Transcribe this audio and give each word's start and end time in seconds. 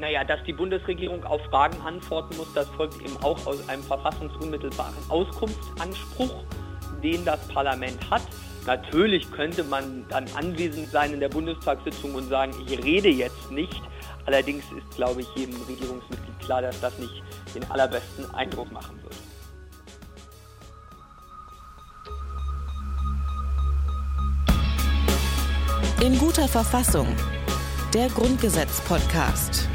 Naja, 0.00 0.24
dass 0.24 0.42
die 0.44 0.54
Bundesregierung 0.54 1.22
auf 1.24 1.42
Fragen 1.50 1.78
antworten 1.82 2.34
muss, 2.38 2.50
das 2.54 2.66
folgt 2.70 3.02
eben 3.02 3.18
auch 3.18 3.46
aus 3.46 3.68
einem 3.68 3.82
verfassungsunmittelbaren 3.82 4.94
Auskunftsanspruch, 5.10 6.42
den 7.02 7.22
das 7.26 7.46
Parlament 7.48 8.10
hat. 8.10 8.22
Natürlich 8.66 9.30
könnte 9.30 9.62
man 9.62 10.06
dann 10.08 10.24
anwesend 10.34 10.88
sein 10.90 11.12
in 11.12 11.20
der 11.20 11.28
Bundestagssitzung 11.28 12.14
und 12.14 12.30
sagen, 12.30 12.54
ich 12.66 12.82
rede 12.82 13.10
jetzt 13.10 13.50
nicht. 13.50 13.82
Allerdings 14.24 14.64
ist, 14.72 14.96
glaube 14.96 15.20
ich, 15.20 15.28
jedem 15.36 15.60
Regierungsmitglied 15.68 16.40
klar, 16.40 16.62
dass 16.62 16.80
das 16.80 16.98
nicht 16.98 17.22
den 17.54 17.70
allerbesten 17.70 18.34
Eindruck 18.34 18.72
machen 18.72 18.98
würde. 19.02 19.16
In 26.02 26.18
guter 26.18 26.48
Verfassung. 26.48 27.06
Der 27.92 28.08
Grundgesetz-Podcast. 28.08 29.69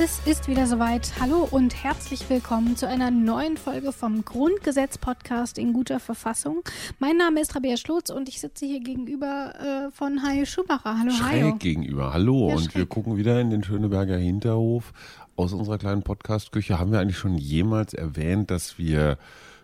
Es 0.00 0.20
ist 0.26 0.46
wieder 0.46 0.68
soweit. 0.68 1.12
Hallo 1.20 1.48
und 1.50 1.82
herzlich 1.82 2.30
willkommen 2.30 2.76
zu 2.76 2.86
einer 2.86 3.10
neuen 3.10 3.56
Folge 3.56 3.90
vom 3.90 4.24
Grundgesetz-Podcast 4.24 5.58
in 5.58 5.72
guter 5.72 5.98
Verfassung. 5.98 6.62
Mein 7.00 7.16
Name 7.16 7.40
ist 7.40 7.56
Rabea 7.56 7.76
Schlotz 7.76 8.08
und 8.10 8.28
ich 8.28 8.38
sitze 8.40 8.64
hier 8.64 8.78
gegenüber 8.78 9.54
äh, 9.58 9.90
von 9.90 10.22
Hajo 10.22 10.44
Schumacher. 10.44 11.00
Hallo, 11.00 11.10
Schräg 11.10 11.42
Hajo. 11.42 11.56
gegenüber. 11.56 12.12
Hallo. 12.12 12.48
Ja, 12.48 12.54
und 12.54 12.62
schräg. 12.66 12.76
wir 12.76 12.86
gucken 12.86 13.16
wieder 13.16 13.40
in 13.40 13.50
den 13.50 13.64
Schöneberger 13.64 14.16
Hinterhof. 14.16 14.92
Aus 15.34 15.52
unserer 15.52 15.78
kleinen 15.78 16.04
Podcast-Küche 16.04 16.78
haben 16.78 16.92
wir 16.92 17.00
eigentlich 17.00 17.18
schon 17.18 17.36
jemals 17.36 17.92
erwähnt, 17.92 18.52
dass 18.52 18.78
wir 18.78 19.18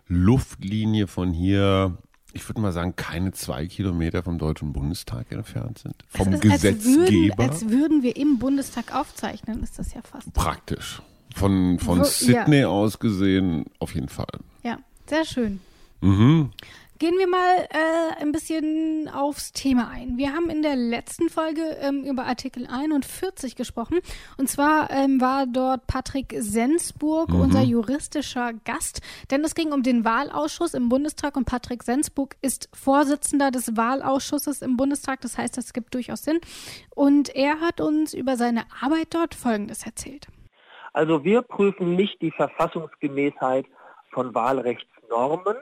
Luftlinie 0.08 1.06
von 1.06 1.32
hier, 1.32 1.96
ich 2.34 2.48
würde 2.48 2.60
mal 2.60 2.72
sagen, 2.72 2.94
keine 2.96 3.32
zwei 3.32 3.66
Kilometer 3.66 4.22
vom 4.22 4.38
Deutschen 4.38 4.72
Bundestag 4.72 5.30
entfernt 5.32 5.78
sind. 5.78 5.94
Vom 6.08 6.32
ist, 6.32 6.34
als 6.34 6.62
Gesetzgeber. 6.62 7.38
würden, 7.38 7.50
als 7.50 7.68
würden 7.68 8.02
wir 8.02 8.16
im 8.16 8.38
Bundestag 8.38 8.94
aufzeichnen, 8.94 9.62
ist 9.62 9.78
das 9.78 9.94
ja 9.94 10.00
fast. 10.02 10.32
Praktisch. 10.34 11.00
Von, 11.34 11.78
von 11.78 12.00
Wo- 12.00 12.04
Sydney 12.04 12.64
aus 12.64 12.98
gesehen, 12.98 13.64
auf 13.78 13.94
jeden 13.94 14.08
Fall. 14.08 14.26
Ja, 14.62 14.78
sehr 15.06 15.24
schön. 15.24 15.60
Mhm. 16.00 16.50
Gehen 17.05 17.19
wir 17.19 17.28
mal 17.28 17.69
äh, 17.69 18.22
ein 18.22 18.33
bisschen 18.33 19.10
aufs 19.14 19.52
Thema 19.52 19.91
ein. 19.91 20.16
Wir 20.16 20.33
haben 20.33 20.48
in 20.48 20.62
der 20.62 20.74
letzten 20.74 21.28
Folge 21.28 21.60
ähm, 21.83 22.02
über 22.02 22.24
Artikel 22.24 22.66
41 22.66 23.56
gesprochen. 23.56 24.00
Und 24.38 24.48
zwar 24.48 24.91
ähm, 24.91 25.20
war 25.20 25.44
dort 25.47 25.86
Patrick 25.86 26.34
Sensburg 26.38 27.28
unser 27.28 27.60
juristischer 27.60 28.55
Gast. 28.64 29.02
Denn 29.30 29.44
es 29.44 29.55
ging 29.55 29.72
um 29.72 29.82
den 29.82 30.06
Wahlausschuss 30.06 30.72
im 30.72 30.88
Bundestag 30.88 31.36
und 31.36 31.44
Patrick 31.44 31.82
Sensburg 31.82 32.36
ist 32.41 32.70
Vorsitzender 32.72 33.50
des 33.50 33.77
Wahlausschusses 33.77 34.62
im 34.62 34.78
Bundestag. 34.78 35.20
Das 35.20 35.36
heißt, 35.36 35.58
das 35.58 35.75
gibt 35.75 35.92
durchaus 35.92 36.22
Sinn. 36.22 36.41
Und 36.94 37.36
er 37.36 37.60
hat 37.60 37.82
uns 37.82 38.14
über 38.14 38.38
seine 38.38 38.64
Arbeit 38.80 39.08
dort 39.10 39.34
Folgendes 39.34 39.84
erzählt. 39.84 40.28
Also 40.94 41.22
wir 41.22 41.42
prüfen 41.42 41.97
nicht 41.97 42.22
die 42.22 42.30
Verfassungsgemäßheit 42.30 43.66
von 44.10 44.34
Wahlrechtsnormen. 44.34 45.56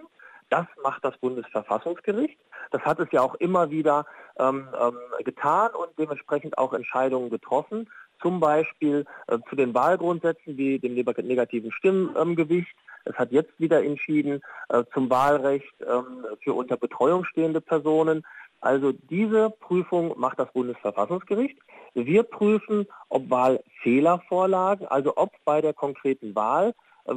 Das 0.53 0.67
macht 0.83 1.03
das 1.03 1.17
Bundesverfassungsgericht. 1.17 2.39
Das 2.73 2.83
hat 2.83 3.01
es 3.01 3.09
ja 3.11 3.23
auch 3.23 3.37
immer 3.37 3.71
wieder 3.71 4.05
ähm, 4.39 4.69
ähm, 4.79 4.99
getan 5.25 5.71
und 5.75 5.89
dementsprechend 5.99 6.59
auch 6.59 6.75
Entscheidungen 6.75 7.31
getroffen. 7.31 7.89
Zum 8.21 8.39
Beispiel 8.39 9.07
äh, 9.29 9.39
zu 9.49 9.57
den 9.57 9.73
Wahlgrundsätzen 9.73 10.59
wie 10.59 10.79
dem 10.79 10.95
neg- 10.95 11.25
negativen 11.25 11.73
Stimmgewicht. 11.73 12.77
Es 13.07 13.15
hat 13.17 13.33
jetzt 13.33 13.59
wieder 13.59 13.83
entschieden 13.83 14.43
äh, 14.69 14.85
zum 14.93 15.09
Wahlrecht 15.09 15.75
ähm, 15.81 16.27
für 16.43 16.53
unter 16.53 16.77
Betreuung 16.77 17.25
stehende 17.25 17.63
Personen. 17.63 18.23
Also 18.61 18.93
diese 18.93 19.49
Prüfung 19.49 20.13
macht 20.19 20.39
das 20.39 20.53
Bundesverfassungsgericht. 20.53 21.59
Wir 21.95 22.25
prüfen, 22.25 22.87
ob 23.09 23.31
Wahlfehler 23.31 24.23
vorlagen, 24.29 24.87
also 24.87 25.15
ob 25.17 25.33
bei 25.47 25.63
der 25.63 25.73
konkreten 25.73 26.35
Wahl 26.35 26.69
äh, 26.69 26.73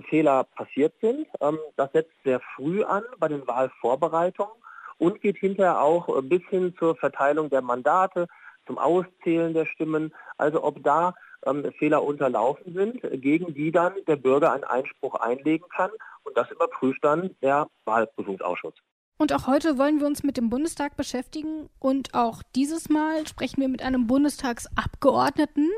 Fehler 0.09 0.43
passiert 0.43 0.93
sind. 1.01 1.27
Ähm, 1.41 1.57
das 1.75 1.91
setzt 1.91 2.13
sehr 2.23 2.39
früh 2.55 2.83
an 2.83 3.03
bei 3.19 3.27
den 3.27 3.47
Wahlvorbereitungen 3.47 4.53
und 4.97 5.21
geht 5.21 5.37
hinterher 5.37 5.81
auch 5.81 6.17
äh, 6.17 6.21
bis 6.21 6.41
hin 6.49 6.73
zur 6.77 6.95
Verteilung 6.95 7.49
der 7.49 7.61
Mandate, 7.61 8.27
zum 8.65 8.77
Auszählen 8.77 9.53
der 9.53 9.65
Stimmen, 9.65 10.13
also 10.37 10.63
ob 10.63 10.83
da 10.83 11.13
ähm, 11.45 11.71
Fehler 11.77 12.03
unterlaufen 12.03 12.73
sind, 12.73 13.03
äh, 13.03 13.17
gegen 13.17 13.53
die 13.53 13.71
dann 13.71 13.93
der 14.07 14.15
Bürger 14.15 14.51
einen 14.51 14.63
Einspruch 14.63 15.15
einlegen 15.15 15.67
kann 15.69 15.91
und 16.23 16.35
das 16.35 16.49
überprüft 16.51 17.03
dann 17.03 17.35
der 17.41 17.67
Wahlprüfungsausschuss. 17.85 18.73
Und 19.17 19.31
auch 19.31 19.47
heute 19.47 19.77
wollen 19.77 19.99
wir 19.99 20.07
uns 20.07 20.23
mit 20.23 20.35
dem 20.35 20.49
Bundestag 20.49 20.97
beschäftigen 20.97 21.69
und 21.79 22.13
auch 22.13 22.43
dieses 22.55 22.89
Mal 22.89 23.25
sprechen 23.27 23.61
wir 23.61 23.69
mit 23.69 23.81
einem 23.81 24.07
Bundestagsabgeordneten. 24.07 25.69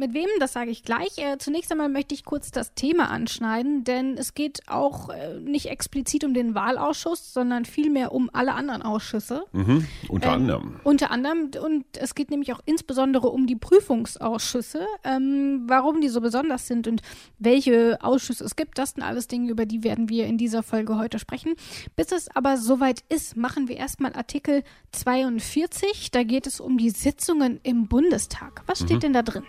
Mit 0.00 0.14
wem, 0.14 0.28
das 0.38 0.54
sage 0.54 0.70
ich 0.70 0.82
gleich. 0.82 1.18
Äh, 1.18 1.36
zunächst 1.36 1.70
einmal 1.70 1.90
möchte 1.90 2.14
ich 2.14 2.24
kurz 2.24 2.50
das 2.50 2.72
Thema 2.72 3.10
anschneiden, 3.10 3.84
denn 3.84 4.16
es 4.16 4.32
geht 4.32 4.60
auch 4.66 5.10
äh, 5.10 5.38
nicht 5.40 5.66
explizit 5.66 6.24
um 6.24 6.32
den 6.32 6.54
Wahlausschuss, 6.54 7.34
sondern 7.34 7.66
vielmehr 7.66 8.12
um 8.12 8.30
alle 8.32 8.54
anderen 8.54 8.80
Ausschüsse. 8.80 9.44
Mhm. 9.52 9.86
Unter 10.08 10.28
Ähm, 10.28 10.34
anderem. 10.34 10.80
Unter 10.84 11.10
anderem, 11.10 11.50
und 11.62 11.84
es 11.98 12.14
geht 12.14 12.30
nämlich 12.30 12.50
auch 12.54 12.60
insbesondere 12.64 13.28
um 13.28 13.46
die 13.46 13.56
Prüfungsausschüsse, 13.56 14.86
ähm, 15.04 15.64
warum 15.66 16.00
die 16.00 16.08
so 16.08 16.22
besonders 16.22 16.66
sind 16.66 16.88
und 16.88 17.02
welche 17.38 17.98
Ausschüsse 18.00 18.42
es 18.44 18.56
gibt. 18.56 18.78
Das 18.78 18.92
sind 18.92 19.02
alles 19.02 19.28
Dinge, 19.28 19.50
über 19.50 19.66
die 19.66 19.84
werden 19.84 20.08
wir 20.08 20.24
in 20.24 20.38
dieser 20.38 20.62
Folge 20.62 20.96
heute 20.96 21.18
sprechen. 21.18 21.56
Bis 21.96 22.10
es 22.10 22.34
aber 22.34 22.56
soweit 22.56 23.04
ist, 23.10 23.36
machen 23.36 23.68
wir 23.68 23.76
erstmal 23.76 24.14
Artikel 24.14 24.62
42. 24.92 26.10
Da 26.10 26.22
geht 26.22 26.46
es 26.46 26.58
um 26.58 26.78
die 26.78 26.88
Sitzungen 26.88 27.60
im 27.64 27.86
Bundestag. 27.86 28.62
Was 28.64 28.78
steht 28.80 29.02
denn 29.02 29.12
da 29.12 29.20
drin? 29.20 29.44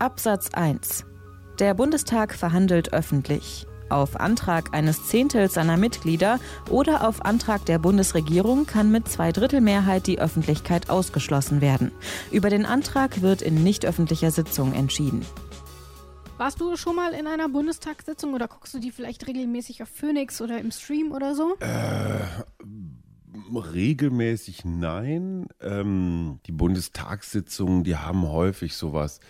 Absatz 0.00 0.48
1. 0.54 1.04
Der 1.58 1.74
Bundestag 1.74 2.34
verhandelt 2.34 2.94
öffentlich. 2.94 3.66
Auf 3.90 4.18
Antrag 4.18 4.72
eines 4.72 5.06
Zehntels 5.08 5.52
seiner 5.52 5.76
Mitglieder 5.76 6.40
oder 6.70 7.06
auf 7.06 7.22
Antrag 7.26 7.66
der 7.66 7.78
Bundesregierung 7.78 8.64
kann 8.64 8.90
mit 8.90 9.08
Zweidrittelmehrheit 9.08 10.06
die 10.06 10.18
Öffentlichkeit 10.18 10.88
ausgeschlossen 10.88 11.60
werden. 11.60 11.92
Über 12.30 12.48
den 12.48 12.64
Antrag 12.64 13.20
wird 13.20 13.42
in 13.42 13.62
nicht 13.62 13.84
öffentlicher 13.84 14.30
Sitzung 14.30 14.72
entschieden. 14.72 15.26
Warst 16.38 16.62
du 16.62 16.78
schon 16.78 16.96
mal 16.96 17.12
in 17.12 17.26
einer 17.26 17.50
Bundestagssitzung 17.50 18.32
oder 18.32 18.48
guckst 18.48 18.72
du 18.72 18.78
die 18.78 18.92
vielleicht 18.92 19.26
regelmäßig 19.26 19.82
auf 19.82 19.90
Phoenix 19.90 20.40
oder 20.40 20.58
im 20.60 20.70
Stream 20.70 21.12
oder 21.12 21.34
so? 21.34 21.58
Regelmäßig 23.52 24.64
nein. 24.64 25.48
Ähm, 25.60 26.40
die 26.46 26.52
Bundestagssitzungen, 26.52 27.84
die 27.84 27.96
haben 27.96 28.26
häufig 28.26 28.74
sowas. 28.76 29.20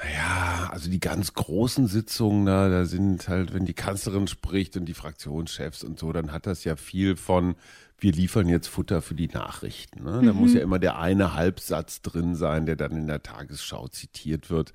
Naja, 0.00 0.70
also 0.70 0.88
die 0.88 1.00
ganz 1.00 1.34
großen 1.34 1.88
Sitzungen, 1.88 2.46
da, 2.46 2.68
da 2.68 2.84
sind 2.84 3.28
halt, 3.28 3.52
wenn 3.52 3.64
die 3.64 3.74
Kanzlerin 3.74 4.28
spricht 4.28 4.76
und 4.76 4.84
die 4.84 4.94
Fraktionschefs 4.94 5.82
und 5.82 5.98
so, 5.98 6.12
dann 6.12 6.30
hat 6.30 6.46
das 6.46 6.62
ja 6.62 6.76
viel 6.76 7.16
von, 7.16 7.56
wir 7.98 8.12
liefern 8.12 8.48
jetzt 8.48 8.68
Futter 8.68 9.02
für 9.02 9.16
die 9.16 9.26
Nachrichten. 9.26 10.04
Ne? 10.04 10.22
Da 10.24 10.32
muss 10.32 10.54
ja 10.54 10.60
immer 10.60 10.78
der 10.78 11.00
eine 11.00 11.34
Halbsatz 11.34 12.00
drin 12.00 12.36
sein, 12.36 12.64
der 12.64 12.76
dann 12.76 12.92
in 12.92 13.08
der 13.08 13.24
Tagesschau 13.24 13.88
zitiert 13.88 14.50
wird. 14.50 14.72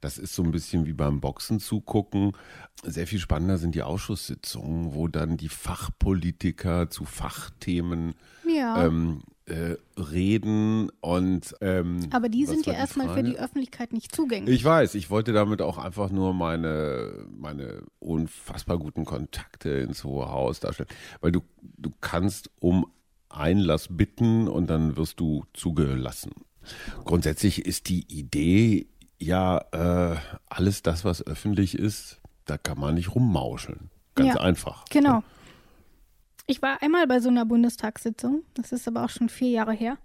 Das 0.00 0.18
ist 0.18 0.34
so 0.34 0.42
ein 0.42 0.50
bisschen 0.50 0.86
wie 0.86 0.92
beim 0.92 1.20
Boxen 1.20 1.60
zugucken. 1.60 2.32
Sehr 2.82 3.06
viel 3.06 3.20
spannender 3.20 3.58
sind 3.58 3.76
die 3.76 3.82
Ausschusssitzungen, 3.84 4.92
wo 4.92 5.06
dann 5.06 5.36
die 5.36 5.48
Fachpolitiker 5.50 6.90
zu 6.90 7.04
Fachthemen 7.04 8.14
Ja. 8.44 8.84
ähm, 8.84 9.22
äh, 9.46 9.76
reden 10.00 10.90
und 11.00 11.54
ähm, 11.60 12.08
aber 12.10 12.28
die 12.28 12.46
sind 12.46 12.64
ja 12.66 12.72
die 12.72 12.78
erstmal 12.78 13.08
für 13.08 13.14
Frage? 13.14 13.28
die 13.28 13.38
Öffentlichkeit 13.38 13.92
nicht 13.92 14.14
zugänglich. 14.14 14.54
Ich 14.54 14.64
weiß, 14.64 14.94
ich 14.94 15.10
wollte 15.10 15.32
damit 15.32 15.60
auch 15.60 15.78
einfach 15.78 16.10
nur 16.10 16.32
meine, 16.32 17.26
meine 17.36 17.82
unfassbar 17.98 18.78
guten 18.78 19.04
Kontakte 19.04 19.70
ins 19.70 20.04
Hohe 20.04 20.30
Haus 20.30 20.60
darstellen. 20.60 20.88
Weil 21.20 21.32
du, 21.32 21.42
du 21.60 21.90
kannst 22.00 22.50
um 22.60 22.86
Einlass 23.28 23.88
bitten 23.90 24.48
und 24.48 24.70
dann 24.70 24.96
wirst 24.96 25.20
du 25.20 25.44
zugelassen. 25.52 26.32
Grundsätzlich 27.04 27.66
ist 27.66 27.90
die 27.90 28.06
Idee 28.08 28.86
ja, 29.18 29.58
äh, 29.72 30.16
alles 30.48 30.82
das, 30.82 31.04
was 31.04 31.26
öffentlich 31.26 31.78
ist, 31.78 32.20
da 32.44 32.58
kann 32.58 32.78
man 32.78 32.94
nicht 32.94 33.14
rummauscheln. 33.14 33.90
Ganz 34.14 34.34
Ja, 34.34 34.40
einfach. 34.40 34.84
Genau. 34.90 35.22
Ich 36.46 36.60
war 36.62 36.82
einmal 36.82 37.06
bei 37.06 37.20
so 37.20 37.28
einer 37.30 37.46
Bundestagssitzung, 37.46 38.42
das 38.54 38.72
ist 38.72 38.86
aber 38.86 39.04
auch 39.04 39.10
schon 39.10 39.28
vier 39.28 39.50
Jahre 39.50 39.72
her. 39.72 39.96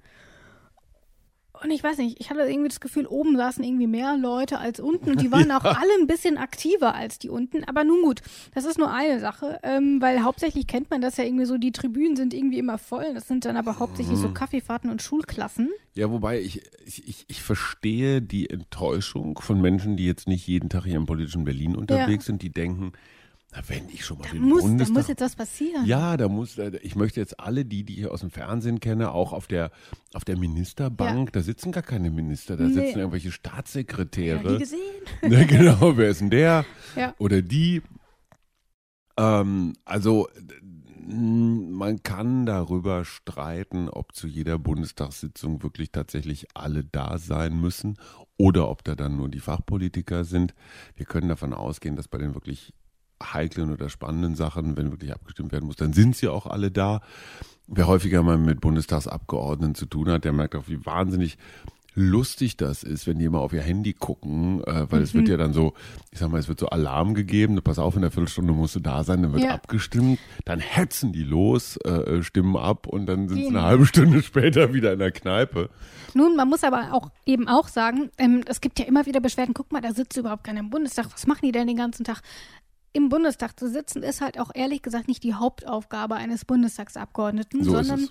Und 1.62 1.72
ich 1.72 1.84
weiß 1.84 1.98
nicht, 1.98 2.22
ich 2.22 2.30
hatte 2.30 2.40
irgendwie 2.44 2.70
das 2.70 2.80
Gefühl, 2.80 3.06
oben 3.06 3.36
saßen 3.36 3.62
irgendwie 3.66 3.88
mehr 3.88 4.16
Leute 4.16 4.60
als 4.60 4.80
unten 4.80 5.10
und 5.12 5.20
die 5.20 5.30
waren 5.30 5.52
auch 5.52 5.66
alle 5.66 5.92
ein 6.00 6.08
bisschen 6.08 6.38
aktiver 6.38 6.96
als 6.96 7.20
die 7.20 7.28
unten. 7.28 7.66
Aber 7.66 7.84
nun 7.84 8.02
gut, 8.02 8.22
das 8.56 8.64
ist 8.64 8.78
nur 8.78 8.90
eine 8.94 9.20
Sache, 9.20 9.60
ähm, 9.64 10.00
weil 10.00 10.24
hauptsächlich 10.24 10.68
kennt 10.68 10.90
man 10.90 11.02
das 11.02 11.18
ja 11.18 11.26
irgendwie 11.26 11.44
so, 11.44 11.58
die 11.58 11.74
Tribünen 11.74 12.16
sind 12.16 12.34
irgendwie 12.34 12.60
immer 12.60 12.78
voll. 12.78 13.14
Das 13.14 13.28
sind 13.28 13.44
dann 13.44 13.58
aber 13.58 13.78
hauptsächlich 13.80 14.18
so 14.20 14.30
Kaffeefahrten 14.34 14.90
und 14.90 15.02
Schulklassen. 15.02 15.70
Ja, 15.96 16.10
wobei 16.10 16.40
ich, 16.40 16.62
ich, 16.86 17.06
ich- 17.06 17.26
ich 17.28 17.42
verstehe 17.44 18.22
die 18.22 18.50
Enttäuschung 18.50 19.38
von 19.40 19.60
Menschen, 19.60 19.98
die 19.98 20.06
jetzt 20.06 20.30
nicht 20.30 20.48
jeden 20.48 20.70
Tag 20.70 20.86
hier 20.86 20.96
im 20.96 21.08
politischen 21.08 21.44
Berlin 21.44 21.76
unterwegs 21.76 22.26
sind, 22.26 22.42
die 22.42 22.52
denken, 22.54 22.94
Na, 23.52 23.62
wenn 23.68 23.90
ich 23.90 24.06
schon 24.06 24.20
mal 24.20 24.26
Da 24.26 24.32
den 24.32 24.44
muss, 24.44 24.62
da 24.62 24.68
Bundestag 24.68 24.96
muss 24.96 25.08
jetzt 25.08 25.22
was 25.22 25.36
passieren. 25.36 25.86
Ja, 25.86 26.18
da 26.18 26.28
muss, 26.30 26.58
äh, 26.60 26.78
ich 26.84 26.96
möchte 26.96 27.20
jetzt 27.20 27.40
alle, 27.40 27.66
die, 27.66 27.84
die 27.84 28.00
ich 28.00 28.08
aus 28.08 28.20
dem 28.22 28.30
Fernsehen 28.30 28.80
kenne, 28.80 29.12
auch 29.12 29.34
auf 29.34 29.48
der, 29.48 29.72
auf 30.14 30.24
der 30.24 30.38
Ministerbank, 30.38 31.34
da 31.34 31.42
sitzen 31.42 31.72
gar 31.72 31.82
keine 31.84 32.12
Minister, 32.12 32.58
da 32.58 32.66
Nee. 32.66 32.74
sitzen 32.74 33.00
irgendwelche 33.00 33.28
Ja, 33.28 33.32
die 33.32 33.36
Staatssekretäre. 33.36 34.58
gesehen. 34.60 34.80
Ja, 35.28 35.44
genau, 35.48 35.98
wer 35.98 36.10
ist 36.10 36.22
denn 36.22 36.30
der? 36.30 36.64
Ja. 36.96 37.16
Oder 37.18 37.42
die? 37.42 37.82
Ähm, 39.18 39.74
also, 39.84 40.28
man 41.12 42.04
kann 42.04 42.46
darüber 42.46 43.04
streiten, 43.04 43.90
ob 43.90 44.14
zu 44.14 44.28
jeder 44.28 44.60
Bundestagssitzung 44.60 45.64
wirklich 45.64 45.92
tatsächlich 45.92 46.46
alle 46.54 46.84
da 46.84 47.18
sein 47.18 47.60
müssen 47.60 47.98
oder 48.38 48.70
ob 48.70 48.84
da 48.84 48.94
dann 48.94 49.18
nur 49.18 49.28
die 49.28 49.40
Fachpolitiker 49.40 50.24
sind. 50.24 50.54
Wir 50.96 51.08
können 51.08 51.28
davon 51.28 51.54
ausgehen, 51.56 51.96
dass 51.96 52.08
bei 52.08 52.20
den 52.20 52.36
wirklich 52.36 52.74
heiklen 53.22 53.72
oder 53.72 53.90
spannenden 53.90 54.36
Sachen, 54.36 54.78
wenn 54.78 54.92
wirklich 54.92 55.14
abgestimmt 55.14 55.52
werden 55.52 55.66
muss, 55.66 55.76
dann 55.76 55.94
sind 55.94 56.16
sie 56.16 56.28
auch 56.28 56.46
alle 56.46 56.72
da. 56.72 57.02
Wer 57.68 57.88
häufiger 57.88 58.24
mal 58.24 58.38
mit 58.38 58.62
Bundestagsabgeordneten 58.62 59.76
zu 59.76 59.86
tun 59.86 60.10
hat, 60.10 60.24
der 60.26 60.34
merkt 60.34 60.56
auch, 60.56 60.68
wie 60.68 60.86
wahnsinnig 60.86 61.38
lustig 61.96 62.56
das 62.56 62.84
ist, 62.84 63.08
wenn 63.08 63.20
die 63.20 63.26
immer 63.26 63.40
auf 63.42 63.52
ihr 63.52 63.62
Handy 63.62 63.94
gucken, 63.94 64.64
äh, 64.64 64.90
weil 64.90 65.02
es 65.02 65.14
wird 65.14 65.28
ja 65.28 65.38
dann 65.38 65.54
so, 65.54 65.74
ich 66.12 66.20
sag 66.20 66.32
mal, 66.32 66.38
es 66.38 66.48
wird 66.48 66.60
so 66.60 66.68
Alarm 66.70 67.14
gegeben, 67.14 67.60
pass 67.64 67.78
auf, 67.80 67.96
in 67.96 68.02
der 68.04 68.12
Viertelstunde 68.12 68.54
musst 68.54 68.76
du 68.76 68.80
da 68.80 69.04
sein, 69.04 69.22
dann 69.22 69.34
wird 69.34 69.44
Ja. 69.44 69.52
abgestimmt, 69.56 70.20
dann 70.46 70.60
hetzen 70.60 71.12
die 71.12 71.24
los, 71.24 71.78
äh, 71.78 72.24
stimmen 72.24 72.56
ab 72.56 72.88
und 72.88 73.06
dann 73.08 73.28
sind 73.28 73.40
sie 73.40 73.48
eine 73.48 73.64
halbe 73.64 73.86
Stunde 73.86 74.22
später 74.24 74.74
wieder 74.74 74.94
in 74.94 75.00
der 75.00 75.12
Kneipe. 75.12 75.70
Nun, 76.14 76.36
man 76.36 76.48
muss 76.48 76.64
aber 76.64 76.94
auch 76.94 77.10
eben 77.26 77.48
auch 77.48 77.68
sagen, 77.68 78.10
ähm, 78.18 78.44
es 78.48 78.62
gibt 78.62 78.80
ja 78.80 78.86
immer 78.86 79.06
wieder 79.06 79.20
Beschwerden, 79.20 79.54
guck 79.54 79.72
mal, 79.72 79.82
da 79.82 79.92
sitzt 79.92 80.16
überhaupt 80.18 80.44
keiner 80.44 80.62
im 80.62 80.70
Bundestag, 80.70 81.08
was 81.12 81.28
machen 81.28 81.42
die 81.44 81.52
denn 81.52 81.68
den 81.68 81.78
ganzen 81.78 82.04
Tag? 82.04 82.22
Im 82.94 83.10
Bundestag 83.10 83.60
zu 83.60 83.70
sitzen 83.70 84.04
ist 84.04 84.22
halt 84.22 84.40
auch 84.40 84.52
ehrlich 84.54 84.82
gesagt 84.82 85.08
nicht 85.08 85.24
die 85.24 85.36
Hauptaufgabe 85.36 86.16
eines 86.16 86.46
Bundestagsabgeordneten, 86.46 87.64
So 87.64 87.72
sondern. 87.72 88.10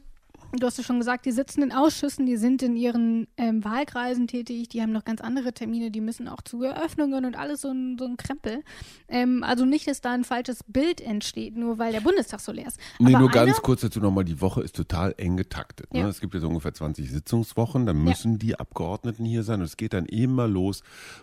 Du 0.53 0.67
hast 0.67 0.79
es 0.79 0.87
schon 0.87 0.99
gesagt, 0.99 1.27
die 1.27 1.33
sitzen 1.33 1.63
in 1.63 1.73
Ausschüssen, 1.73 2.25
die 2.25 2.37
sind 2.37 2.63
in 2.63 2.77
ihren 2.77 3.29
ähm, 3.37 3.65
Wahlkreisen 3.65 4.27
tätig, 4.27 4.69
die 4.69 4.81
haben 4.81 4.93
noch 4.93 5.05
ganz 5.05 5.21
andere 5.21 5.53
Termine, 5.53 5.91
die 5.91 6.01
müssen 6.01 6.29
auch 6.29 6.41
zu 6.41 6.63
Eröffnungen 6.63 7.25
und 7.25 7.37
alles 7.37 7.61
so 7.61 7.69
ein, 7.69 7.97
so 7.99 8.07
ein 8.07 8.17
Krempel. 8.17 8.63
Ähm, 9.09 9.45
also 9.45 9.65
nicht, 9.65 9.87
dass 9.87 10.01
da 10.01 10.13
ein 10.13 10.25
falsches 10.25 10.65
Bild 10.67 11.01
entsteht, 11.01 11.57
nur 11.57 11.79
weil 11.79 11.93
der 11.93 12.01
Bundestag 12.01 12.41
so 12.41 12.53
leer 12.53 12.67
ist. 12.67 12.79
Nee, 12.99 13.15
Aber 13.15 13.21
nur 13.21 13.31
ganz 13.31 13.61
kurz 13.61 13.83
dazu 13.83 14.01
nochmal, 14.01 14.25
die 14.25 14.41
Woche 14.41 14.63
ist 14.63 14.75
total 14.75 15.15
eng 15.19 15.37
getaktet. 15.37 15.93
Ne? 15.93 16.01
Ja. 16.01 16.09
Es 16.09 16.21
gibt 16.21 16.35
jetzt 16.35 16.45
ungefähr 16.45 16.73
20 16.73 17.11
Sitzungswochen, 17.11 17.85
dann 17.85 18.03
müssen 18.03 18.39
die 18.39 18.59
Abgeordneten 18.59 19.25
hier 19.25 19.43
sein 19.43 19.61
und 19.61 19.67
es 19.67 19.77
geht 19.77 19.93
dann 19.93 20.07
immer 20.07 20.49
los. 20.49 20.83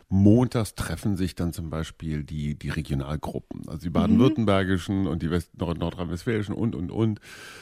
Montags 0.10 0.75
treffen 0.75 1.18
sich 1.18 1.36
dann 1.36 1.51
zum 1.51 1.69
Beispiel 1.69 2.24
die, 2.24 2.56
die 2.56 2.69
Regionalgruppen, 2.69 3.68
also 3.68 3.80
die 3.80 3.89
baden-württembergischen 3.89 5.07
und 5.07 5.21
die 5.24 5.31
West 5.31 5.57
Nord 5.57 5.80
nordrhein-westfälischen 5.80 6.54
und, 6.54 6.75
und, 6.75 6.92
und. 6.92 7.19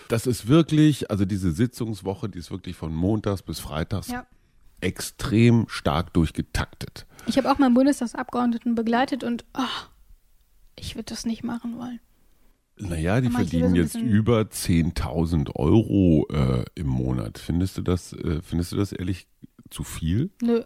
Das 0.09 0.27
ist 0.27 0.47
wirklich, 0.47 1.09
also 1.09 1.25
diese 1.25 1.52
Sitzungswoche, 1.53 2.29
die 2.29 2.39
ist 2.39 2.51
wirklich 2.51 2.75
von 2.75 2.93
montags 2.93 3.41
bis 3.41 3.59
freitags 3.59 4.09
Ja. 4.09 4.25
extrem 4.81 5.65
stark 5.69 6.13
durchgetaktet. 6.13 7.05
Ich 7.25 7.37
habe 7.37 7.49
auch 7.51 7.57
mal 7.57 7.67
einen 7.67 7.75
Bundestagsabgeordneten 7.75 8.75
begleitet 8.75 9.23
und 9.23 9.45
oh, 9.57 9.61
ich 10.77 10.95
würde 10.95 11.05
das 11.05 11.25
nicht 11.25 11.43
machen 11.43 11.77
wollen. 11.77 11.99
Naja, 12.77 13.21
die 13.21 13.29
verdienen 13.29 13.75
jetzt 13.75 13.95
über 13.95 14.41
10.000 14.41 15.55
Euro 15.55 16.27
äh, 16.31 16.65
im 16.75 16.87
Monat. 16.87 17.37
Findest 17.37 17.77
du 17.77 17.81
das, 17.83 18.13
äh, 18.13 18.41
findest 18.41 18.71
du 18.71 18.75
das 18.77 18.91
ehrlich 18.91 19.27
zu 19.69 19.83
viel? 19.83 20.31
Nö. 20.41 20.63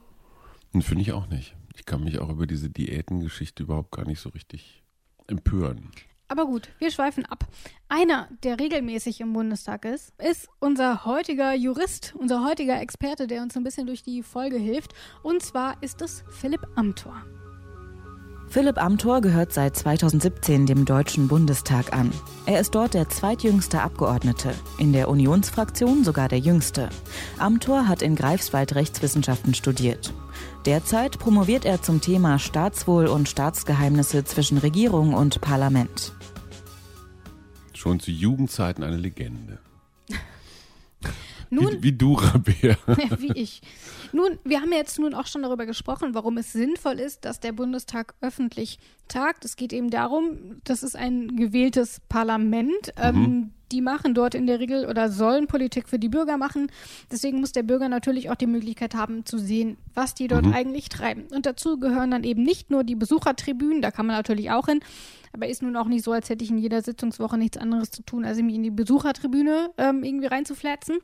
Und 0.73 0.83
finde 0.83 1.01
ich 1.01 1.11
auch 1.11 1.27
nicht. 1.27 1.55
Ich 1.75 1.85
kann 1.85 2.03
mich 2.03 2.19
auch 2.19 2.29
über 2.29 2.47
diese 2.47 2.69
Diätengeschichte 2.69 3.63
überhaupt 3.63 3.91
gar 3.91 4.05
nicht 4.05 4.19
so 4.21 4.29
richtig 4.29 4.83
empören. 5.27 5.91
Aber 6.29 6.45
gut, 6.45 6.69
wir 6.79 6.91
schweifen 6.91 7.25
ab. 7.25 7.45
Einer, 7.87 8.27
der 8.43 8.59
regelmäßig 8.59 9.21
im 9.21 9.31
Bundestag 9.31 9.85
ist, 9.85 10.13
ist 10.19 10.49
unser 10.59 11.05
heutiger 11.05 11.53
Jurist, 11.53 12.13
unser 12.17 12.43
heutiger 12.45 12.81
Experte, 12.81 13.27
der 13.27 13.41
uns 13.41 13.55
ein 13.55 13.63
bisschen 13.63 13.87
durch 13.87 14.03
die 14.03 14.23
Folge 14.23 14.57
hilft. 14.57 14.93
Und 15.23 15.41
zwar 15.41 15.81
ist 15.81 16.01
es 16.01 16.23
Philipp 16.29 16.67
Amthor. 16.75 17.23
Philipp 18.49 18.81
Amthor 18.81 19.19
gehört 19.19 19.51
seit 19.51 19.75
2017 19.75 20.65
dem 20.65 20.85
Deutschen 20.85 21.27
Bundestag 21.27 21.91
an. 21.91 22.11
Er 22.45 22.61
ist 22.61 22.75
dort 22.75 22.93
der 22.93 23.09
zweitjüngste 23.09 23.81
Abgeordnete, 23.81 24.53
in 24.77 24.93
der 24.93 25.09
Unionsfraktion 25.09 26.05
sogar 26.05 26.29
der 26.29 26.39
jüngste. 26.39 26.89
Amthor 27.37 27.89
hat 27.89 28.01
in 28.01 28.15
Greifswald 28.15 28.75
Rechtswissenschaften 28.75 29.53
studiert. 29.53 30.13
Derzeit 30.65 31.19
promoviert 31.19 31.65
er 31.65 31.81
zum 31.81 31.99
Thema 31.99 32.39
Staatswohl 32.39 33.07
und 33.07 33.27
Staatsgeheimnisse 33.27 34.23
zwischen 34.23 34.57
Regierung 34.57 35.13
und 35.13 35.41
Parlament. 35.41 36.13
Schon 37.77 37.99
zu 37.99 38.09
Jugendzeiten 38.09 38.83
eine 38.83 38.97
Legende. 38.97 39.59
Nun, 41.49 41.73
Wie, 41.73 41.83
wie 41.83 41.91
du, 41.93 42.13
Rabea. 42.15 42.77
wie 43.19 43.31
ich. 43.33 43.61
Nun, 44.11 44.39
wir 44.43 44.61
haben 44.61 44.71
ja 44.71 44.77
jetzt 44.77 44.99
nun 44.99 45.13
auch 45.13 45.27
schon 45.27 45.43
darüber 45.43 45.65
gesprochen, 45.65 46.13
warum 46.13 46.37
es 46.37 46.53
sinnvoll 46.53 46.99
ist, 46.99 47.25
dass 47.25 47.39
der 47.39 47.51
Bundestag 47.51 48.15
öffentlich 48.21 48.79
tagt. 49.07 49.45
Es 49.45 49.55
geht 49.55 49.73
eben 49.73 49.89
darum, 49.89 50.61
das 50.63 50.83
ist 50.83 50.95
ein 50.95 51.35
gewähltes 51.35 52.01
Parlament. 52.09 52.93
Ähm, 52.97 53.51
die 53.71 53.81
machen 53.81 54.13
dort 54.13 54.33
in 54.33 54.47
der 54.47 54.59
Regel 54.59 54.85
oder 54.85 55.11
sollen 55.11 55.47
Politik 55.47 55.89
für 55.89 55.99
die 55.99 56.09
Bürger 56.09 56.37
machen. 56.37 56.71
Deswegen 57.11 57.39
muss 57.39 57.51
der 57.51 57.63
Bürger 57.63 57.89
natürlich 57.89 58.29
auch 58.29 58.35
die 58.35 58.47
Möglichkeit 58.47 58.95
haben 58.95 59.25
zu 59.25 59.37
sehen, 59.37 59.77
was 59.93 60.13
die 60.13 60.27
dort 60.27 60.45
eigentlich 60.53 60.89
treiben. 60.89 61.25
Und 61.33 61.45
dazu 61.45 61.77
gehören 61.77 62.11
dann 62.11 62.23
eben 62.23 62.43
nicht 62.43 62.69
nur 62.69 62.83
die 62.83 62.95
Besuchertribünen, 62.95 63.81
da 63.81 63.91
kann 63.91 64.05
man 64.05 64.15
natürlich 64.15 64.51
auch 64.51 64.67
hin. 64.67 64.79
Aber 65.33 65.47
ist 65.47 65.61
nun 65.61 65.75
auch 65.75 65.87
nicht 65.87 66.03
so, 66.03 66.13
als 66.13 66.29
hätte 66.29 66.43
ich 66.43 66.49
in 66.49 66.57
jeder 66.57 66.81
Sitzungswoche 66.81 67.37
nichts 67.37 67.57
anderes 67.57 67.91
zu 67.91 68.03
tun, 68.03 68.23
als 68.23 68.41
mich 68.41 68.55
in 68.55 68.63
die 68.63 68.71
Besuchertribüne 68.71 69.71
ähm, 69.77 70.03
irgendwie 70.03 70.27
reinzuflätzen. 70.27 70.99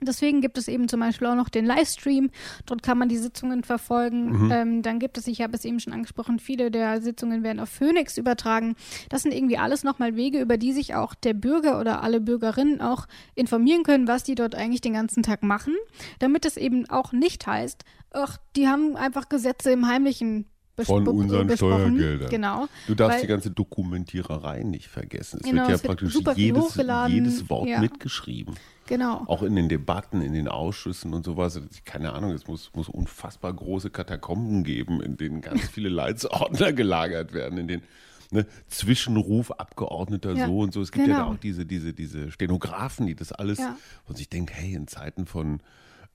Deswegen 0.00 0.40
gibt 0.40 0.58
es 0.58 0.68
eben 0.68 0.88
zum 0.88 1.00
Beispiel 1.00 1.28
auch 1.28 1.34
noch 1.34 1.48
den 1.48 1.64
Livestream. 1.64 2.30
Dort 2.66 2.82
kann 2.82 2.98
man 2.98 3.08
die 3.08 3.16
Sitzungen 3.16 3.64
verfolgen. 3.64 4.50
Ähm, 4.50 4.82
dann 4.82 4.98
gibt 4.98 5.18
es, 5.18 5.26
ich 5.26 5.40
habe 5.40 5.54
es 5.54 5.64
eben 5.64 5.80
schon 5.80 5.92
angesprochen, 5.92 6.38
viele 6.38 6.70
der 6.70 7.00
Sitzungen 7.00 7.42
werden 7.42 7.60
auf 7.60 7.68
Phoenix 7.68 8.18
übertragen. 8.18 8.74
Das 9.08 9.22
sind 9.22 9.32
irgendwie 9.32 9.58
alles 9.58 9.84
nochmal 9.84 10.16
Wege, 10.16 10.40
über 10.40 10.58
die 10.58 10.72
sich 10.72 10.94
auch 10.94 11.14
der 11.14 11.34
Bürger 11.34 11.80
oder 11.80 12.02
alle 12.02 12.20
Bürgerinnen 12.20 12.80
auch 12.80 13.06
informieren 13.34 13.82
können, 13.82 14.08
was 14.08 14.24
die 14.24 14.34
dort 14.34 14.54
eigentlich 14.54 14.80
den 14.80 14.94
ganzen 14.94 15.22
Tag 15.22 15.42
machen. 15.42 15.74
Damit 16.18 16.44
es 16.44 16.56
eben 16.56 16.88
auch 16.90 17.12
nicht 17.12 17.46
heißt, 17.46 17.84
ach, 18.12 18.38
die 18.56 18.68
haben 18.68 18.96
einfach 18.96 19.28
Gesetze 19.28 19.72
im 19.72 19.86
Heimlichen 19.88 20.46
Von 20.82 21.06
unseren. 21.06 21.48
Steuergeldern. 21.56 22.28
Genau. 22.30 22.66
Du 22.88 22.94
darfst 22.96 23.14
Weil- 23.16 23.20
die 23.22 23.28
ganze 23.28 23.50
Dokumentiererei 23.52 24.62
nicht 24.64 24.88
vergessen. 24.88 25.38
Es 25.42 25.48
Genau, 25.48 25.62
wird 25.62 25.68
ja 25.68 25.74
es 25.76 25.82
wird 25.84 25.90
praktisch 25.98 26.12
viel 26.12 26.32
jedes, 26.36 26.76
jedes 27.08 27.50
Wort 27.50 27.68
Ja. 27.68 27.80
mitgeschrieben. 27.80 28.54
Genau. 28.86 29.22
Auch 29.28 29.42
in 29.42 29.54
den 29.56 29.68
Debatten, 29.68 30.20
in 30.20 30.32
den 30.32 30.48
Ausschüssen 30.48 31.14
und 31.14 31.24
sowas. 31.24 31.60
Keine 31.84 32.12
Ahnung, 32.12 32.32
es 32.32 32.46
muss, 32.48 32.70
muss 32.74 32.88
unfassbar 32.88 33.52
große 33.52 33.90
Katakomben 33.90 34.64
geben, 34.64 35.00
in 35.00 35.16
denen 35.16 35.40
ganz 35.40 35.68
viele 35.68 35.88
Leitsordner 35.90 36.72
gelagert 36.72 37.32
werden, 37.32 37.56
in 37.58 37.68
denen 37.68 37.82
ne, 38.30 38.44
Zwischenruf 38.68 39.52
Abgeordneter 39.52 40.32
Ja, 40.34 40.46
so 40.46 40.58
und 40.58 40.72
so. 40.74 40.82
Es 40.82 40.92
gibt 40.92 41.06
ja 41.06 41.14
genau. 41.14 41.26
da 41.30 41.34
auch 41.34 41.38
diese, 41.38 41.64
diese, 41.64 41.92
diese 41.94 42.30
Stenografen, 42.32 43.06
die 43.06 43.14
das 43.14 43.32
alles, 43.32 43.58
Ja. 43.58 43.76
und 44.06 44.20
ich 44.20 44.28
denke, 44.28 44.52
hey, 44.54 44.74
in 44.74 44.86
Zeiten 44.88 45.24
von 45.26 45.60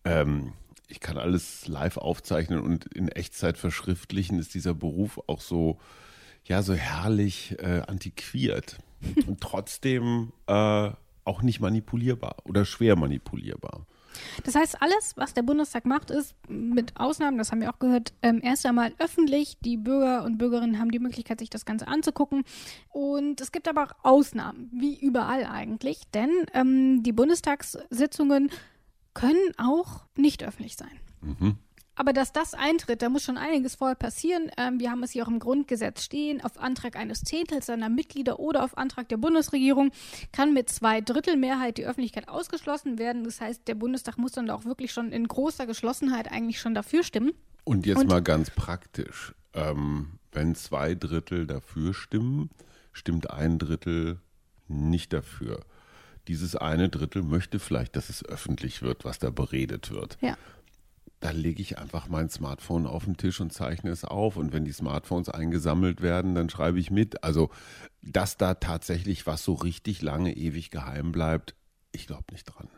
ähm, 0.05 0.53
ich 0.89 0.99
kann 0.99 1.17
alles 1.17 1.67
live 1.67 1.97
aufzeichnen 1.97 2.61
und 2.61 2.85
in 2.93 3.07
Echtzeit 3.07 3.57
verschriftlichen, 3.57 4.39
ist 4.39 4.53
dieser 4.53 4.73
Beruf 4.73 5.19
auch 5.27 5.41
so, 5.41 5.79
ja, 6.45 6.61
so 6.63 6.73
herrlich 6.73 7.55
äh, 7.59 7.83
antiquiert 7.87 8.79
und 9.27 9.39
trotzdem 9.39 10.33
äh, 10.47 10.89
auch 11.25 11.41
nicht 11.43 11.59
manipulierbar 11.59 12.37
oder 12.45 12.65
schwer 12.65 12.95
manipulierbar. 12.95 13.85
Das 14.43 14.55
heißt, 14.55 14.81
alles, 14.81 15.15
was 15.15 15.35
der 15.35 15.43
Bundestag 15.43 15.85
macht, 15.85 16.09
ist 16.09 16.33
mit 16.47 16.99
Ausnahmen, 16.99 17.37
das 17.37 17.51
haben 17.51 17.61
wir 17.61 17.69
auch 17.69 17.77
gehört, 17.77 18.13
ähm, 18.23 18.41
erst 18.43 18.65
einmal 18.65 18.91
öffentlich. 18.97 19.57
Die 19.61 19.77
Bürger 19.77 20.23
und 20.23 20.39
Bürgerinnen 20.39 20.79
haben 20.79 20.89
die 20.89 20.99
Möglichkeit, 20.99 21.39
sich 21.39 21.51
das 21.51 21.65
Ganze 21.65 21.87
anzugucken. 21.87 22.43
Und 22.89 23.39
es 23.39 23.51
gibt 23.51 23.67
aber 23.67 23.83
auch 23.83 23.93
Ausnahmen, 24.03 24.69
wie 24.73 24.99
überall 24.99 25.45
eigentlich, 25.45 26.01
denn 26.13 26.31
ähm, 26.53 27.03
die 27.03 27.13
Bundestagssitzungen 27.13 28.49
können 29.19 29.53
auch 29.57 30.05
nicht 30.15 30.43
öffentlich 30.43 30.75
sein. 30.77 31.57
Aber 31.95 32.13
dass 32.13 32.31
das 32.31 32.53
eintritt, 32.53 33.01
da 33.01 33.09
muss 33.09 33.23
schon 33.23 33.37
einiges 33.37 33.75
vorher 33.75 33.95
passieren. 33.95 34.49
Ähm, 34.57 34.79
wir 34.79 34.89
haben 34.89 35.03
es 35.03 35.11
hier 35.11 35.25
auch 35.25 35.27
im 35.27 35.39
Grundgesetz 35.39 36.05
stehen. 36.05 36.41
Auf 36.41 36.57
Antrag 36.57 36.95
eines 36.95 37.23
Zehntels 37.23 37.65
seiner 37.65 37.89
Mitglieder 37.89 38.39
oder 38.39 38.63
auf 38.63 38.77
Antrag 38.77 39.09
der 39.09 39.17
Bundesregierung 39.17 39.91
kann 40.31 40.53
mit 40.53 40.69
zwei 40.69 41.01
Drittel 41.01 41.35
Mehrheit 41.35 41.77
die 41.77 41.85
Öffentlichkeit 41.85 42.29
ausgeschlossen 42.29 42.97
werden. 42.99 43.25
Das 43.25 43.41
heißt, 43.41 43.67
der 43.67 43.75
Bundestag 43.75 44.17
muss 44.17 44.31
dann 44.31 44.49
auch 44.49 44.63
wirklich 44.63 44.93
schon 44.93 45.11
in 45.11 45.27
großer 45.27 45.65
Geschlossenheit 45.67 46.31
eigentlich 46.31 46.61
schon 46.61 46.73
dafür 46.73 47.03
stimmen. 47.03 47.33
Und 47.65 47.85
jetzt 47.85 47.97
Und- 47.97 48.07
mal 48.07 48.21
ganz 48.23 48.49
praktisch. 48.49 49.35
Ähm, 49.53 50.19
wenn 50.31 50.55
zwei 50.55 50.95
Drittel 50.95 51.47
dafür 51.47 51.93
stimmen, 51.93 52.49
stimmt 52.93 53.29
ein 53.29 53.59
Drittel 53.59 54.21
nicht 54.69 55.11
dafür. 55.11 55.59
Dieses 56.29 56.55
eine 56.55 56.89
Drittel 56.89 57.23
möchte 57.23 57.57
vielleicht, 57.57 57.95
dass 57.95 58.09
es 58.09 58.23
öffentlich 58.23 58.83
wird, 58.83 59.03
was 59.03 59.17
da 59.17 59.31
beredet 59.31 59.89
wird. 59.89 60.19
Ja. 60.21 60.37
dann 61.21 61.35
lege 61.35 61.59
ich 61.59 61.79
einfach 61.79 62.07
mein 62.07 62.29
Smartphone 62.29 62.85
auf 62.85 63.03
den 63.05 63.17
Tisch 63.17 63.41
und 63.41 63.51
zeichne 63.51 63.89
es 63.89 64.05
auf. 64.05 64.37
Und 64.37 64.53
wenn 64.53 64.63
die 64.63 64.71
Smartphones 64.71 65.27
eingesammelt 65.27 66.01
werden, 66.01 66.35
dann 66.35 66.47
schreibe 66.49 66.79
ich 66.79 66.91
mit. 66.91 67.23
Also, 67.23 67.49
dass 68.03 68.37
da 68.37 68.53
tatsächlich 68.53 69.25
was 69.25 69.43
so 69.43 69.53
richtig 69.53 70.03
lange, 70.03 70.37
ewig 70.37 70.69
geheim 70.69 71.11
bleibt, 71.11 71.55
ich 71.91 72.05
glaube 72.05 72.25
nicht 72.31 72.45
dran. 72.45 72.69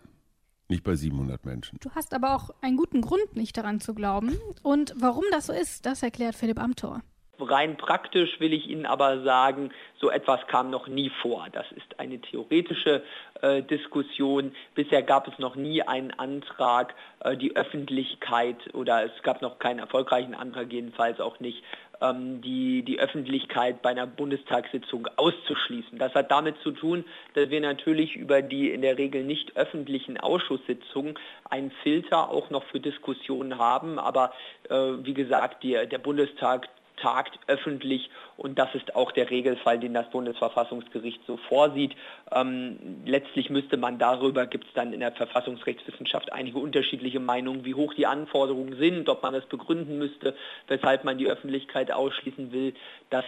Nicht 0.70 0.84
bei 0.84 0.96
700 0.96 1.46
Menschen. 1.46 1.78
Du 1.82 1.92
hast 1.92 2.14
aber 2.14 2.34
auch 2.34 2.52
einen 2.62 2.78
guten 2.78 3.02
Grund, 3.02 3.36
nicht 3.36 3.58
daran 3.58 3.82
zu 3.82 3.94
glauben. 3.94 4.38
Und 4.64 4.96
warum 4.98 5.26
das 5.32 5.48
so 5.48 5.54
ist, 5.54 5.86
das 5.86 6.02
erklärt 6.02 6.36
Philipp 6.36 6.58
Amthor. 6.58 7.04
Rein 7.44 7.78
praktisch 7.78 8.40
will 8.40 8.54
ich 8.54 8.68
Ihnen 8.68 8.86
aber 8.86 9.22
sagen, 9.24 9.72
so 10.00 10.10
etwas 10.10 10.46
kam 10.48 10.70
noch 10.70 10.88
nie 10.88 11.12
vor. 11.22 11.48
Das 11.52 11.66
ist 11.72 12.00
eine 12.00 12.20
theoretische 12.20 13.04
äh, 13.42 13.62
Diskussion. 13.64 14.54
Bisher 14.76 15.04
gab 15.04 15.28
es 15.28 15.38
noch 15.40 15.56
nie 15.56 15.82
einen 15.84 16.12
Antrag, 16.12 16.96
äh, 17.20 17.38
die 17.38 17.56
Öffentlichkeit 17.56 18.74
oder 18.74 19.04
es 19.04 19.24
gab 19.24 19.42
noch 19.42 19.60
keinen 19.60 19.80
erfolgreichen 19.80 20.36
Antrag, 20.36 20.72
jedenfalls 20.72 21.20
auch 21.20 21.40
nicht, 21.40 21.64
ähm, 22.02 22.42
die, 22.42 22.84
die 22.84 23.00
Öffentlichkeit 23.00 23.82
bei 23.82 23.92
einer 23.92 24.08
Bundestagssitzung 24.08 25.08
auszuschließen. 25.16 25.98
Das 25.98 26.14
hat 26.16 26.32
damit 26.32 26.58
zu 26.64 26.72
tun, 26.72 27.06
dass 27.36 27.50
wir 27.50 27.62
natürlich 27.62 28.16
über 28.16 28.42
die 28.42 28.72
in 28.72 28.82
der 28.82 28.98
Regel 28.98 29.24
nicht 29.24 29.56
öffentlichen 29.56 30.20
Ausschusssitzungen 30.20 31.18
einen 31.50 31.72
Filter 31.84 32.30
auch 32.30 32.50
noch 32.50 32.64
für 32.66 32.80
Diskussionen 32.80 33.58
haben. 33.58 34.00
Aber 34.00 34.34
äh, 34.70 34.76
wie 34.76 35.14
gesagt, 35.14 35.64
die, 35.64 35.74
der 35.74 36.00
Bundestag 36.00 36.68
tagt 37.02 37.40
öffentlich 37.48 38.10
und 38.42 38.58
das 38.58 38.74
ist 38.74 38.96
auch 38.96 39.12
der 39.12 39.30
Regelfall, 39.30 39.78
den 39.78 39.94
das 39.94 40.10
Bundesverfassungsgericht 40.10 41.22
so 41.28 41.38
vorsieht. 41.38 41.96
Ähm, 42.32 43.04
letztlich 43.06 43.52
müsste 43.52 43.78
man 43.78 44.00
darüber, 44.00 44.48
gibt 44.48 44.66
es 44.66 44.74
dann 44.74 44.94
in 44.94 45.00
der 45.00 45.12
Verfassungsrechtswissenschaft 45.12 46.34
einige 46.34 46.58
unterschiedliche 46.58 47.20
Meinungen, 47.20 47.66
wie 47.66 47.76
hoch 47.76 47.94
die 47.94 48.08
Anforderungen 48.08 48.78
sind, 48.78 49.10
ob 49.10 49.22
man 49.22 49.36
das 49.36 49.46
begründen 49.46 50.00
müsste, 50.00 50.36
weshalb 50.68 51.04
man 51.04 51.20
die 51.20 51.28
Öffentlichkeit 51.28 51.92
ausschließen 51.92 52.52
will. 52.52 52.74
Das 53.12 53.26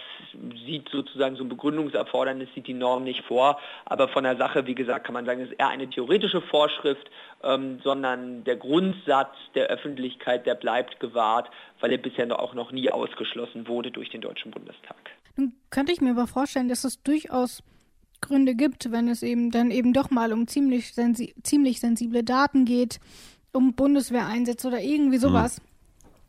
sieht 0.66 0.88
sozusagen 0.88 1.36
so 1.36 1.44
ein 1.44 1.48
Begründungserfordernis, 1.48 2.48
sieht 2.56 2.66
die 2.66 2.74
Norm 2.74 3.04
nicht 3.04 3.22
vor. 3.24 3.60
Aber 3.84 4.08
von 4.08 4.24
der 4.24 4.36
Sache, 4.36 4.66
wie 4.66 4.74
gesagt, 4.74 5.06
kann 5.06 5.14
man 5.14 5.26
sagen, 5.26 5.42
es 5.42 5.50
ist 5.52 5.60
eher 5.60 5.68
eine 5.68 5.88
theoretische 5.88 6.40
Vorschrift, 6.40 7.08
ähm, 7.44 7.78
sondern 7.84 8.42
der 8.42 8.56
Grundsatz 8.56 9.36
der 9.54 9.68
Öffentlichkeit, 9.68 10.44
der 10.44 10.56
bleibt 10.56 10.98
gewahrt, 10.98 11.48
weil 11.78 11.92
er 11.92 11.98
bisher 11.98 12.24
auch 12.36 12.54
noch 12.54 12.72
nie 12.72 12.90
ausgeschlossen 12.90 13.68
wurde 13.68 13.92
durch 13.92 14.10
den 14.10 14.22
Deutschen 14.22 14.50
Bundestag. 14.50 15.03
Nun 15.36 15.54
könnte 15.70 15.92
ich 15.92 16.00
mir 16.00 16.10
aber 16.10 16.26
vorstellen, 16.26 16.68
dass 16.68 16.84
es 16.84 17.02
durchaus 17.02 17.62
Gründe 18.20 18.54
gibt, 18.54 18.90
wenn 18.90 19.08
es 19.08 19.22
eben 19.22 19.50
dann 19.50 19.70
eben 19.70 19.92
doch 19.92 20.10
mal 20.10 20.32
um 20.32 20.46
ziemlich, 20.46 20.94
sensi 20.94 21.34
ziemlich 21.42 21.80
sensible 21.80 22.24
Daten 22.24 22.64
geht, 22.64 23.00
um 23.52 23.74
Bundeswehreinsätze 23.74 24.68
oder 24.68 24.80
irgendwie 24.80 25.18
sowas. 25.18 25.60
Mhm. 25.60 25.64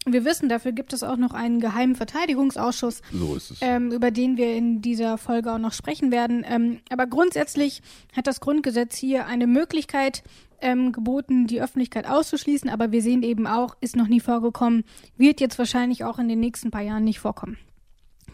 Wir 0.08 0.24
wissen, 0.24 0.50
dafür 0.50 0.72
gibt 0.72 0.94
es 0.94 1.02
auch 1.02 1.18
noch 1.18 1.34
einen 1.34 1.60
geheimen 1.60 1.96
Verteidigungsausschuss, 1.96 3.02
so 3.12 3.38
ähm, 3.62 3.92
über 3.92 4.12
den 4.12 4.38
wir 4.38 4.56
in 4.56 4.84
dieser 4.84 5.18
Folge 5.18 5.52
auch 5.52 5.58
noch 5.58 5.74
sprechen 5.74 6.12
werden. 6.12 6.46
Ähm, 6.48 6.80
aber 6.92 7.08
grundsätzlich 7.08 7.82
hat 8.16 8.28
das 8.28 8.40
Grundgesetz 8.40 8.96
hier 8.96 9.26
eine 9.26 9.48
Möglichkeit 9.48 10.22
ähm, 10.62 10.92
geboten, 10.92 11.48
die 11.48 11.60
Öffentlichkeit 11.60 12.08
auszuschließen. 12.08 12.70
Aber 12.70 12.92
wir 12.92 13.02
sehen 13.02 13.24
eben 13.24 13.48
auch, 13.48 13.78
ist 13.82 13.96
noch 13.96 14.08
nie 14.08 14.20
vorgekommen, 14.20 14.84
wird 15.18 15.42
jetzt 15.42 15.58
wahrscheinlich 15.58 16.04
auch 16.04 16.20
in 16.20 16.28
den 16.28 16.40
nächsten 16.40 16.70
paar 16.70 16.84
Jahren 16.84 17.04
nicht 17.04 17.20
vorkommen. 17.20 17.58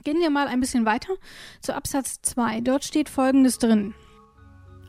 Gehen 0.04 0.20
wir 0.20 0.30
mal 0.30 0.48
ein 0.48 0.60
bisschen 0.60 0.86
weiter 0.86 1.14
zu 1.62 1.76
Absatz 1.76 2.22
2. 2.22 2.62
Dort 2.62 2.84
steht 2.84 3.10
Folgendes 3.10 3.60
drin. 3.60 3.94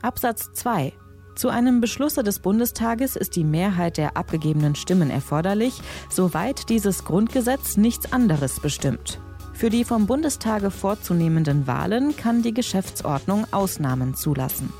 Absatz 0.01 0.51
2. 0.53 0.93
Zu 1.35 1.49
einem 1.49 1.81
Beschlusse 1.81 2.23
des 2.23 2.39
Bundestages 2.39 3.15
ist 3.15 3.35
die 3.35 3.43
Mehrheit 3.43 3.97
der 3.97 4.17
abgegebenen 4.17 4.75
Stimmen 4.75 5.09
erforderlich, 5.09 5.81
soweit 6.09 6.69
dieses 6.69 7.05
Grundgesetz 7.05 7.77
nichts 7.77 8.11
anderes 8.11 8.59
bestimmt. 8.59 9.19
Für 9.53 9.69
die 9.69 9.83
vom 9.83 10.07
Bundestage 10.07 10.71
vorzunehmenden 10.71 11.67
Wahlen 11.67 12.15
kann 12.17 12.41
die 12.41 12.53
Geschäftsordnung 12.53 13.45
Ausnahmen 13.51 14.15
zulassen. 14.15 14.73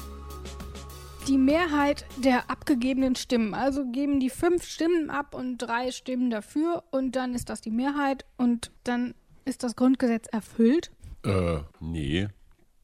Die 1.28 1.38
Mehrheit 1.38 2.06
der 2.18 2.50
abgegebenen 2.50 3.16
Stimmen, 3.16 3.54
also 3.54 3.86
geben 3.86 4.20
die 4.20 4.30
fünf 4.30 4.66
Stimmen 4.66 5.10
ab 5.10 5.34
und 5.36 5.58
drei 5.58 5.92
Stimmen 5.92 6.30
dafür 6.30 6.84
und 6.92 7.16
dann 7.16 7.34
ist 7.34 7.50
das 7.50 7.62
die 7.62 7.72
Mehrheit 7.72 8.26
und 8.36 8.72
dann 8.84 9.14
ist 9.46 9.64
das 9.64 9.76
Grundgesetz 9.76 10.28
erfüllt? 10.28 10.92
Äh, 11.24 11.60
nee. 11.80 12.28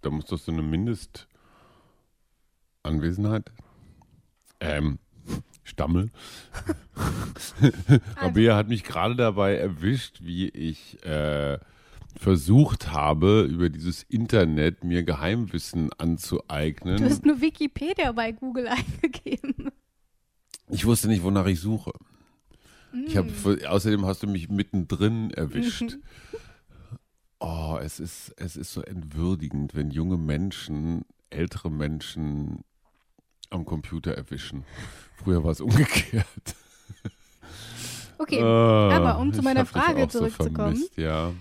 Da 0.01 0.09
muss 0.09 0.25
doch 0.25 0.39
so 0.39 0.51
eine 0.51 0.61
Mindestanwesenheit. 0.61 3.51
Ähm, 4.59 4.99
Stammel. 5.63 6.09
also. 6.95 7.55
Rabea 8.17 8.55
hat 8.55 8.69
mich 8.69 8.83
gerade 8.83 9.15
dabei 9.15 9.55
erwischt, 9.55 10.19
wie 10.21 10.49
ich 10.49 11.03
äh, 11.05 11.59
versucht 12.17 12.91
habe, 12.91 13.43
über 13.43 13.69
dieses 13.69 14.03
Internet 14.03 14.83
mir 14.83 15.03
Geheimwissen 15.03 15.91
anzueignen. 15.97 16.97
Du 16.97 17.05
hast 17.05 17.25
nur 17.25 17.41
Wikipedia 17.41 18.11
bei 18.11 18.31
Google 18.31 18.67
eingegeben. 18.67 19.71
Ich 20.69 20.85
wusste 20.85 21.07
nicht, 21.07 21.23
wonach 21.23 21.45
ich 21.45 21.59
suche. 21.59 21.91
Mm. 22.91 23.05
Ich 23.07 23.17
hab, 23.17 23.27
außerdem 23.67 24.05
hast 24.05 24.23
du 24.23 24.27
mich 24.27 24.49
mittendrin 24.49 25.31
erwischt. 25.31 25.97
Oh, 27.39 27.77
es 27.81 27.99
ist, 27.99 28.33
es 28.37 28.57
ist 28.57 28.73
so 28.73 28.81
entwürdigend, 28.81 29.75
wenn 29.75 29.91
junge 29.91 30.17
Menschen 30.17 31.05
ältere 31.29 31.71
Menschen 31.71 32.63
am 33.49 33.65
Computer 33.65 34.13
erwischen. 34.13 34.65
Früher 35.15 35.43
war 35.43 35.51
es 35.51 35.61
umgekehrt. 35.61 36.55
Okay, 38.17 38.43
oh, 38.43 38.45
aber 38.45 39.17
um 39.19 39.33
zu 39.33 39.41
meiner 39.41 39.65
Frage 39.65 40.07
zurückzukommen. 40.09 40.75
So 40.75 41.01
ja. 41.01 41.31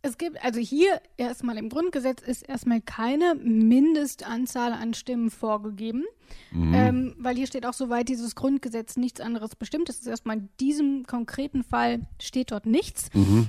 Es 0.00 0.18
gibt, 0.18 0.42
also 0.42 0.60
hier 0.60 1.00
erstmal 1.16 1.56
im 1.56 1.68
Grundgesetz 1.68 2.22
ist 2.22 2.42
erstmal 2.42 2.80
keine 2.80 3.34
Mindestanzahl 3.36 4.72
an 4.72 4.92
Stimmen 4.92 5.30
vorgegeben, 5.30 6.04
mhm. 6.50 6.74
ähm, 6.74 7.16
weil 7.18 7.36
hier 7.36 7.46
steht 7.46 7.64
auch, 7.64 7.72
soweit 7.72 8.08
dieses 8.08 8.34
Grundgesetz 8.34 8.96
nichts 8.96 9.20
anderes 9.20 9.56
bestimmt. 9.56 9.88
Das 9.88 9.96
ist 9.96 10.06
erstmal 10.06 10.38
in 10.38 10.48
diesem 10.60 11.04
konkreten 11.06 11.62
Fall 11.62 12.06
steht 12.20 12.52
dort 12.52 12.66
nichts. 12.66 13.08
Mhm. 13.14 13.48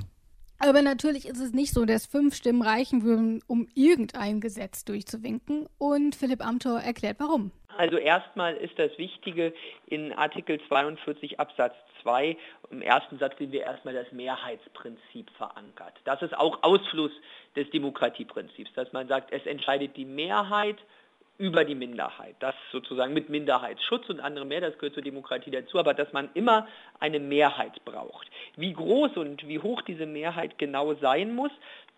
Aber 0.60 0.82
natürlich 0.82 1.28
ist 1.28 1.40
es 1.40 1.54
nicht 1.54 1.74
so, 1.74 1.86
dass 1.86 2.06
fünf 2.06 2.36
Stimmen 2.36 2.62
reichen 2.62 3.04
würden, 3.04 3.44
um 3.48 3.68
irgendein 3.76 4.40
Gesetz 4.40 4.86
durchzuwinken. 4.86 5.68
Und 5.78 6.16
Philipp 6.16 6.46
Amthor 6.46 6.80
erklärt, 6.80 7.18
warum. 7.20 7.52
Also 7.78 7.98
erstmal 7.98 8.56
ist 8.56 8.80
das 8.80 8.98
Wichtige 8.98 9.54
in 9.88 10.14
Artikel 10.14 10.60
42 10.68 11.40
Absatz 11.40 11.76
2, 12.04 12.38
im 12.70 12.82
ersten 12.82 13.18
Satz 13.18 13.38
sehen 13.38 13.52
wir 13.52 13.64
erstmal 13.64 13.94
das 13.94 14.12
Mehrheitsprinzip 14.12 15.30
verankert. 15.32 15.94
Das 16.06 16.22
ist 16.22 16.38
auch 16.38 16.64
Ausfluss 16.64 17.12
des 17.56 17.70
Demokratieprinzips, 17.72 18.72
dass 18.76 18.94
man 18.94 19.08
sagt, 19.08 19.34
es 19.34 19.46
entscheidet 19.46 19.98
die 19.98 20.06
Mehrheit 20.06 20.78
über 21.38 21.66
die 21.66 21.76
Minderheit. 21.76 22.36
Das 22.40 22.56
sozusagen 22.72 23.14
mit 23.14 23.30
Minderheitsschutz 23.30 24.10
und 24.10 24.20
andere 24.20 24.46
mehr, 24.46 24.62
das 24.62 24.78
gehört 24.78 24.94
zur 24.94 25.04
Demokratie 25.04 25.52
dazu, 25.52 25.78
aber 25.80 25.94
dass 25.94 26.12
man 26.14 26.30
immer 26.34 26.68
eine 27.00 27.20
Mehrheit 27.20 27.84
braucht. 27.84 28.28
Wie 28.56 28.74
groß 28.74 29.18
und 29.18 29.48
wie 29.48 29.60
hoch 29.60 29.82
diese 29.82 30.06
Mehrheit 30.06 30.58
genau 30.58 30.94
sein 30.96 31.36
muss, 31.36 31.52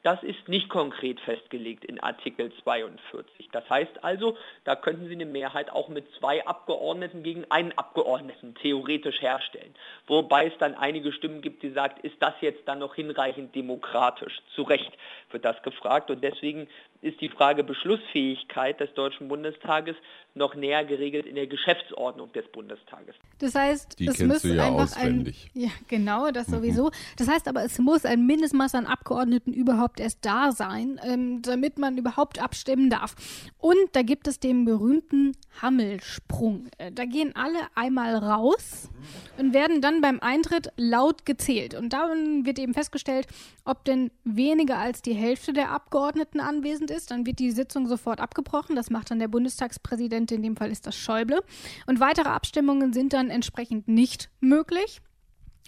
das 0.07 0.23
ist 0.23 0.47
nicht 0.47 0.69
konkret 0.69 1.19
festgelegt 1.19 1.83
in 1.83 1.99
Artikel 1.99 2.49
42. 2.63 3.49
Das 3.51 3.69
heißt 3.69 4.05
also, 4.05 4.37
da 4.63 4.77
könnten 4.77 5.07
Sie 5.07 5.15
eine 5.15 5.25
Mehrheit 5.25 5.69
auch 5.69 5.89
mit 5.89 6.05
zwei 6.17 6.47
Abgeordneten 6.47 7.23
gegen 7.23 7.43
einen 7.51 7.73
Abgeordneten 7.73 8.55
theoretisch 8.55 9.21
herstellen. 9.21 9.75
Wobei 10.07 10.47
es 10.47 10.53
dann 10.59 10.75
einige 10.75 11.11
Stimmen 11.11 11.41
gibt, 11.41 11.61
die 11.61 11.71
sagen, 11.71 11.95
ist 12.03 12.15
das 12.21 12.35
jetzt 12.39 12.65
dann 12.69 12.79
noch 12.79 12.95
hinreichend 12.95 13.53
demokratisch? 13.53 14.39
Zu 14.55 14.61
Recht 14.61 14.93
wird 15.31 15.43
das 15.43 15.61
gefragt 15.61 16.09
und 16.09 16.23
deswegen 16.23 16.69
ist 17.01 17.21
die 17.21 17.29
Frage 17.29 17.63
Beschlussfähigkeit 17.63 18.79
des 18.79 18.93
Deutschen 18.93 19.27
Bundestages 19.27 19.95
noch 20.33 20.55
näher 20.55 20.85
geregelt 20.85 21.25
in 21.25 21.35
der 21.35 21.47
Geschäftsordnung 21.47 22.31
des 22.31 22.47
Bundestages. 22.51 23.15
Das 23.39 23.55
heißt, 23.55 23.99
die 23.99 24.07
es 24.07 24.19
muss 24.19 24.43
ja 24.43 24.67
einfach 24.67 24.83
auswendig. 24.83 25.49
ein 25.53 25.61
ja 25.61 25.69
genau 25.87 26.31
das 26.31 26.47
mhm. 26.47 26.55
sowieso. 26.55 26.91
Das 27.17 27.27
heißt 27.27 27.47
aber, 27.47 27.63
es 27.63 27.77
muss 27.79 28.05
ein 28.05 28.25
Mindestmaß 28.25 28.75
an 28.75 28.85
Abgeordneten 28.85 29.53
überhaupt 29.53 29.96
erst 29.99 30.19
da 30.25 30.51
sein, 30.51 30.99
ähm, 31.03 31.41
damit 31.41 31.77
man 31.77 31.97
überhaupt 31.97 32.41
abstimmen 32.41 32.89
darf. 32.89 33.15
Und 33.57 33.77
da 33.93 34.01
gibt 34.01 34.27
es 34.27 34.39
den 34.39 34.65
berühmten 34.65 35.33
Hammelsprung. 35.61 36.67
Äh, 36.77 36.91
da 36.91 37.05
gehen 37.05 37.35
alle 37.35 37.59
einmal 37.75 38.15
raus 38.15 38.89
und 39.37 39.53
werden 39.53 39.81
dann 39.81 40.01
beim 40.01 40.19
Eintritt 40.19 40.71
laut 40.77 41.25
gezählt. 41.25 41.73
Und 41.73 41.93
dann 41.93 42.45
wird 42.45 42.59
eben 42.59 42.73
festgestellt, 42.73 43.27
ob 43.65 43.85
denn 43.85 44.11
weniger 44.23 44.77
als 44.77 45.01
die 45.01 45.13
Hälfte 45.13 45.53
der 45.53 45.71
Abgeordneten 45.71 46.39
anwesend 46.39 46.91
ist. 46.91 47.11
Dann 47.11 47.25
wird 47.25 47.39
die 47.39 47.51
Sitzung 47.51 47.87
sofort 47.87 48.19
abgebrochen. 48.19 48.75
Das 48.75 48.89
macht 48.89 49.11
dann 49.11 49.19
der 49.19 49.27
Bundestagspräsident, 49.27 50.31
in 50.31 50.43
dem 50.43 50.55
Fall 50.55 50.71
ist 50.71 50.87
das 50.87 50.95
Schäuble. 50.95 51.41
Und 51.85 51.99
weitere 51.99 52.29
Abstimmungen 52.29 52.93
sind 52.93 53.13
dann 53.13 53.29
entsprechend 53.29 53.87
nicht 53.87 54.29
möglich. 54.39 55.01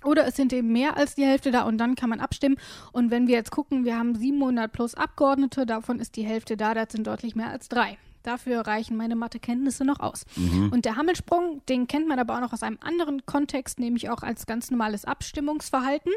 Oder 0.03 0.27
es 0.27 0.36
sind 0.36 0.53
eben 0.53 0.72
mehr 0.72 0.98
als 0.98 1.15
die 1.15 1.25
Hälfte 1.25 1.51
da 1.51 1.63
und 1.63 1.77
dann 1.77 1.96
kann 1.96 2.10
man 2.10 2.20
abstimmen. 2.20 2.58
Und 2.91 3.12
wenn 3.12 3.27
wir 3.27 3.36
jetzt 3.36 3.51
gucken, 3.51 3.86
wir 3.86 3.98
haben 3.98 4.15
700 4.15 4.72
plus 4.72 4.96
Abgeordnete, 4.96 5.65
davon 5.65 6.00
ist 6.00 6.15
die 6.15 6.24
Hälfte 6.24 6.58
da, 6.58 6.74
das 6.74 6.91
sind 6.91 7.06
deutlich 7.08 7.36
mehr 7.36 7.50
als 7.50 7.70
drei. 7.70 7.98
Dafür 8.24 8.62
reichen 8.62 8.98
meine 8.98 9.15
Mathekenntnisse 9.15 9.86
noch 9.86 10.00
aus. 10.00 10.25
Und 10.72 10.86
der 10.86 10.98
Hammelsprung, 10.98 11.62
den 11.70 11.88
kennt 11.88 12.08
man 12.08 12.20
aber 12.20 12.36
auch 12.36 12.41
noch 12.41 12.53
aus 12.53 12.63
einem 12.63 12.77
anderen 12.82 13.25
Kontext, 13.25 13.79
nämlich 13.79 14.10
auch 14.10 14.24
als 14.24 14.46
ganz 14.46 14.72
normales 14.72 15.06
Abstimmungsverhalten. 15.06 16.12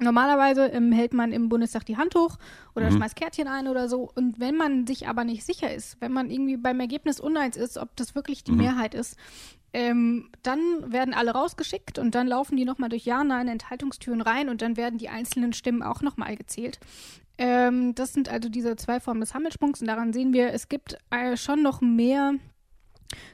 Normalerweise 0.00 0.66
ähm, 0.66 0.92
hält 0.92 1.12
man 1.12 1.32
im 1.32 1.48
Bundestag 1.48 1.84
die 1.84 1.96
Hand 1.96 2.14
hoch 2.14 2.38
oder 2.76 2.90
schmeißt 2.90 3.16
Kärtchen 3.16 3.48
ein 3.48 3.66
oder 3.66 3.88
so. 3.88 4.08
Und 4.14 4.38
wenn 4.38 4.56
man 4.56 4.86
sich 4.86 5.08
aber 5.08 5.24
nicht 5.24 5.44
sicher 5.44 5.74
ist, 5.74 6.00
wenn 6.00 6.12
man 6.12 6.30
irgendwie 6.30 6.56
beim 6.56 6.78
Ergebnis 6.78 7.18
uneins 7.18 7.56
ist, 7.56 7.78
ob 7.78 7.96
das 7.96 8.14
wirklich 8.14 8.44
die 8.44 8.52
Mehrheit 8.52 8.94
ist, 8.94 9.16
ähm, 9.72 10.30
dann 10.42 10.60
werden 10.92 11.14
alle 11.14 11.32
rausgeschickt 11.32 11.98
und 11.98 12.14
dann 12.14 12.26
laufen 12.26 12.56
die 12.56 12.64
nochmal 12.64 12.88
durch 12.88 13.04
Ja, 13.04 13.24
Nein, 13.24 13.48
Enthaltungstüren 13.48 14.20
rein 14.20 14.48
und 14.48 14.62
dann 14.62 14.76
werden 14.76 14.98
die 14.98 15.08
einzelnen 15.08 15.52
Stimmen 15.52 15.82
auch 15.82 16.00
nochmal 16.00 16.36
gezählt. 16.36 16.78
Ähm, 17.36 17.94
das 17.94 18.12
sind 18.12 18.28
also 18.28 18.48
diese 18.48 18.76
zwei 18.76 18.98
Formen 18.98 19.20
des 19.20 19.34
Hammelsprungs 19.34 19.80
und 19.80 19.86
daran 19.86 20.12
sehen 20.12 20.32
wir, 20.32 20.52
es 20.52 20.68
gibt 20.68 20.98
äh, 21.10 21.36
schon 21.36 21.62
noch 21.62 21.80
mehr 21.80 22.34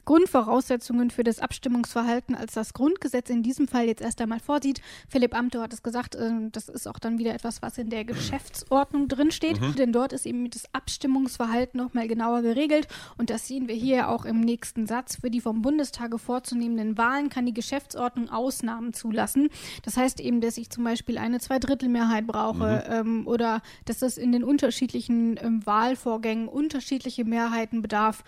Grundvoraussetzungen 0.04 1.10
für 1.10 1.24
das 1.24 1.40
Abstimmungsverhalten, 1.40 2.34
als 2.34 2.54
das 2.54 2.74
Grundgesetz 2.74 3.30
in 3.30 3.42
diesem 3.42 3.68
Fall 3.68 3.86
jetzt 3.86 4.02
erst 4.02 4.20
einmal 4.20 4.40
vorsieht. 4.40 4.80
Philipp 5.08 5.34
Amthor 5.34 5.62
hat 5.62 5.72
es 5.72 5.82
gesagt, 5.82 6.14
äh, 6.14 6.30
das 6.52 6.68
ist 6.68 6.86
auch 6.86 6.98
dann 6.98 7.18
wieder 7.18 7.34
etwas, 7.34 7.62
was 7.62 7.78
in 7.78 7.90
der 7.90 8.04
Geschäftsordnung 8.04 9.08
drinsteht, 9.08 9.58
denn 9.78 9.92
dort 9.92 10.12
ist 10.12 10.26
eben 10.26 10.48
das 10.50 10.72
Abstimmungsverhalten 10.72 11.80
nochmal 11.80 12.08
genauer 12.08 12.42
geregelt 12.42 12.86
und 13.16 13.30
das 13.30 13.48
sehen 13.48 13.68
wir 13.68 13.74
hier 13.74 14.08
auch 14.08 14.24
im 14.24 14.40
nächsten 14.40 14.86
Satz. 14.86 15.16
Für 15.20 15.30
die 15.30 15.40
vom 15.40 15.62
Bundestage 15.62 16.18
vorzunehmenden 16.18 16.98
Wahlen 16.98 17.28
kann 17.28 17.46
die 17.46 17.54
Geschäftsordnung 17.54 18.28
Ausnahmen 18.30 18.92
zulassen. 18.92 19.48
Das 19.82 19.96
heißt 19.96 20.20
eben, 20.20 20.40
dass 20.40 20.58
ich 20.58 20.70
zum 20.70 20.84
Beispiel 20.84 21.18
eine 21.18 21.40
Zweidrittelmehrheit 21.40 22.26
brauche 22.26 22.84
ähm, 22.88 23.26
oder 23.26 23.62
dass 23.84 24.02
es 24.02 24.18
in 24.18 24.32
den 24.32 24.44
unterschiedlichen 24.44 25.38
ähm, 25.42 25.64
Wahlvorgängen 25.66 26.48
unterschiedliche 26.48 27.24
Mehrheiten 27.24 27.82
bedarf 27.82 28.24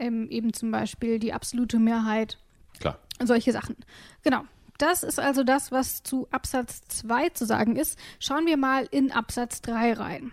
ähm, 0.00 0.28
eben 0.30 0.52
zum 0.52 0.70
Beispiel 0.70 1.18
die 1.18 1.32
absolute 1.32 1.78
Mehrheit, 1.78 2.38
Klar. 2.80 2.98
solche 3.22 3.52
Sachen. 3.52 3.76
Genau. 4.22 4.42
Das 4.78 5.02
ist 5.02 5.20
also 5.20 5.44
das, 5.44 5.70
was 5.70 6.02
zu 6.02 6.26
Absatz 6.30 6.80
2 6.88 7.28
zu 7.30 7.44
sagen 7.44 7.76
ist. 7.76 7.98
Schauen 8.18 8.46
wir 8.46 8.56
mal 8.56 8.88
in 8.90 9.12
Absatz 9.12 9.60
3 9.60 9.92
rein. 9.92 10.32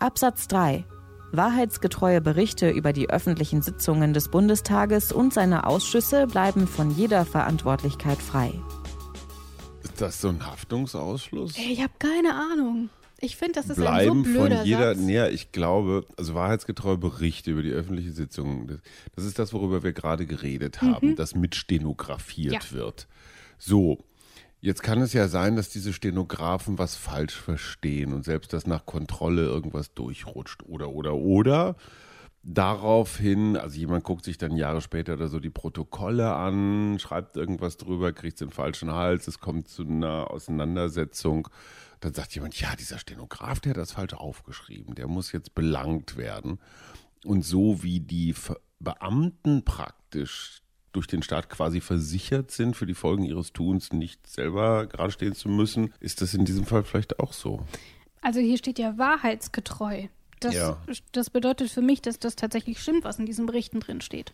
Absatz 0.00 0.48
3. 0.48 0.84
Wahrheitsgetreue 1.30 2.20
Berichte 2.20 2.70
über 2.70 2.92
die 2.92 3.10
öffentlichen 3.10 3.62
Sitzungen 3.62 4.12
des 4.12 4.28
Bundestages 4.28 5.12
und 5.12 5.32
seine 5.32 5.66
Ausschüsse 5.66 6.26
bleiben 6.26 6.66
von 6.66 6.90
jeder 6.90 7.24
Verantwortlichkeit 7.24 8.18
frei. 8.18 8.52
Ist 9.84 10.00
das 10.00 10.20
so 10.20 10.28
ein 10.28 10.44
Haftungsausschluss? 10.44 11.56
Ey, 11.56 11.72
ich 11.72 11.82
habe 11.82 11.92
keine 11.98 12.34
Ahnung. 12.34 12.90
Ich 13.24 13.36
finde, 13.36 13.54
das 13.54 13.70
ist 13.70 13.76
Bleiben 13.76 14.18
ein 14.20 14.24
so 14.24 14.30
blöder 14.30 14.56
von 14.58 14.66
jeder, 14.66 14.94
Satz. 14.94 15.04
näher, 15.04 15.32
ich 15.32 15.50
glaube, 15.52 16.06
also 16.16 16.34
wahrheitsgetreue 16.34 16.98
Berichte 16.98 17.50
über 17.52 17.62
die 17.62 17.70
öffentliche 17.70 18.12
Sitzung, 18.12 18.66
das, 18.66 18.78
das 19.16 19.24
ist 19.24 19.38
das, 19.38 19.52
worüber 19.52 19.82
wir 19.82 19.92
gerade 19.92 20.26
geredet 20.26 20.82
haben, 20.82 21.16
das 21.16 21.34
mitstenografiert 21.34 22.70
Mhm. 22.70 22.76
Ja. 22.78 22.84
wird. 22.84 23.08
So, 23.58 24.04
jetzt 24.60 24.82
kann 24.82 25.00
es 25.00 25.12
ja 25.12 25.28
sein, 25.28 25.56
dass 25.56 25.70
diese 25.70 25.92
Stenografen 25.92 26.78
was 26.78 26.96
falsch 26.96 27.34
verstehen 27.34 28.12
und 28.12 28.24
selbst 28.24 28.52
das 28.52 28.66
nach 28.66 28.84
Kontrolle 28.86 29.42
irgendwas 29.44 29.94
durchrutscht 29.94 30.62
oder, 30.66 30.90
oder, 30.90 31.14
oder. 31.14 31.76
Daraufhin, 32.46 33.56
also 33.56 33.78
jemand 33.78 34.04
guckt 34.04 34.22
sich 34.22 34.36
dann 34.36 34.54
Jahre 34.54 34.82
später 34.82 35.14
oder 35.14 35.28
so 35.28 35.40
die 35.40 35.48
Protokolle 35.48 36.34
an, 36.34 36.98
schreibt 36.98 37.38
irgendwas 37.38 37.78
drüber, 37.78 38.12
kriegt 38.12 38.38
den 38.38 38.50
falschen 38.50 38.92
Hals, 38.92 39.26
es 39.26 39.40
kommt 39.40 39.66
zu 39.68 39.82
einer 39.82 40.30
Auseinandersetzung. 40.30 41.48
Dann 42.00 42.12
sagt 42.12 42.34
jemand, 42.34 42.60
ja, 42.60 42.76
dieser 42.76 42.98
Stenograf, 42.98 43.60
der 43.60 43.70
hat 43.70 43.78
das 43.78 43.92
falsch 43.92 44.12
aufgeschrieben, 44.12 44.94
der 44.94 45.08
muss 45.08 45.32
jetzt 45.32 45.54
belangt 45.54 46.18
werden. 46.18 46.58
Und 47.24 47.46
so 47.46 47.82
wie 47.82 48.00
die 48.00 48.34
Beamten 48.78 49.64
praktisch 49.64 50.60
durch 50.92 51.06
den 51.06 51.22
Staat 51.22 51.48
quasi 51.48 51.80
versichert 51.80 52.50
sind, 52.50 52.76
für 52.76 52.84
die 52.84 52.92
Folgen 52.92 53.24
ihres 53.24 53.54
Tuns 53.54 53.90
nicht 53.90 54.26
selber 54.26 54.86
gerade 54.86 55.12
stehen 55.12 55.34
zu 55.34 55.48
müssen, 55.48 55.94
ist 55.98 56.20
das 56.20 56.34
in 56.34 56.44
diesem 56.44 56.66
Fall 56.66 56.84
vielleicht 56.84 57.20
auch 57.20 57.32
so. 57.32 57.64
Also 58.20 58.40
hier 58.40 58.58
steht 58.58 58.78
ja 58.78 58.98
wahrheitsgetreu. 58.98 60.08
Das, 60.44 60.54
Ja. 60.54 60.76
das 61.12 61.30
bedeutet 61.30 61.70
für 61.70 61.82
mich, 61.82 62.02
dass 62.02 62.18
das 62.18 62.36
tatsächlich 62.36 62.78
stimmt, 62.80 63.04
was 63.04 63.18
in 63.18 63.26
diesen 63.26 63.46
Berichten 63.46 63.80
drin 63.80 64.00
steht. 64.00 64.32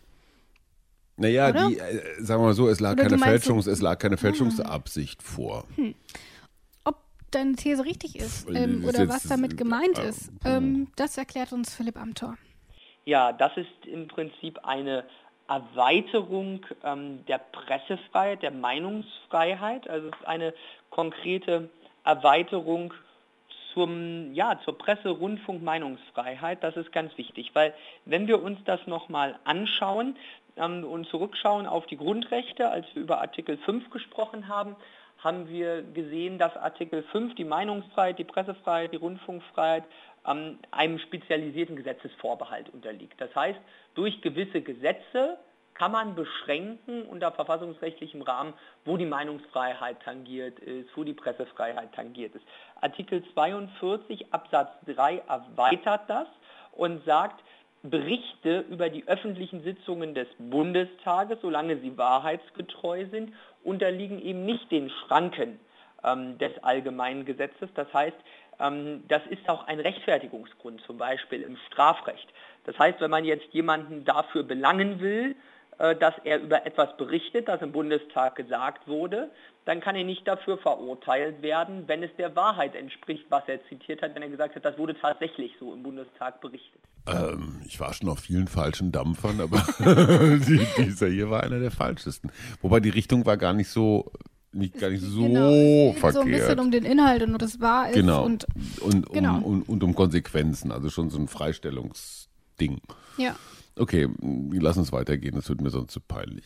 Naja, 1.17 1.49
Oder? 1.49 1.67
die, 1.67 1.77
äh, 1.77 2.01
sagen 2.21 2.41
wir 2.41 2.47
mal 2.47 2.53
so, 2.53 2.67
es 2.67 2.79
lag 2.79 2.93
Oder 2.93 3.03
keine 3.03 3.17
Fälschungs, 3.19 3.67
Ah. 3.67 3.71
es 3.71 3.81
lag 3.81 3.99
keine 3.99 4.17
Fälschungsabsicht 4.17 5.21
vor. 5.21 5.65
Ob 6.83 6.97
deine 7.31 7.53
These 7.55 7.85
richtig 7.85 8.15
ist 8.15 8.47
Pff, 8.47 8.55
ähm, 8.55 8.83
ist 8.83 8.89
oder 8.89 9.07
was 9.09 9.23
damit 9.23 9.57
gemeint 9.57 9.99
äh, 9.99 10.09
ist, 10.09 10.31
ähm, 10.45 10.87
das 10.95 11.17
erklärt 11.17 11.51
uns 11.53 11.73
Philipp 11.75 11.97
Amthor. 11.97 12.37
Ja, 13.05 13.33
das 13.33 13.51
ist 13.57 13.85
im 13.85 14.07
Prinzip 14.07 14.59
eine 14.63 15.03
Erweiterung 15.47 16.65
ähm, 16.83 17.25
der 17.27 17.39
Pressefreiheit, 17.39 18.41
der 18.41 18.51
Meinungsfreiheit. 18.51 19.87
Also 19.89 20.07
es 20.07 20.13
ist 20.15 20.27
eine 20.27 20.53
konkrete 20.89 21.69
Erweiterung 22.03 22.93
zum, 23.73 24.33
ja, 24.33 24.59
zur 24.63 24.77
Presse, 24.77 25.09
Rundfunk, 25.09 25.61
Meinungsfreiheit. 25.63 26.63
Das 26.63 26.75
ist 26.75 26.91
ganz 26.91 27.17
wichtig, 27.17 27.51
weil 27.53 27.73
wenn 28.05 28.27
wir 28.27 28.41
uns 28.41 28.59
das 28.65 28.85
nochmal 28.87 29.39
anschauen 29.43 30.15
ähm, 30.57 30.83
und 30.83 31.07
zurückschauen 31.07 31.65
auf 31.65 31.85
die 31.87 31.97
Grundrechte, 31.97 32.69
als 32.69 32.85
wir 32.93 33.03
über 33.03 33.21
Artikel 33.21 33.57
5 33.57 33.89
gesprochen 33.89 34.47
haben, 34.47 34.75
haben 35.17 35.47
wir 35.49 35.83
gesehen, 35.83 36.39
dass 36.39 36.55
Artikel 36.57 37.03
5, 37.03 37.35
die 37.35 37.43
Meinungsfreiheit, 37.43 38.17
die 38.17 38.23
Pressefreiheit, 38.23 38.91
die 38.91 38.97
Rundfunkfreiheit, 38.97 39.83
ähm, 40.27 40.59
einem 40.71 40.99
spezialisierten 40.99 41.75
Gesetzesvorbehalt 41.75 42.69
unterliegt. 42.69 43.19
Das 43.19 43.33
heißt, 43.35 43.59
durch 43.95 44.21
gewisse 44.21 44.61
Gesetze 44.61 45.37
kann 45.81 45.93
man 45.93 46.13
beschränken 46.13 47.07
unter 47.07 47.31
verfassungsrechtlichem 47.31 48.21
Rahmen, 48.21 48.53
wo 48.85 48.97
die 48.97 49.05
Meinungsfreiheit 49.07 49.99
tangiert 50.03 50.59
ist, 50.59 50.95
wo 50.95 51.03
die 51.03 51.15
Pressefreiheit 51.15 51.91
tangiert 51.95 52.35
ist. 52.35 52.45
Artikel 52.81 53.23
42 53.33 54.31
Absatz 54.31 54.69
3 54.85 55.23
erweitert 55.27 56.01
das 56.07 56.27
und 56.73 57.03
sagt, 57.03 57.41
Berichte 57.81 58.59
über 58.69 58.89
die 58.89 59.07
öffentlichen 59.07 59.63
Sitzungen 59.63 60.13
des 60.13 60.27
Bundestages, 60.37 61.39
solange 61.41 61.77
sie 61.77 61.97
wahrheitsgetreu 61.97 63.07
sind, 63.09 63.33
unterliegen 63.63 64.21
eben 64.21 64.45
nicht 64.45 64.69
den 64.71 64.91
Schranken 64.91 65.59
ähm, 66.03 66.37
des 66.37 66.63
allgemeinen 66.63 67.25
Gesetzes. 67.25 67.71
Das 67.73 67.91
heißt, 67.91 68.17
ähm, 68.59 69.03
das 69.07 69.25
ist 69.31 69.49
auch 69.49 69.65
ein 69.65 69.79
Rechtfertigungsgrund, 69.79 70.81
zum 70.81 70.99
Beispiel 70.99 71.41
im 71.41 71.57
Strafrecht. 71.65 72.31
Das 72.65 72.77
heißt, 72.77 73.01
wenn 73.01 73.09
man 73.09 73.25
jetzt 73.25 73.51
jemanden 73.51 74.05
dafür 74.05 74.43
belangen 74.43 74.99
will, 74.99 75.35
dass 75.95 76.13
er 76.23 76.39
über 76.41 76.65
etwas 76.65 76.95
berichtet, 76.97 77.47
das 77.47 77.61
im 77.61 77.71
Bundestag 77.71 78.35
gesagt 78.35 78.87
wurde, 78.87 79.31
dann 79.65 79.79
kann 79.79 79.95
er 79.95 80.03
nicht 80.03 80.27
dafür 80.27 80.57
verurteilt 80.57 81.41
werden, 81.41 81.83
wenn 81.87 82.03
es 82.03 82.09
der 82.17 82.35
Wahrheit 82.35 82.75
entspricht, 82.75 83.25
was 83.29 83.43
er 83.47 83.59
zitiert 83.67 84.01
hat, 84.01 84.15
wenn 84.15 84.21
er 84.23 84.29
gesagt 84.29 84.55
hat, 84.55 84.65
das 84.65 84.77
wurde 84.77 84.95
tatsächlich 84.99 85.51
so 85.59 85.73
im 85.73 85.83
Bundestag 85.83 86.41
berichtet. 86.41 86.81
Ähm, 87.07 87.61
ich 87.65 87.79
war 87.79 87.93
schon 87.93 88.09
auf 88.09 88.19
vielen 88.19 88.47
falschen 88.47 88.91
Dampfern, 88.91 89.39
aber 89.41 89.57
die, 89.79 90.65
dieser 90.77 91.07
hier 91.07 91.29
war 91.29 91.43
einer 91.43 91.59
der 91.59 91.71
falschesten. 91.71 92.31
Wobei 92.61 92.79
die 92.79 92.89
Richtung 92.89 93.25
war 93.25 93.37
gar 93.37 93.53
nicht 93.53 93.69
so, 93.69 94.11
nicht 94.51 94.77
gar 94.79 94.89
nicht 94.89 95.01
so 95.03 95.21
Genau, 95.21 95.49
es 95.49 95.93
geht 95.93 95.99
verkehrt. 95.99 96.13
so 96.13 96.21
ein 96.21 96.31
bisschen 96.31 96.59
um 96.59 96.71
den 96.71 96.83
Inhalt 96.85 97.23
und 97.23 97.41
das 97.41 97.59
wahr 97.59 97.89
ist. 97.89 97.95
genau. 97.95 98.23
Und 98.23 98.45
und, 98.81 99.07
um, 99.07 99.13
genau. 99.13 99.39
und, 99.39 99.67
und 99.67 99.83
um 99.83 99.95
Konsequenzen, 99.95 100.71
also 100.71 100.89
schon 100.89 101.09
so 101.09 101.17
ein 101.19 101.27
Freistellungsding. 101.27 102.81
ja, 103.17 103.35
Okay, 103.77 104.09
lass 104.51 104.77
uns 104.77 104.91
weitergehen, 104.91 105.35
das 105.35 105.47
wird 105.47 105.61
mir 105.61 105.69
sonst 105.69 105.93
zu 105.93 106.01
peinlich. 106.01 106.45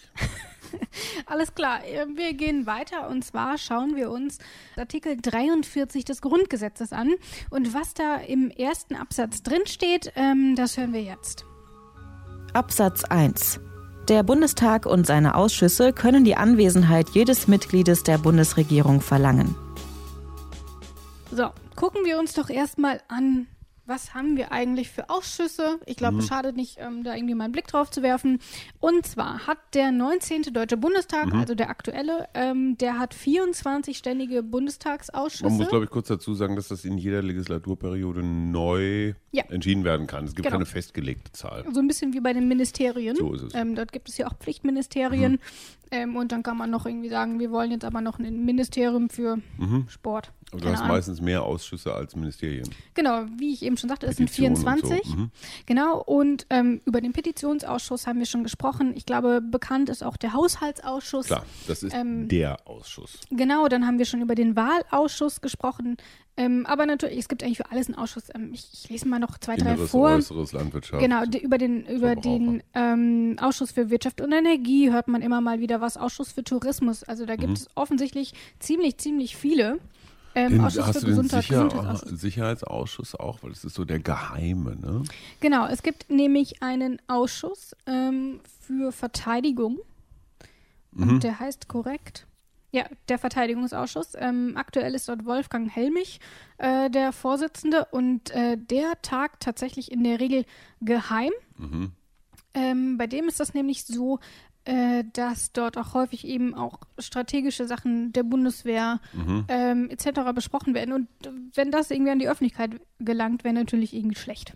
alles 1.25 1.53
klar. 1.55 1.83
Äh, 1.83 2.05
Wir 2.15 2.33
gehen 2.33 2.65
weiter 2.65 3.09
und 3.09 3.25
zwar 3.25 3.57
schauen 3.57 3.95
wir 3.95 4.11
uns 4.11 4.37
Artikel 4.77 5.17
43 5.17 6.05
des 6.05 6.21
Grundgesetzes 6.21 6.93
an. 6.93 7.13
Und 7.49 7.73
was 7.73 7.93
da 7.93 8.17
im 8.17 8.51
ersten 8.51 8.95
Absatz 8.95 9.41
drin 9.41 9.65
steht, 9.65 10.11
ähm, 10.15 10.55
das 10.55 10.77
hören 10.77 10.93
wir 10.93 11.01
jetzt. 11.01 11.45
Absatz 12.53 13.03
1. 13.03 13.59
Der 14.07 14.21
Bundestag 14.21 14.85
und 14.85 15.07
seine 15.07 15.33
Ausschüsse 15.33 15.91
können 15.91 16.23
die 16.23 16.35
Anwesenheit 16.37 17.09
jedes 17.09 17.47
Mitgliedes 17.47 18.03
der 18.03 18.19
Bundesregierung 18.19 19.01
verlangen. 19.01 19.55
So, 21.31 21.49
gucken 21.75 22.05
wir 22.05 22.19
uns 22.19 22.33
doch 22.33 22.49
erstmal 22.49 23.01
an, 23.07 23.47
was 23.87 24.13
haben 24.13 24.35
wir 24.37 24.51
eigentlich 24.51 24.89
für 24.89 25.09
Ausschüsse? 25.09 25.79
Ich 25.85 25.95
glaube, 25.97 26.17
es 26.19 26.27
schadet 26.27 26.55
nicht, 26.55 26.77
ähm, 26.79 27.03
da 27.03 27.15
irgendwie 27.15 27.35
mal 27.35 27.43
einen 27.45 27.53
Blick 27.53 27.67
drauf 27.67 27.89
zu 27.91 28.01
werfen. 28.01 28.39
Und 28.79 29.05
zwar 29.05 29.45
hat 29.47 29.57
der 29.73 29.91
19. 29.91 30.43
Deutsche 30.53 30.77
Bundestag, 30.77 31.33
also 31.33 31.55
der 31.55 31.69
aktuelle, 31.69 32.27
ähm, 32.33 32.77
der 32.77 32.97
hat 32.99 33.13
24 33.13 33.97
ständige 33.97 34.41
Bundestagsausschüsse. 34.43 35.43
Man 35.45 35.57
muss, 35.57 35.69
glaube 35.69 35.85
ich, 35.85 35.91
kurz 35.91 36.07
dazu 36.07 36.33
sagen, 36.33 36.55
dass 36.55 36.67
das 36.69 36.85
in 36.85 36.97
jeder 36.97 37.21
Legislaturperiode 37.21 38.23
neu 38.23 39.13
Ja. 39.31 39.43
entschieden 39.49 39.83
werden 39.83 40.07
kann. 40.07 40.25
Es 40.25 40.35
gibt 40.35 40.45
Genau. 40.47 40.55
keine 40.57 40.65
festgelegte 40.65 41.31
Zahl. 41.31 41.65
so 41.71 41.79
ein 41.79 41.87
bisschen 41.87 42.13
wie 42.13 42.19
bei 42.21 42.33
den 42.33 42.47
Ministerien. 42.47 43.15
So 43.15 43.33
ist 43.33 43.41
es. 43.43 43.53
Ähm, 43.55 43.75
dort 43.75 43.91
gibt 43.91 44.09
es 44.09 44.17
ja 44.17 44.27
auch 44.27 44.33
Pflichtministerien. 44.37 45.39
Ähm, 45.91 46.15
und 46.15 46.31
dann 46.31 46.41
kann 46.41 46.57
man 46.57 46.71
noch 46.71 46.85
irgendwie 46.87 47.09
sagen, 47.09 47.39
wir 47.39 47.51
wollen 47.51 47.69
jetzt 47.71 47.85
aber 47.85 48.01
noch 48.01 48.17
ein 48.17 48.43
Ministerium 48.43 49.09
für 49.09 49.37
Mhm. 49.57 49.85
Sport. 49.87 50.31
Aber 50.51 50.61
du 50.61 50.69
hast 50.69 50.85
meistens 50.87 51.21
mehr 51.21 51.43
Ausschüsse 51.43 51.93
als 51.93 52.15
Ministerien. 52.15 52.67
Genau, 52.95 53.25
wie 53.37 53.53
ich 53.53 53.61
eben 53.63 53.74
schon 53.77 53.89
sagte, 53.89 54.05
es 54.07 54.17
sind 54.17 54.25
Petitionen 54.27 54.55
und 54.55 54.61
24. 54.81 55.05
So. 55.07 55.15
Mhm. 55.17 55.31
Genau, 55.65 56.01
und 56.01 56.45
ähm, 56.49 56.81
über 56.85 57.01
den 57.01 57.13
Petitionsausschuss 57.13 58.07
haben 58.07 58.19
wir 58.19 58.25
schon 58.25 58.43
gesprochen. 58.43 58.93
Ich 58.95 59.05
glaube, 59.05 59.41
bekannt 59.41 59.89
ist 59.89 60.03
auch 60.03 60.17
der 60.17 60.33
Haushaltsausschuss. 60.33 61.27
Klar, 61.27 61.45
das 61.67 61.83
ist 61.83 61.93
Ähm, 61.93 62.27
der 62.27 62.57
Ausschuss. 62.67 63.19
Genau, 63.31 63.67
dann 63.67 63.85
haben 63.85 63.97
wir 63.97 64.05
schon 64.05 64.21
über 64.21 64.35
den 64.35 64.55
Wahlausschuss 64.55 65.41
gesprochen. 65.41 65.97
Ähm, 66.37 66.65
aber 66.65 66.85
natürlich, 66.85 67.17
es 67.19 67.29
gibt 67.29 67.43
eigentlich 67.43 67.57
für 67.57 67.71
alles 67.71 67.87
einen 67.87 67.95
Ausschuss. 67.95 68.23
Ähm, 68.35 68.51
ich, 68.53 68.67
ich 68.73 68.89
lese 68.89 69.07
mal 69.07 69.19
noch 69.19 69.37
zwei, 69.37 69.55
drei 69.55 69.71
Inneres, 69.71 69.91
vor. 69.91 70.09
äußeres, 70.09 70.51
Landwirtschaft. 70.51 71.01
Genau, 71.01 71.23
die, 71.25 71.37
über 71.41 71.57
den, 71.57 71.85
über 71.85 72.15
den 72.17 72.61
ähm, 72.73 73.37
Ausschuss 73.39 73.71
für 73.71 73.89
Wirtschaft 73.89 74.19
und 74.19 74.33
Energie 74.33 74.91
hört 74.91 75.07
man 75.07 75.21
immer 75.21 75.39
mal 75.39 75.61
wieder 75.61 75.79
was. 75.79 75.95
Ausschuss 75.95 76.33
für 76.33 76.43
Tourismus. 76.43 77.03
Also 77.03 77.25
da 77.25 77.37
gibt 77.37 77.49
Mhm. 77.51 77.53
es 77.55 77.67
offensichtlich 77.75 78.33
ziemlich, 78.59 78.97
ziemlich 78.97 79.37
viele. 79.37 79.79
Ähm, 80.35 80.51
Den, 80.51 80.61
Ausschuss 80.61 80.85
hast 80.85 80.93
für 80.93 80.99
du 80.99 81.05
den 81.05 81.15
Gesundheit, 81.15 81.43
Sicher 81.43 81.63
Gesundheitsausschuss. 81.63 82.19
Sicherheitsausschuss 82.21 83.15
auch? 83.15 83.41
Weil 83.41 83.49
das 83.51 83.63
ist 83.63 83.73
so 83.75 83.85
der 83.85 83.99
geheime, 83.99 84.75
ne? 84.75 85.03
Genau, 85.39 85.65
es 85.67 85.81
gibt 85.81 86.09
nämlich 86.09 86.61
einen 86.61 87.01
Ausschuss 87.07 87.75
ähm, 87.85 88.41
für 88.61 88.91
Verteidigung. 88.91 89.79
Mhm. 90.91 91.09
Und 91.09 91.23
der 91.23 91.39
heißt 91.39 91.67
korrekt. 91.67 92.27
Ja, 92.71 92.85
der 93.07 93.17
Verteidigungsausschuss. 93.17 94.13
Ähm, 94.17 94.53
aktuell 94.57 94.95
ist 94.95 95.07
dort 95.07 95.25
Wolfgang 95.25 95.73
Helmich 95.73 96.19
äh, 96.57 96.89
der 96.89 97.13
Vorsitzende 97.13 97.85
und 97.91 98.31
äh, 98.31 98.57
der 98.57 99.01
tagt 99.01 99.43
tatsächlich 99.43 99.91
in 99.91 100.03
der 100.03 100.19
Regel 100.19 100.45
geheim. 100.81 101.31
Mhm. 101.57 101.93
Ähm, 102.53 102.97
bei 102.97 103.07
dem 103.07 103.29
ist 103.29 103.39
das 103.39 103.53
nämlich 103.53 103.85
so, 103.85 104.19
äh, 104.65 105.03
dass 105.13 105.51
dort 105.53 105.77
auch 105.77 105.93
häufig 105.93 106.27
eben 106.27 106.53
auch 106.53 106.79
strategische 106.99 107.67
Sachen 107.67 108.11
der 108.13 108.23
Bundeswehr 108.23 108.99
Mhm. 109.13 109.45
ähm, 109.47 109.89
etc. 109.89 110.33
besprochen 110.33 110.73
werden. 110.73 110.93
Und 110.93 111.07
wenn 111.53 111.71
das 111.71 111.91
irgendwie 111.91 112.11
an 112.11 112.19
die 112.19 112.27
Öffentlichkeit 112.27 112.81
gelangt, 112.99 113.43
wäre 113.43 113.53
natürlich 113.53 113.93
irgendwie 113.93 114.17
schlecht. 114.17 114.55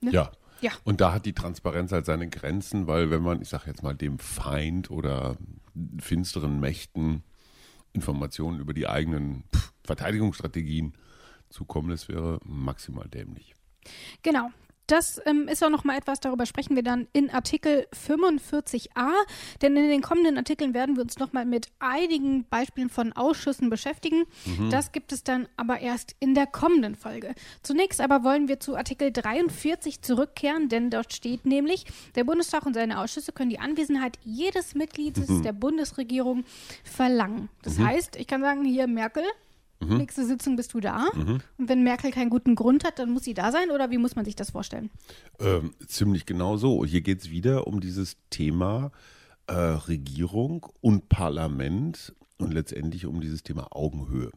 Ne? 0.00 0.10
Ja. 0.10 0.32
Ja. 0.62 0.72
Und 0.84 1.02
da 1.02 1.12
hat 1.12 1.26
die 1.26 1.34
Transparenz 1.34 1.92
halt 1.92 2.06
seine 2.06 2.28
Grenzen, 2.30 2.86
weil 2.86 3.10
wenn 3.10 3.22
man, 3.22 3.42
ich 3.42 3.48
sag 3.50 3.66
jetzt 3.66 3.82
mal, 3.82 3.94
dem 3.94 4.18
Feind 4.18 4.90
oder 4.90 5.36
finsteren 6.00 6.58
Mächten 6.60 7.22
Informationen 7.92 8.58
über 8.60 8.72
die 8.72 8.88
eigenen 8.88 9.44
Verteidigungsstrategien 9.84 10.94
zukommen 11.50 11.90
lässt, 11.90 12.08
wäre 12.08 12.40
maximal 12.44 13.06
dämlich. 13.08 13.54
Genau. 14.22 14.50
Das 14.86 15.20
ähm, 15.26 15.48
ist 15.48 15.64
auch 15.64 15.70
noch 15.70 15.84
mal 15.84 15.96
etwas, 15.96 16.20
darüber 16.20 16.46
sprechen 16.46 16.76
wir 16.76 16.82
dann 16.82 17.08
in 17.12 17.30
Artikel 17.30 17.86
45a, 17.92 19.10
denn 19.62 19.76
in 19.76 19.88
den 19.88 20.02
kommenden 20.02 20.36
Artikeln 20.36 20.74
werden 20.74 20.96
wir 20.96 21.02
uns 21.02 21.18
noch 21.18 21.32
mal 21.32 21.44
mit 21.44 21.68
einigen 21.78 22.44
Beispielen 22.44 22.88
von 22.88 23.12
Ausschüssen 23.12 23.70
beschäftigen. 23.70 24.24
Das 24.70 24.92
gibt 24.92 25.12
es 25.12 25.24
dann 25.24 25.48
aber 25.56 25.80
erst 25.80 26.14
in 26.20 26.34
der 26.34 26.46
kommenden 26.46 26.94
Folge. 26.94 27.34
Zunächst 27.62 28.00
aber 28.00 28.22
wollen 28.22 28.48
wir 28.48 28.60
zu 28.60 28.76
Artikel 28.76 29.12
43 29.12 30.02
zurückkehren, 30.02 30.68
denn 30.68 30.90
dort 30.90 31.12
steht 31.12 31.46
nämlich, 31.46 31.84
der 32.14 32.24
Bundestag 32.24 32.66
und 32.66 32.74
seine 32.74 33.00
Ausschüsse 33.00 33.32
können 33.32 33.50
die 33.50 33.58
Anwesenheit 33.58 34.18
jedes 34.22 34.74
Mitgliedes 34.74 35.42
der 35.42 35.52
Bundesregierung 35.52 36.44
verlangen. 36.84 37.48
Das 37.62 37.78
heißt, 37.78 38.16
ich 38.16 38.26
kann 38.26 38.40
sagen, 38.40 38.64
hier 38.64 38.86
Merkel, 38.86 39.24
nächste 39.80 40.26
Sitzung 40.26 40.56
bist 40.56 40.74
du 40.74 40.80
da. 40.80 41.08
Und 41.58 41.68
wenn 41.68 41.82
Merkel 41.82 42.10
keinen 42.10 42.30
guten 42.30 42.54
Grund 42.54 42.84
hat, 42.84 42.98
dann 42.98 43.10
muss 43.10 43.24
sie 43.24 43.34
da 43.34 43.52
sein 43.52 43.70
oder 43.70 43.90
wie 43.90 43.98
muss 43.98 44.16
man 44.16 44.24
sich 44.24 44.36
das 44.36 44.50
vorstellen? 44.50 44.90
Ähm, 45.38 45.74
ziemlich 45.86 46.26
genau 46.26 46.56
so. 46.56 46.84
Hier 46.84 47.00
geht 47.00 47.20
es 47.20 47.30
wieder 47.30 47.66
um 47.66 47.80
dieses 47.80 48.16
Thema 48.30 48.92
äh, 49.46 49.52
Regierung 49.52 50.66
und 50.80 51.08
Parlament 51.08 52.14
und 52.38 52.52
letztendlich 52.52 53.06
um 53.06 53.20
dieses 53.20 53.42
Thema 53.42 53.68
Augenhöhe. 53.70 54.30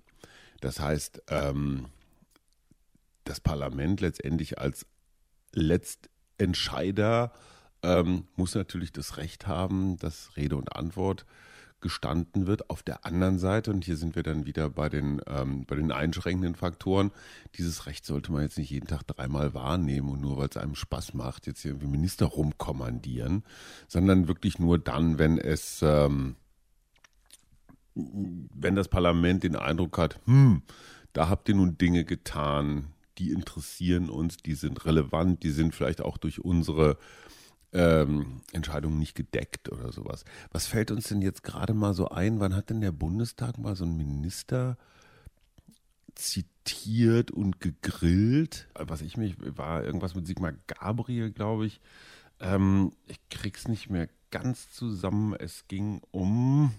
Das 0.62 0.80
heißt, 0.80 1.23
ähm, 1.30 1.86
das 3.23 3.39
Parlament 3.39 4.02
letztendlich 4.02 4.60
als 4.60 4.86
Letztentscheider 5.54 7.32
ähm, 7.82 8.28
muss 8.36 8.56
natürlich 8.56 8.91
das 8.91 9.17
Recht 9.17 9.47
haben, 9.47 9.97
dass 9.97 10.36
Rede 10.36 10.58
und 10.58 10.75
Antwort 10.75 11.25
gestanden 11.82 12.48
wird. 12.48 12.70
Auf 12.70 12.84
der 12.84 13.06
anderen 13.06 13.39
Seite, 13.39 13.72
und 13.72 13.86
hier 13.86 13.98
sind 13.98 14.15
wir 14.15 14.24
dann 14.24 14.46
wieder 14.46 14.70
bei 14.70 14.89
den, 14.89 15.22
ähm, 15.28 15.65
bei 15.65 15.76
den 15.76 15.92
einschränkenden 15.92 16.56
Faktoren, 16.56 17.12
dieses 17.56 17.86
Recht 17.86 18.06
sollte 18.06 18.32
man 18.32 18.42
jetzt 18.42 18.58
nicht 18.58 18.70
jeden 18.70 18.88
Tag 18.88 19.04
dreimal 19.08 19.54
wahrnehmen 19.54 20.10
und 20.10 20.22
nur 20.22 20.38
weil 20.38 20.50
es 20.50 20.58
einem 20.58 20.76
Spaß 20.76 21.13
macht, 21.13 21.48
jetzt 21.48 21.62
hier 21.62 21.72
irgendwie 21.72 21.88
Minister 21.88 22.26
rumkommandieren, 22.26 23.44
sondern 23.88 24.28
wirklich 24.28 24.60
nur 24.60 24.80
dann, 24.80 25.20
wenn 25.20 25.38
es, 25.38 25.82
ähm, 25.82 26.36
wenn 27.96 28.76
das 28.76 28.88
Parlament 28.88 29.44
den 29.44 29.56
Eindruck 29.56 29.98
hat, 29.98 30.20
hm, 30.26 30.62
da 31.13 31.30
habt 31.30 31.50
ihr 31.50 31.56
nun 31.56 31.78
Dinge 31.78 32.06
getan, 32.06 32.94
die 33.18 33.32
interessieren 33.32 34.10
uns, 34.10 34.38
die 34.38 34.54
sind 34.54 34.86
relevant, 34.86 35.44
die 35.44 35.50
sind 35.50 35.76
vielleicht 35.76 36.02
auch 36.02 36.18
durch 36.18 36.39
unsere 36.39 36.98
ähm, 37.73 38.41
Entscheidungen 38.51 38.99
nicht 38.99 39.15
gedeckt 39.15 39.71
oder 39.71 39.91
sowas. 39.91 40.25
Was 40.51 40.67
fällt 40.67 40.91
uns 40.91 41.08
denn 41.08 41.21
jetzt 41.21 41.43
gerade 41.43 41.73
mal 41.73 41.93
so 41.93 42.10
ein? 42.10 42.39
Wann 42.39 42.55
hat 42.55 42.69
denn 42.69 42.82
der 42.82 42.91
Bundestag 42.91 43.58
mal 43.58 43.75
so 43.75 43.86
einen 43.86 43.97
Minister 43.97 44.77
zitiert 46.15 47.32
und 47.32 47.60
gegrillt? 47.60 48.67
Was 48.73 49.01
ich 49.01 49.17
mich, 49.17 49.36
war 49.39 49.84
irgendwas 49.84 50.15
mit 50.15 50.27
Sigmar 50.27 50.53
Gabriel, 50.67 51.32
glaube 51.32 51.65
ich. 51.65 51.82
Ähm, 52.39 52.93
ich 53.08 53.19
krieg's 53.29 53.67
nicht 53.67 53.89
mehr 53.89 54.08
ganz 54.32 54.71
zusammen. 54.71 55.34
Es 55.34 55.67
ging 55.67 56.01
um 56.12 56.71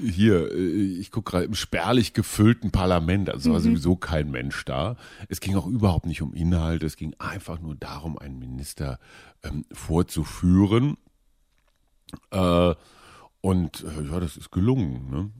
Hier, 0.04 0.52
äh, 0.52 1.00
ich 1.00 1.12
gucke 1.12 1.32
gerade 1.32 1.45
im 1.45 1.56
spärlich 1.56 2.13
gefüllten 2.13 2.71
Parlament, 2.71 3.30
also 3.30 3.54
war 3.54 3.60
sowieso 3.60 3.95
kein 3.95 4.32
Mensch 4.32 4.65
da. 4.65 4.95
Es 5.30 5.39
ging 5.39 5.56
auch 5.56 5.67
überhaupt 5.67 6.06
nicht 6.06 6.21
um 6.21 6.34
Inhalt, 6.34 6.84
es 6.84 6.95
ging 6.95 7.15
einfach 7.19 7.60
nur 7.60 7.76
darum, 7.76 8.17
einen 8.17 8.39
Minister 8.39 9.00
ähm, 9.43 9.65
vorzuführen. 9.71 10.98
Äh, 12.32 12.74
und 13.41 13.84
äh, 13.84 14.12
ja, 14.12 14.19
das 14.19 14.38
ist 14.38 14.52
gelungen. 14.52 15.10
Ne? 15.10 15.32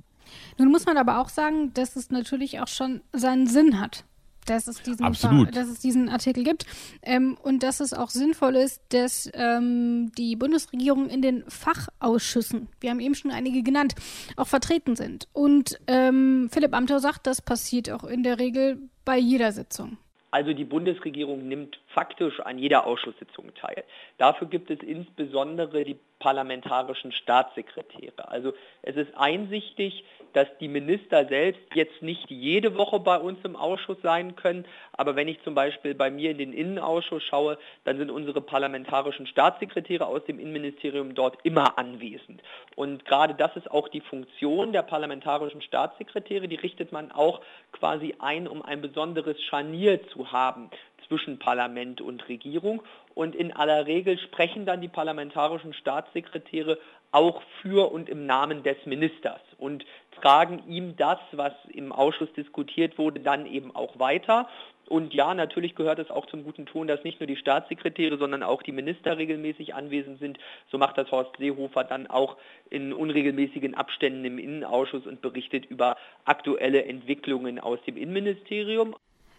Nun 0.58 0.72
muss 0.72 0.86
man 0.86 0.98
aber 0.98 1.20
auch 1.20 1.30
sagen, 1.30 1.74
dass 1.74 1.96
es 1.96 2.12
natürlich 2.12 2.60
auch 2.60 2.68
schon 2.68 3.02
seinen 3.14 3.48
Sinn 3.48 3.80
hat, 3.80 4.06
dass 4.46 4.68
es 4.68 4.82
diesen, 4.82 5.06
Absolut. 5.06 5.56
dass 5.56 5.68
es 5.68 5.80
diesen 5.80 6.10
Artikel 6.10 6.44
gibt 6.44 6.66
ähm, 7.02 7.38
und 7.42 7.64
dass 7.64 7.80
es 7.80 7.94
auch 7.94 8.10
sinnvoll 8.10 8.56
ist, 8.56 8.82
dass 8.90 9.30
ähm, 9.34 10.12
die 10.18 10.36
Bundesregierung 10.36 11.10
in 11.10 11.22
den 11.22 11.44
Fachausschüssen, 11.48 12.70
wir 12.80 12.92
haben 12.92 13.00
eben 13.00 13.16
schon 13.16 13.32
einige 13.32 13.64
genannt, 13.64 13.96
auch 14.38 14.48
vertreten 14.48 14.96
sind. 14.96 15.28
Und 15.34 15.80
ähm, 15.88 16.50
Philipp 16.52 16.74
Amthor 16.74 17.00
sagt, 17.00 17.28
das 17.28 17.42
passiert 17.42 17.90
auch 17.90 18.04
in 18.04 18.24
der 18.24 18.40
Regel 18.40 18.90
bei 19.04 19.18
jeder 19.18 19.52
Sitzung. 19.52 19.98
Also 20.36 20.52
die 20.52 20.66
Bundesregierung 20.66 21.48
nimmt 21.48 21.80
faktisch 21.88 22.42
an 22.42 22.58
jeder 22.58 22.86
Ausschusssitzung 22.86 23.54
teil. 23.56 23.86
Dafür 24.18 24.50
gibt 24.50 24.70
es 24.70 24.80
insbesondere 24.82 25.86
die 25.86 25.98
parlamentarischen 26.20 27.14
Staatssekretäre. 27.14 28.28
Also 28.28 28.54
es 28.82 28.98
ist 28.98 29.16
einsichtig, 29.16 30.04
dass 30.36 30.48
die 30.60 30.68
Minister 30.68 31.26
selbst 31.28 31.64
jetzt 31.74 32.02
nicht 32.02 32.30
jede 32.30 32.78
Woche 32.78 33.00
bei 33.00 33.18
uns 33.18 33.40
im 33.44 33.56
Ausschuss 33.56 33.98
sein 34.04 34.36
können, 34.36 34.66
aber 34.92 35.16
wenn 35.16 35.30
ich 35.30 35.42
zum 35.44 35.56
Beispiel 35.56 35.96
bei 35.96 36.12
mir 36.12 36.32
in 36.32 36.38
den 36.38 36.52
Innenausschuss 36.52 37.24
schaue, 37.24 37.58
dann 37.86 37.98
sind 37.98 38.12
unsere 38.12 38.42
parlamentarischen 38.42 39.28
Staatssekretäre 39.28 40.06
aus 40.06 40.26
dem 40.26 40.40
Innenministerium 40.40 41.16
dort 41.16 41.38
immer 41.44 41.78
anwesend. 41.78 42.42
Und 42.76 43.06
gerade 43.06 43.34
das 43.34 43.56
ist 43.56 43.72
auch 43.72 43.88
die 43.88 44.02
Funktion 44.02 44.74
der 44.74 44.82
parlamentarischen 44.82 45.62
Staatssekretäre, 45.62 46.50
die 46.50 46.56
richtet 46.56 46.92
man 46.92 47.12
auch 47.12 47.40
quasi 47.72 48.16
ein, 48.20 48.48
um 48.48 48.62
ein 48.62 48.82
besonderes 48.82 49.42
Scharnier 49.44 50.06
zu 50.10 50.32
haben 50.32 50.70
zwischen 51.08 51.40
Parlament 51.40 52.02
und 52.02 52.28
Regierung. 52.28 52.82
Und 53.14 53.36
in 53.36 53.54
aller 53.54 53.86
Regel 53.86 54.18
sprechen 54.18 54.66
dann 54.66 54.82
die 54.82 54.88
parlamentarischen 54.88 55.74
Staatssekretäre 55.74 56.78
auch 57.16 57.42
für 57.62 57.94
und 57.94 58.10
im 58.10 58.26
Namen 58.26 58.62
des 58.64 58.76
Ministers 58.86 59.40
und 59.58 59.86
tragen 60.20 60.62
ihm 60.68 60.98
das, 60.98 61.18
was 61.32 61.54
im 61.72 61.94
Ausschuss 61.94 62.28
diskutiert 62.34 62.98
wurde, 62.98 63.22
dann 63.22 63.46
eben 63.46 63.74
auch 63.74 63.98
weiter. 63.98 64.50
Und 64.90 65.14
ja, 65.14 65.34
natürlich 65.34 65.76
gehört 65.76 65.98
es 65.98 66.12
auch 66.12 66.26
zum 66.26 66.44
guten 66.44 66.66
Ton, 66.66 66.88
dass 66.88 67.06
nicht 67.06 67.22
nur 67.22 67.28
die 67.28 67.38
Staatssekretäre, 67.38 68.18
sondern 68.18 68.44
auch 68.44 68.62
die 68.62 68.74
Minister 68.74 69.18
regelmäßig 69.18 69.74
anwesend 69.74 70.20
sind. 70.20 70.38
So 70.70 70.78
macht 70.78 70.98
das 70.98 71.10
Horst 71.10 71.32
Seehofer 71.40 71.86
dann 71.86 72.08
auch 72.08 72.36
in 72.70 72.92
unregelmäßigen 72.92 73.76
Abständen 73.76 74.26
im 74.26 74.38
Innenausschuss 74.38 75.08
und 75.08 75.22
berichtet 75.22 75.66
über 75.66 75.96
aktuelle 76.26 76.84
Entwicklungen 76.84 77.60
aus 77.60 77.80
dem 77.88 77.96
Innenministerium. 77.96 78.94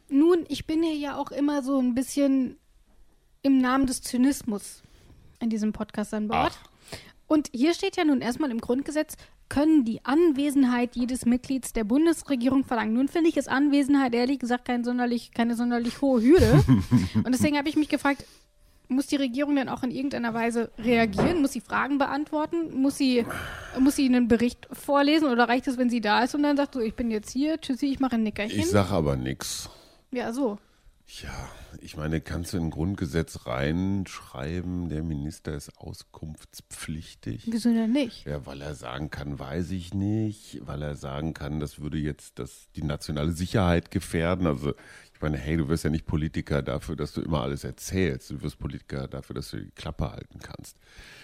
Nun, 0.08 0.46
ich 0.48 0.66
bin 0.66 0.82
hier 0.82 0.96
ja 0.96 1.18
auch 1.18 1.30
immer 1.30 1.62
so 1.62 1.78
ein 1.78 1.94
bisschen 1.94 2.56
im 3.42 3.58
Namen 3.58 3.86
des 3.86 4.00
Zynismus 4.00 4.82
in 5.40 5.50
diesem 5.50 5.74
Podcast 5.74 6.14
an 6.14 6.28
Bord. 6.28 6.52
Ach. 6.58 6.75
Und 7.26 7.48
hier 7.52 7.74
steht 7.74 7.96
ja 7.96 8.04
nun 8.04 8.20
erstmal 8.20 8.50
im 8.50 8.60
Grundgesetz, 8.60 9.16
können 9.48 9.84
die 9.84 10.04
Anwesenheit 10.04 10.96
jedes 10.96 11.24
Mitglieds 11.24 11.72
der 11.72 11.84
Bundesregierung 11.84 12.64
verlangen. 12.64 12.94
Nun 12.94 13.08
finde 13.08 13.28
ich 13.28 13.36
es 13.36 13.48
Anwesenheit 13.48 14.14
ehrlich 14.14 14.38
gesagt 14.38 14.64
kein 14.64 14.84
sonderlich, 14.84 15.32
keine 15.32 15.54
sonderlich 15.54 16.00
hohe 16.00 16.22
Hürde. 16.22 16.64
Und 17.14 17.32
deswegen 17.32 17.56
habe 17.56 17.68
ich 17.68 17.76
mich 17.76 17.88
gefragt, 17.88 18.24
muss 18.88 19.06
die 19.06 19.16
Regierung 19.16 19.56
denn 19.56 19.68
auch 19.68 19.82
in 19.82 19.90
irgendeiner 19.90 20.32
Weise 20.34 20.70
reagieren? 20.78 21.40
Muss 21.40 21.52
sie 21.52 21.60
Fragen 21.60 21.98
beantworten? 21.98 22.80
Muss 22.80 22.96
sie, 22.96 23.26
muss 23.78 23.96
sie 23.96 24.06
einen 24.06 24.28
Bericht 24.28 24.68
vorlesen 24.72 25.28
oder 25.28 25.48
reicht 25.48 25.66
es, 25.66 25.76
wenn 25.78 25.90
sie 25.90 26.00
da 26.00 26.22
ist 26.22 26.34
und 26.34 26.42
dann 26.42 26.56
sagt 26.56 26.74
so, 26.74 26.80
ich 26.80 26.94
bin 26.94 27.10
jetzt 27.10 27.30
hier, 27.30 27.60
tschüssi, 27.60 27.86
ich 27.86 28.00
mache 28.00 28.14
ein 28.14 28.22
Nickerchen? 28.22 28.58
Ich 28.58 28.70
sage 28.70 28.90
aber 28.90 29.16
nichts. 29.16 29.68
Ja, 30.12 30.32
so. 30.32 30.58
Ja, 31.08 31.48
ich 31.80 31.96
meine, 31.96 32.20
kannst 32.20 32.52
du 32.52 32.56
in 32.56 32.64
ein 32.64 32.70
Grundgesetz 32.70 33.46
reinschreiben, 33.46 34.88
der 34.88 35.04
Minister 35.04 35.54
ist 35.54 35.78
auskunftspflichtig? 35.78 37.44
Wieso 37.46 37.72
denn 37.72 37.92
nicht? 37.92 38.26
Ja, 38.26 38.44
weil 38.44 38.60
er 38.60 38.74
sagen 38.74 39.10
kann, 39.10 39.38
weiß 39.38 39.70
ich 39.70 39.94
nicht, 39.94 40.60
weil 40.66 40.82
er 40.82 40.96
sagen 40.96 41.32
kann, 41.32 41.60
das 41.60 41.80
würde 41.80 41.96
jetzt 41.96 42.40
das, 42.40 42.68
die 42.74 42.82
nationale 42.82 43.30
Sicherheit 43.30 43.92
gefährden. 43.92 44.48
Also 44.48 44.74
ich 45.14 45.22
meine, 45.22 45.38
hey, 45.38 45.56
du 45.56 45.68
wirst 45.68 45.84
ja 45.84 45.90
nicht 45.90 46.06
Politiker 46.06 46.60
dafür, 46.60 46.96
dass 46.96 47.12
du 47.12 47.22
immer 47.22 47.40
alles 47.40 47.62
erzählst. 47.62 48.30
Du 48.30 48.42
wirst 48.42 48.58
Politiker 48.58 49.06
dafür, 49.06 49.34
dass 49.34 49.50
du 49.52 49.58
die 49.58 49.70
Klappe 49.70 50.10
halten 50.10 50.40
kannst. 50.40 50.76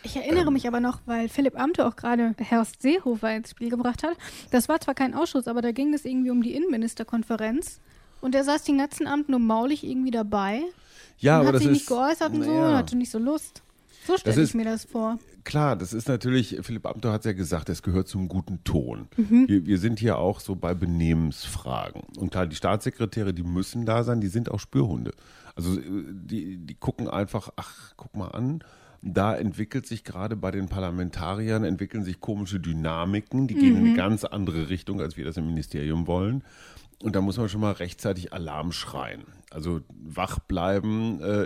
Ich 0.05 0.15
erinnere 0.15 0.47
ähm, 0.47 0.53
mich 0.53 0.69
aber 0.69 0.81
noch, 0.81 1.01
weil 1.07 1.29
Philipp 1.29 1.59
Amte 1.59 1.87
auch 1.87 1.97
gerade 1.97 2.35
Horst 2.51 2.81
Seehofer 2.81 3.37
ins 3.37 3.51
Spiel 3.51 3.69
gebracht 3.69 4.05
hat. 4.05 4.17
Das 4.53 4.69
war 4.69 4.81
zwar 4.81 4.95
kein 4.95 5.13
Ausschuss, 5.13 5.49
aber 5.49 5.61
da 5.61 5.73
ging 5.73 5.93
es 5.93 6.05
irgendwie 6.05 6.31
um 6.31 6.43
die 6.43 6.55
Innenministerkonferenz. 6.55 7.81
Und 8.23 8.35
er 8.35 8.45
saß 8.45 8.63
den 8.63 8.79
ganzen 8.79 9.07
Abend 9.07 9.29
nur 9.29 9.41
maulig 9.41 9.85
irgendwie 9.85 10.13
dabei. 10.13 10.63
Ja, 11.19 11.41
aber 11.41 11.49
hat 11.49 11.57
das 11.57 11.63
sich 11.63 11.73
ist, 11.73 11.79
nicht 11.79 11.87
geäußert 11.89 12.33
und 12.33 12.45
so, 12.45 12.53
ja. 12.53 12.79
hatte 12.79 12.97
nicht 12.97 13.11
so 13.11 13.19
Lust. 13.19 13.63
So 14.07 14.17
stelle 14.17 14.43
ich 14.43 14.55
mir 14.55 14.65
das 14.65 14.85
vor. 14.85 15.19
Klar, 15.45 15.77
das 15.77 15.93
ist 15.93 16.09
natürlich, 16.09 16.59
Philipp 16.63 16.87
Amthor 16.87 17.13
hat 17.13 17.23
es 17.23 17.27
ja 17.27 17.33
gesagt, 17.33 17.69
es 17.69 17.83
gehört 17.83 18.09
zum 18.09 18.29
guten 18.29 18.63
Ton. 18.65 19.09
Mhm. 19.17 19.49
Wir, 19.49 19.67
wir, 19.67 19.79
sind 19.79 19.99
hier 19.99 20.19
auch 20.19 20.41
so 20.41 20.55
bei 20.55 20.73
Benehmensfragen. 20.75 22.03
Und 22.17 22.31
klar, 22.31 22.47
die 22.47 22.57
Staatssekretäre, 22.57 23.35
die 23.35 23.43
müssen 23.43 23.85
da 23.85 24.05
sein, 24.05 24.21
die 24.21 24.29
sind 24.29 24.51
auch 24.51 24.61
Spürhunde. 24.61 25.13
Also 25.55 25.79
äh, 25.79 25.83
die, 26.09 26.59
die 26.59 26.75
gucken 26.75 27.09
einfach, 27.09 27.51
ach, 27.57 27.93
guck 27.97 28.17
mal 28.17 28.29
an, 28.29 28.63
da 29.03 29.35
entwickelt 29.35 29.87
sich 29.87 30.05
gerade 30.05 30.37
bei 30.37 30.53
den 30.53 30.69
Parlamentariern, 30.69 31.65
entwickeln 31.65 32.05
sich 32.05 32.21
komische 32.21 32.61
Dynamiken, 32.61 33.49
die 33.49 33.55
gehen 33.55 33.77
in 33.77 33.79
eine 33.79 33.89
mhm. 33.91 33.97
ganz 33.97 34.25
andere 34.25 34.69
Richtung, 34.69 35.01
als 35.01 35.17
wir 35.17 35.25
das 35.25 35.37
im 35.37 35.47
Ministerium 35.47 36.07
wollen. 36.07 36.45
Und 37.03 37.17
da 37.17 37.21
muss 37.21 37.37
man 37.37 37.49
schon 37.49 37.61
mal 37.61 37.73
rechtzeitig 37.73 38.33
Alarm 38.33 38.71
schreien. 38.71 39.25
Also 39.51 39.81
wach 39.89 40.39
bleiben 40.39 41.21
äh, 41.21 41.43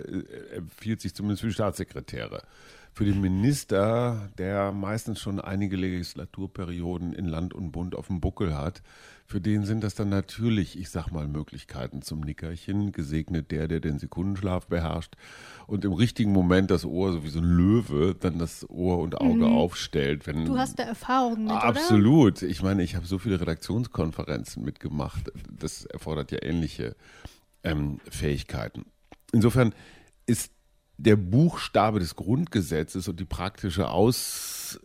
empfiehlt 0.54 1.00
sich 1.00 1.14
zumindest 1.14 1.40
für 1.40 1.46
die 1.46 1.54
Staatssekretäre. 1.54 2.42
Für 2.92 3.06
den 3.06 3.22
Minister, 3.22 4.30
der 4.36 4.72
meistens 4.72 5.18
schon 5.18 5.40
einige 5.40 5.76
Legislaturperioden 5.76 7.14
in 7.14 7.24
Land 7.24 7.54
und 7.54 7.72
Bund 7.72 7.94
auf 7.94 8.08
dem 8.08 8.20
Buckel 8.20 8.54
hat, 8.54 8.82
für 9.26 9.40
den 9.40 9.64
sind 9.64 9.82
das 9.82 9.96
dann 9.96 10.08
natürlich, 10.08 10.78
ich 10.78 10.88
sag 10.88 11.10
mal, 11.10 11.26
Möglichkeiten 11.26 12.00
zum 12.00 12.20
Nickerchen. 12.20 12.92
Gesegnet 12.92 13.50
der, 13.50 13.66
der 13.66 13.80
den 13.80 13.98
Sekundenschlaf 13.98 14.68
beherrscht 14.68 15.14
und 15.66 15.84
im 15.84 15.92
richtigen 15.92 16.32
Moment 16.32 16.70
das 16.70 16.84
Ohr, 16.84 17.12
so 17.12 17.24
wie 17.24 17.28
so 17.28 17.40
ein 17.40 17.44
Löwe, 17.44 18.14
dann 18.18 18.38
das 18.38 18.68
Ohr 18.70 18.98
und 18.98 19.20
Auge 19.20 19.46
mhm. 19.46 19.52
aufstellt. 19.52 20.26
Wenn, 20.26 20.44
du 20.44 20.56
hast 20.56 20.78
da 20.78 20.84
Erfahrung 20.84 21.44
mit, 21.44 21.52
Absolut. 21.52 22.38
Oder? 22.42 22.50
Ich 22.50 22.62
meine, 22.62 22.84
ich 22.84 22.94
habe 22.94 23.04
so 23.04 23.18
viele 23.18 23.40
Redaktionskonferenzen 23.40 24.64
mitgemacht. 24.64 25.32
Das 25.50 25.84
erfordert 25.86 26.30
ja 26.30 26.38
ähnliche 26.42 26.94
ähm, 27.64 27.98
Fähigkeiten. 28.08 28.86
Insofern 29.32 29.74
ist 30.26 30.52
der 30.98 31.16
Buchstabe 31.16 31.98
des 31.98 32.14
Grundgesetzes 32.14 33.08
und 33.08 33.18
die 33.18 33.24
praktische 33.24 33.88
Aus 33.88 34.80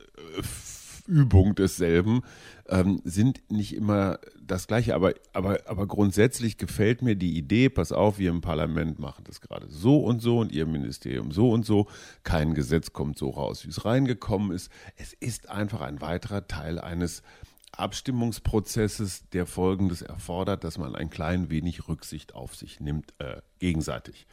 Übung 1.07 1.55
desselben 1.55 2.21
ähm, 2.67 3.01
sind 3.03 3.41
nicht 3.51 3.75
immer 3.75 4.19
das 4.41 4.67
Gleiche. 4.67 4.95
Aber, 4.95 5.13
aber, 5.33 5.59
aber 5.65 5.87
grundsätzlich 5.87 6.57
gefällt 6.57 7.01
mir 7.01 7.15
die 7.15 7.37
Idee, 7.37 7.69
pass 7.69 7.91
auf, 7.91 8.19
wir 8.19 8.29
im 8.29 8.41
Parlament 8.41 8.99
machen 8.99 9.23
das 9.25 9.41
gerade 9.41 9.67
so 9.69 9.99
und 10.03 10.21
so 10.21 10.39
und 10.39 10.51
ihr 10.51 10.65
Ministerium 10.65 11.31
so 11.31 11.51
und 11.51 11.65
so. 11.65 11.87
Kein 12.23 12.53
Gesetz 12.53 12.93
kommt 12.93 13.17
so 13.17 13.29
raus, 13.29 13.65
wie 13.65 13.69
es 13.69 13.85
reingekommen 13.85 14.51
ist. 14.51 14.71
Es 14.95 15.13
ist 15.13 15.49
einfach 15.49 15.81
ein 15.81 16.01
weiterer 16.01 16.47
Teil 16.47 16.79
eines 16.79 17.23
Abstimmungsprozesses, 17.71 19.29
der 19.29 19.45
Folgendes 19.45 20.01
erfordert, 20.01 20.63
dass 20.63 20.77
man 20.77 20.95
ein 20.95 21.09
klein 21.09 21.49
wenig 21.49 21.87
Rücksicht 21.87 22.35
auf 22.35 22.55
sich 22.55 22.79
nimmt, 22.79 23.13
äh, 23.19 23.41
gegenseitig. 23.59 24.27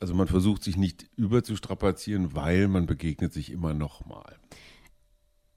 Also 0.00 0.14
man 0.14 0.28
versucht 0.28 0.64
sich 0.64 0.76
nicht 0.76 1.06
überzustrapazieren, 1.16 2.34
weil 2.34 2.68
man 2.68 2.86
begegnet 2.86 3.32
sich 3.32 3.50
immer 3.50 3.74
noch 3.74 4.04
mal. 4.06 4.36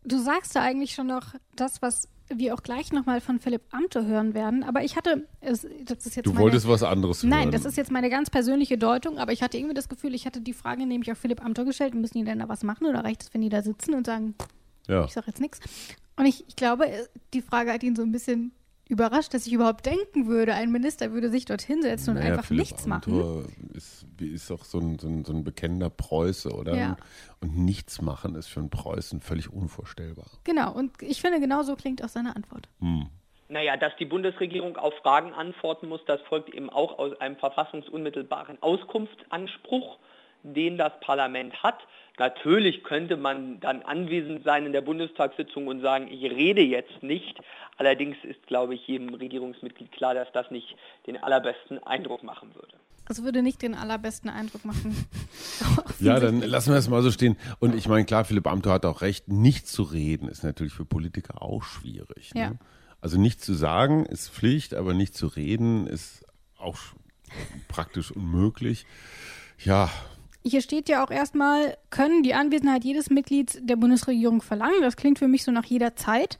Du 0.05 0.19
sagst 0.19 0.55
da 0.55 0.61
eigentlich 0.61 0.93
schon 0.93 1.07
noch 1.07 1.33
das, 1.55 1.81
was 1.81 2.07
wir 2.29 2.53
auch 2.53 2.63
gleich 2.63 2.91
nochmal 2.91 3.21
von 3.21 3.39
Philipp 3.39 3.61
Amte 3.71 4.05
hören 4.05 4.33
werden. 4.33 4.63
Aber 4.63 4.83
ich 4.83 4.95
hatte, 4.95 5.27
das 5.41 5.63
ist 5.63 6.15
jetzt 6.15 6.25
Du 6.25 6.31
meine, 6.31 6.43
wolltest 6.43 6.67
was 6.67 6.83
anderes 6.83 7.21
hören. 7.21 7.29
Nein, 7.29 7.51
das 7.51 7.65
ist 7.65 7.77
jetzt 7.77 7.91
meine 7.91 8.09
ganz 8.09 8.29
persönliche 8.29 8.77
Deutung, 8.77 9.19
aber 9.19 9.31
ich 9.31 9.43
hatte 9.43 9.57
irgendwie 9.57 9.75
das 9.75 9.89
Gefühl, 9.89 10.15
ich 10.15 10.25
hatte 10.25 10.41
die 10.41 10.53
Frage 10.53 10.85
nämlich 10.85 11.11
auf 11.11 11.17
Philipp 11.17 11.43
Amte 11.43 11.65
gestellt, 11.65 11.93
müssen 11.93 12.17
die 12.17 12.23
denn 12.23 12.39
da 12.39 12.49
was 12.49 12.63
machen 12.63 12.87
oder 12.87 13.03
reicht 13.03 13.23
es, 13.23 13.33
wenn 13.33 13.41
die 13.41 13.49
da 13.49 13.61
sitzen 13.61 13.93
und 13.93 14.05
sagen, 14.05 14.33
ja. 14.87 15.05
ich 15.05 15.13
sage 15.13 15.27
jetzt 15.27 15.39
nichts. 15.39 15.59
Und 16.15 16.25
ich, 16.25 16.47
ich 16.47 16.55
glaube, 16.55 16.87
die 17.33 17.41
Frage 17.41 17.71
hat 17.71 17.83
ihn 17.83 17.95
so 17.95 18.01
ein 18.01 18.11
bisschen 18.11 18.51
überrascht, 18.88 19.34
dass 19.34 19.48
ich 19.48 19.54
überhaupt 19.54 19.86
denken 19.86 20.28
würde, 20.28 20.54
ein 20.54 20.71
Minister 20.71 21.12
würde 21.12 21.30
sich 21.30 21.45
dort 21.45 21.62
hinsetzen 21.62 22.13
naja, 22.13 22.26
und 22.26 22.32
einfach 22.32 22.45
Philipp 22.45 22.62
nichts 22.62 22.86
Amthor 22.86 23.41
machen. 23.41 23.71
Ist, 23.74 24.06
ist 24.19 24.52
auch 24.52 24.63
so 24.63 24.80
ein, 24.80 25.00
so 25.00 25.08
ein, 25.08 25.26
so 25.26 25.34
ein 25.34 25.43
bekennender 25.43 25.89
Preuße, 25.89 26.50
oder? 26.52 26.76
Ja. 26.76 26.98
Und 27.41 27.58
nichts 27.58 28.02
machen 28.02 28.36
ist 28.36 28.48
für 28.48 28.60
einen 28.60 28.69
Preußen 28.69 29.21
völlig 29.21 29.52
unvorstellbar. 29.52 30.26
Genau, 30.43 30.71
und 30.74 31.02
ich 31.02 31.21
finde, 31.21 31.39
genau 31.39 31.63
so 31.63 31.76
klingt 31.76 32.04
auch 32.04 32.10
seine 32.10 32.36
Antwort. 32.36 32.69
Hm. 32.80 33.08
Naja, 33.48 33.78
dass 33.78 33.95
die 33.98 34.06
Bundesregierung 34.06 34.76
auf 34.76 34.93
Fragen 35.04 35.34
antworten 35.34 35.88
muss, 35.88 36.02
das 36.06 36.19
folgt 36.21 36.50
eben 36.50 36.69
auch 36.69 36.98
aus 36.98 37.19
einem 37.19 37.36
verfassungsunmittelbaren 37.38 38.62
Auskunftsanspruch 38.62 40.00
den 40.53 40.77
das 40.77 40.93
Parlament 40.99 41.63
hat. 41.63 41.79
Natürlich 42.17 42.84
könnte 42.84 43.17
man 43.17 43.60
dann 43.60 43.81
anwesend 43.81 44.43
sein 44.43 44.65
in 44.65 44.71
der 44.71 44.81
Bundestagssitzung 44.81 45.67
und 45.67 45.81
sagen, 45.81 46.08
ich 46.10 46.23
rede 46.23 46.62
jetzt 46.62 47.03
nicht. 47.03 47.39
Allerdings 47.77 48.15
ist, 48.23 48.45
glaube 48.47 48.75
ich, 48.75 48.88
jedem 48.88 49.13
Regierungsmitglied 49.13 49.91
klar, 49.91 50.13
dass 50.13 50.31
das 50.31 50.49
nicht 50.49 50.75
den 51.08 51.21
allerbesten 51.21 51.84
Eindruck 51.84 52.23
machen 52.23 52.55
würde. 52.55 52.75
Es 53.08 53.21
würde 53.21 53.43
nicht 53.43 53.62
den 53.62 53.75
allerbesten 53.75 54.29
Eindruck 54.29 54.65
machen. 54.65 54.95
ja, 55.99 56.19
dann 56.19 56.41
lassen 56.41 56.71
wir 56.71 56.77
es 56.77 56.89
mal 56.89 57.03
so 57.03 57.12
stehen. 57.12 57.38
Und 57.60 57.75
ich 57.75 57.88
meine, 57.88 58.05
klar, 58.05 58.25
Philipp 58.25 58.47
Amthor 58.47 58.73
hat 58.73 58.86
auch 58.86 59.01
recht, 59.01 59.27
nicht 59.27 59.67
zu 59.67 59.84
reden 59.84 60.27
ist 60.27 60.43
natürlich 60.43 60.73
für 60.73 60.86
Politiker 60.86 61.41
auch 61.41 61.63
schwierig. 61.63 62.34
Ne? 62.34 62.41
Ja. 62.41 62.51
Also 63.01 63.19
nichts 63.19 63.45
zu 63.45 63.53
sagen 63.53 64.05
ist 64.05 64.29
Pflicht, 64.31 64.73
aber 64.73 64.95
nicht 64.95 65.15
zu 65.15 65.27
reden 65.27 65.86
ist 65.86 66.25
auch 66.58 66.77
praktisch 67.67 68.12
unmöglich. 68.12 68.86
Ja, 69.63 69.91
hier 70.45 70.62
steht 70.62 70.89
ja 70.89 71.03
auch 71.03 71.10
erstmal, 71.10 71.75
können 71.89 72.21
die 72.21 72.36
Anwesenheit 72.36 72.84
jedes 72.84 73.10
Mitglieds 73.10 73.58
der 73.62 73.75
Bundesregierung 73.77 74.43
verlangen. 74.43 74.81
Das 74.81 74.95
klingt 74.95 75.17
für 75.17 75.27
mich 75.27 75.43
so 75.43 75.51
nach 75.51 75.65
jeder 75.65 75.95
Zeit. 75.95 76.38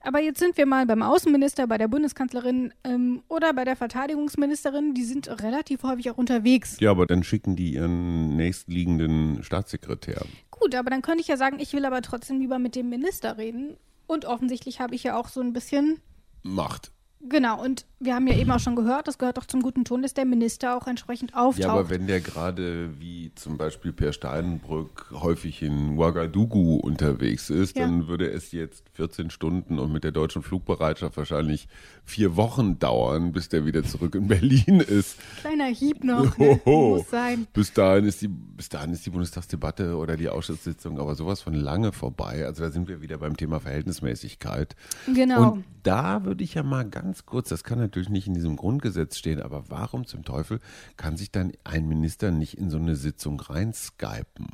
Aber 0.00 0.20
jetzt 0.20 0.38
sind 0.38 0.56
wir 0.56 0.64
mal 0.64 0.86
beim 0.86 1.02
Außenminister, 1.02 1.66
bei 1.66 1.76
der 1.76 1.88
Bundeskanzlerin 1.88 2.72
ähm, 2.84 3.22
oder 3.28 3.52
bei 3.52 3.64
der 3.64 3.74
Verteidigungsministerin. 3.74 4.94
Die 4.94 5.02
sind 5.02 5.28
relativ 5.42 5.82
häufig 5.82 6.10
auch 6.10 6.18
unterwegs. 6.18 6.78
Ja, 6.78 6.92
aber 6.92 7.06
dann 7.06 7.24
schicken 7.24 7.56
die 7.56 7.72
ihren 7.72 8.36
nächstliegenden 8.36 9.42
Staatssekretär. 9.42 10.24
Gut, 10.52 10.76
aber 10.76 10.90
dann 10.90 11.02
könnte 11.02 11.20
ich 11.20 11.28
ja 11.28 11.36
sagen, 11.36 11.58
ich 11.58 11.72
will 11.72 11.84
aber 11.84 12.00
trotzdem 12.00 12.38
lieber 12.38 12.60
mit 12.60 12.76
dem 12.76 12.88
Minister 12.88 13.38
reden. 13.38 13.76
Und 14.06 14.24
offensichtlich 14.24 14.80
habe 14.80 14.94
ich 14.94 15.02
ja 15.02 15.18
auch 15.18 15.28
so 15.28 15.40
ein 15.40 15.52
bisschen 15.52 15.98
Macht. 16.42 16.92
Genau, 17.20 17.62
und 17.62 17.84
wir 18.00 18.14
haben 18.14 18.26
ja 18.28 18.36
eben 18.36 18.50
auch 18.50 18.60
schon 18.60 18.76
gehört, 18.76 19.08
das 19.08 19.18
gehört 19.18 19.38
auch 19.38 19.46
zum 19.46 19.60
guten 19.62 19.84
Ton, 19.84 20.02
dass 20.02 20.14
der 20.14 20.24
Minister 20.24 20.76
auch 20.76 20.86
entsprechend 20.86 21.34
auftaucht. 21.34 21.58
Ja, 21.58 21.70
aber 21.72 21.90
wenn 21.90 22.06
der 22.06 22.20
gerade 22.20 22.90
wie 23.00 23.32
zum 23.34 23.56
Beispiel 23.58 23.92
Per 23.92 24.12
Steinbrück 24.12 25.06
häufig 25.12 25.62
in 25.62 25.98
Ouagadougou 25.98 26.76
unterwegs 26.76 27.50
ist, 27.50 27.76
Ja. 27.76 27.86
dann 27.86 28.06
würde 28.08 28.30
es 28.30 28.52
jetzt 28.52 28.84
14 28.94 29.30
Stunden 29.30 29.78
und 29.78 29.92
mit 29.92 30.04
der 30.04 30.12
deutschen 30.12 30.42
Flugbereitschaft 30.42 31.16
wahrscheinlich 31.16 31.68
vier 32.04 32.36
Wochen 32.36 32.78
dauern, 32.78 33.32
bis 33.32 33.48
der 33.48 33.66
wieder 33.66 33.82
zurück 33.82 34.14
in 34.14 34.28
Berlin 34.28 34.80
ist. 34.80 35.16
Kleiner 35.40 35.66
Hieb 35.66 36.04
noch, 36.04 36.36
ne? 36.38 36.60
Muss 36.64 37.10
sein. 37.10 37.46
Bis 37.52 37.72
dahin 37.72 38.04
ist 38.04 38.22
die, 38.22 38.28
bis 38.28 38.68
dahin 38.68 38.92
ist 38.92 39.04
die 39.06 39.10
Bundestagsdebatte 39.10 39.96
oder 39.96 40.16
die 40.16 40.28
Ausschusssitzung 40.28 40.98
aber 41.00 41.14
sowas 41.14 41.42
von 41.42 41.54
lange 41.54 41.92
vorbei. 41.92 42.46
Also 42.46 42.62
da 42.62 42.70
sind 42.70 42.88
wir 42.88 43.00
wieder 43.02 43.18
beim 43.18 43.36
Thema 43.36 43.60
Verhältnismäßigkeit. 43.60 44.76
Genau. 45.12 45.52
Und 45.52 45.64
da 45.82 46.24
würde 46.24 46.44
ich 46.44 46.54
ja 46.54 46.62
mal 46.62 46.84
ganz 46.88 47.24
kurz, 47.26 47.48
das 47.48 47.64
kann 47.64 47.78
natürlich 47.88 48.08
nicht 48.08 48.26
in 48.26 48.34
diesem 48.34 48.56
Grundgesetz 48.56 49.16
stehen, 49.18 49.40
aber 49.42 49.64
warum 49.68 50.06
zum 50.06 50.24
Teufel 50.24 50.60
kann 50.96 51.16
sich 51.16 51.30
dann 51.30 51.52
ein 51.64 51.86
Minister 51.88 52.30
nicht 52.30 52.56
in 52.56 52.70
so 52.70 52.76
eine 52.78 52.96
Sitzung 52.96 53.40
reinskypen? 53.40 54.48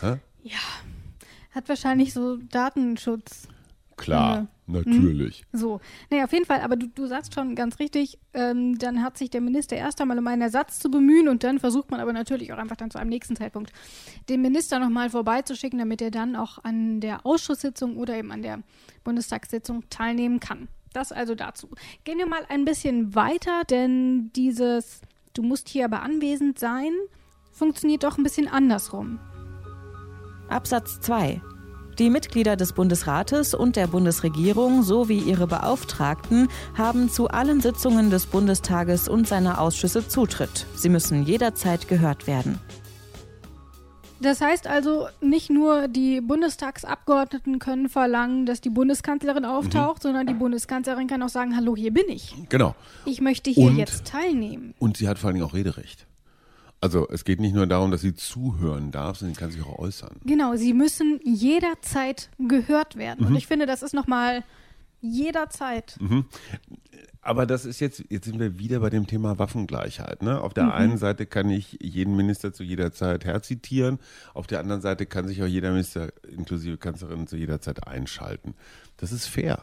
Hä? 0.00 0.18
Hat 1.50 1.68
wahrscheinlich 1.68 2.12
so 2.14 2.36
Datenschutz. 2.36 3.48
Klar, 3.96 4.36
Ja. 4.36 4.46
natürlich. 4.66 5.44
So, 5.52 5.80
naja, 6.10 6.24
auf 6.24 6.32
jeden 6.32 6.46
Fall, 6.46 6.62
aber 6.62 6.76
du, 6.76 6.88
du 6.88 7.06
sagst 7.06 7.34
schon 7.34 7.54
ganz 7.54 7.78
richtig, 7.78 8.18
ähm, 8.32 8.78
dann 8.78 9.02
hat 9.02 9.18
sich 9.18 9.28
der 9.30 9.42
Minister 9.42 9.76
erst 9.76 10.00
einmal 10.00 10.18
um 10.18 10.26
einen 10.26 10.42
Ersatz 10.42 10.78
zu 10.80 10.90
bemühen 10.90 11.28
und 11.28 11.44
dann 11.44 11.58
versucht 11.58 11.90
man 11.90 12.00
aber 12.00 12.12
natürlich 12.14 12.52
auch 12.52 12.58
einfach 12.58 12.76
dann 12.76 12.90
zu 12.90 12.98
einem 12.98 13.10
nächsten 13.10 13.36
Zeitpunkt 13.36 13.70
den 14.30 14.40
Minister 14.40 14.78
nochmal 14.78 15.10
vorbeizuschicken, 15.10 15.78
damit 15.78 16.00
er 16.00 16.10
dann 16.10 16.36
auch 16.36 16.58
an 16.64 17.00
der 17.00 17.26
Ausschusssitzung 17.26 17.96
oder 17.96 18.16
eben 18.16 18.32
an 18.32 18.42
der 18.42 18.60
Bundestagssitzung 19.04 19.84
teilnehmen 19.90 20.40
kann. 20.40 20.68
Das 20.92 21.12
also 21.12 21.34
dazu. 21.34 21.68
Gehen 22.04 22.18
wir 22.18 22.26
mal 22.26 22.44
ein 22.48 22.64
bisschen 22.64 23.14
weiter, 23.14 23.62
denn 23.68 24.30
dieses 24.34 25.00
Du 25.34 25.42
musst 25.42 25.68
hier 25.68 25.86
aber 25.86 26.02
anwesend 26.02 26.58
sein, 26.58 26.92
funktioniert 27.52 28.04
doch 28.04 28.18
ein 28.18 28.22
bisschen 28.22 28.48
andersrum. 28.48 29.18
Absatz 30.48 31.00
2. 31.00 31.40
Die 31.98 32.10
Mitglieder 32.10 32.56
des 32.56 32.72
Bundesrates 32.74 33.54
und 33.54 33.76
der 33.76 33.86
Bundesregierung 33.86 34.82
sowie 34.82 35.20
ihre 35.20 35.46
Beauftragten 35.46 36.48
haben 36.76 37.08
zu 37.08 37.28
allen 37.28 37.60
Sitzungen 37.60 38.10
des 38.10 38.26
Bundestages 38.26 39.08
und 39.08 39.26
seiner 39.26 39.60
Ausschüsse 39.60 40.06
Zutritt. 40.06 40.66
Sie 40.74 40.88
müssen 40.88 41.22
jederzeit 41.22 41.88
gehört 41.88 42.26
werden. 42.26 42.58
Das 44.22 44.40
heißt 44.40 44.66
also, 44.66 45.08
nicht 45.20 45.50
nur 45.50 45.88
die 45.88 46.20
Bundestagsabgeordneten 46.20 47.58
können 47.58 47.88
verlangen, 47.88 48.46
dass 48.46 48.60
die 48.60 48.70
Bundeskanzlerin 48.70 49.44
auftaucht, 49.44 50.02
sondern 50.02 50.26
die 50.26 50.34
Bundeskanzlerin 50.34 51.06
kann 51.08 51.22
auch 51.22 51.28
sagen, 51.28 51.56
hallo, 51.56 51.76
hier 51.76 51.92
bin 51.92 52.08
ich. 52.08 52.34
Genau. 52.48 52.74
Ich 53.04 53.20
möchte 53.20 53.50
hier 53.50 53.66
Und- 53.68 53.76
jetzt 53.76 54.06
teilnehmen. 54.06 54.74
Und 54.78 54.96
sie 54.96 55.08
hat 55.08 55.18
vor 55.18 55.28
allen 55.28 55.34
Dingen 55.36 55.46
auch 55.46 55.54
Rederecht. 55.54 56.06
Also 56.80 57.08
es 57.08 57.24
geht 57.24 57.40
nicht 57.40 57.54
nur 57.54 57.66
darum, 57.66 57.90
dass 57.90 58.00
sie 58.00 58.14
zuhören 58.14 58.90
darf, 58.90 59.18
sondern 59.18 59.34
sie 59.34 59.40
kann 59.40 59.50
sich 59.52 59.62
auch 59.62 59.78
äußern. 59.78 60.16
Genau, 60.24 60.56
sie 60.56 60.72
müssen 60.74 61.20
jederzeit 61.22 62.28
gehört 62.38 62.96
werden. 62.96 63.20
Mhm. 63.24 63.26
Und 63.28 63.36
ich 63.36 63.46
finde, 63.46 63.66
das 63.66 63.82
ist 63.82 63.92
nochmal 63.94 64.42
jederzeit. 65.00 65.96
Aber 67.24 67.46
das 67.46 67.64
ist 67.64 67.78
jetzt, 67.78 68.04
jetzt 68.10 68.24
sind 68.24 68.40
wir 68.40 68.58
wieder 68.58 68.80
bei 68.80 68.90
dem 68.90 69.06
Thema 69.06 69.38
Waffengleichheit. 69.38 70.22
Ne? 70.22 70.40
Auf 70.40 70.54
der 70.54 70.64
Mhm. 70.64 70.72
einen 70.72 70.96
Seite 70.98 71.24
kann 71.24 71.50
ich 71.50 71.78
jeden 71.80 72.16
Minister 72.16 72.52
zu 72.52 72.64
jeder 72.64 72.92
Zeit 72.92 73.24
herzitieren, 73.24 74.00
auf 74.34 74.48
der 74.48 74.58
anderen 74.58 74.80
Seite 74.80 75.06
kann 75.06 75.28
sich 75.28 75.40
auch 75.42 75.46
jeder 75.46 75.70
Minister, 75.70 76.08
inklusive 76.28 76.78
Kanzlerin, 76.78 77.28
zu 77.28 77.36
jeder 77.36 77.60
Zeit 77.60 77.86
einschalten. 77.86 78.54
Das 78.96 79.12
ist 79.12 79.26
fair. 79.28 79.62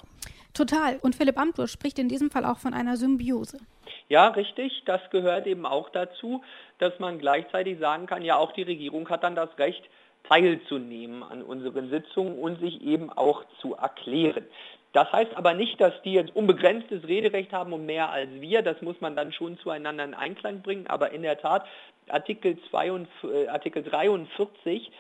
Total. 0.54 0.98
Und 1.02 1.16
Philipp 1.16 1.38
Amthor 1.38 1.68
spricht 1.68 2.00
in 2.00 2.08
diesem 2.08 2.32
Fall 2.32 2.46
auch 2.46 2.60
von 2.60 2.74
einer 2.74 2.96
Symbiose. 2.96 3.60
Ja, 4.08 4.30
richtig. 4.30 4.84
Das 4.86 5.02
gehört 5.12 5.46
eben 5.46 5.66
auch 5.66 5.90
dazu, 5.90 6.42
dass 6.80 6.98
man 7.00 7.20
gleichzeitig 7.20 7.78
sagen 7.80 8.08
kann, 8.08 8.24
ja, 8.24 8.38
auch 8.38 8.54
die 8.54 8.64
Regierung 8.64 9.08
hat 9.10 9.24
dann 9.24 9.36
das 9.36 9.50
Recht, 9.58 9.84
teilzunehmen 10.28 11.24
an 11.24 11.42
unseren 11.42 11.90
Sitzungen 11.90 12.38
und 12.38 12.60
sich 12.60 12.82
eben 12.82 13.10
auch 13.10 13.44
zu 13.62 13.74
erklären. 13.76 14.46
Das 14.94 15.12
heißt 15.12 15.36
aber 15.36 15.54
nicht, 15.54 15.80
dass 15.80 15.94
die 16.04 16.14
jetzt 16.14 16.36
unbegrenztes 16.36 17.04
Rederecht 17.08 17.54
haben 17.54 17.74
und 17.74 17.86
mehr 17.86 18.10
als 18.10 18.30
wir. 18.40 18.62
Das 18.64 18.82
muss 18.82 19.00
man 19.02 19.16
dann 19.16 19.32
schon 19.32 19.58
zueinander 19.60 20.04
in 20.04 20.14
Einklang 20.16 20.62
bringen. 20.62 20.88
Aber 20.88 21.12
in 21.12 21.22
der 21.22 21.38
Tat, 21.40 21.66
Artikel, 22.08 22.58
42, 22.72 23.30
äh, 23.32 23.48
Artikel 23.50 23.84
43 23.84 24.92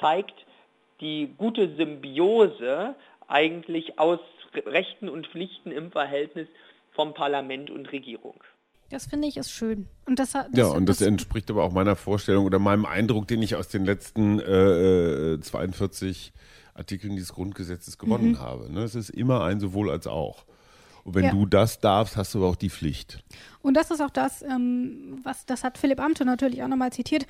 zeigt 0.00 0.34
die 1.00 1.34
gute 1.36 1.74
Symbiose 1.76 2.94
eigentlich 3.26 3.98
aus 3.98 4.20
Rechten 4.66 5.08
und 5.08 5.26
Pflichten 5.26 5.72
im 5.72 5.90
Verhältnis 5.90 6.46
vom 6.92 7.14
Parlament 7.14 7.70
und 7.70 7.90
Regierung. 7.90 8.36
Das 8.90 9.06
finde 9.06 9.26
ich 9.26 9.38
ist 9.38 9.50
schön. 9.50 9.88
Und 10.06 10.18
das, 10.18 10.34
hat- 10.34 10.48
Ja, 10.54 10.66
und 10.66 10.86
das 10.86 11.00
entspricht 11.00 11.50
aber 11.50 11.64
auch 11.64 11.72
meiner 11.72 11.96
Vorstellung 11.96 12.44
oder 12.44 12.58
meinem 12.58 12.84
Eindruck, 12.84 13.26
den 13.26 13.40
ich 13.42 13.56
aus 13.56 13.68
den 13.68 13.86
letzten 13.86 14.38
äh, 14.38 15.32
äh, 15.34 15.40
42 15.40 16.32
Artikeln 16.82 17.14
dieses 17.16 17.32
Grundgesetzes 17.32 17.96
gewonnen 17.98 18.38
habe. 18.40 18.70
Ne? 18.72 18.80
Es 18.82 18.94
ist 18.94 19.10
immer 19.10 19.42
ein 19.44 19.60
sowohl 19.60 19.90
als 19.90 20.06
auch. 20.06 20.44
Und 21.04 21.14
wenn 21.16 21.24
Ja. 21.24 21.30
du 21.32 21.46
das 21.46 21.80
darfst, 21.80 22.16
hast 22.16 22.34
du 22.34 22.38
aber 22.38 22.48
auch 22.48 22.56
die 22.56 22.70
Pflicht. 22.70 23.24
Und 23.60 23.74
das 23.76 23.90
ist 23.90 24.00
auch 24.00 24.10
das, 24.10 24.42
ähm, 24.42 25.18
was 25.24 25.46
das 25.46 25.64
hat 25.64 25.78
Philipp 25.78 26.00
Amthor 26.00 26.26
natürlich 26.26 26.62
auch 26.62 26.68
nochmal 26.68 26.92
zitiert 26.92 27.26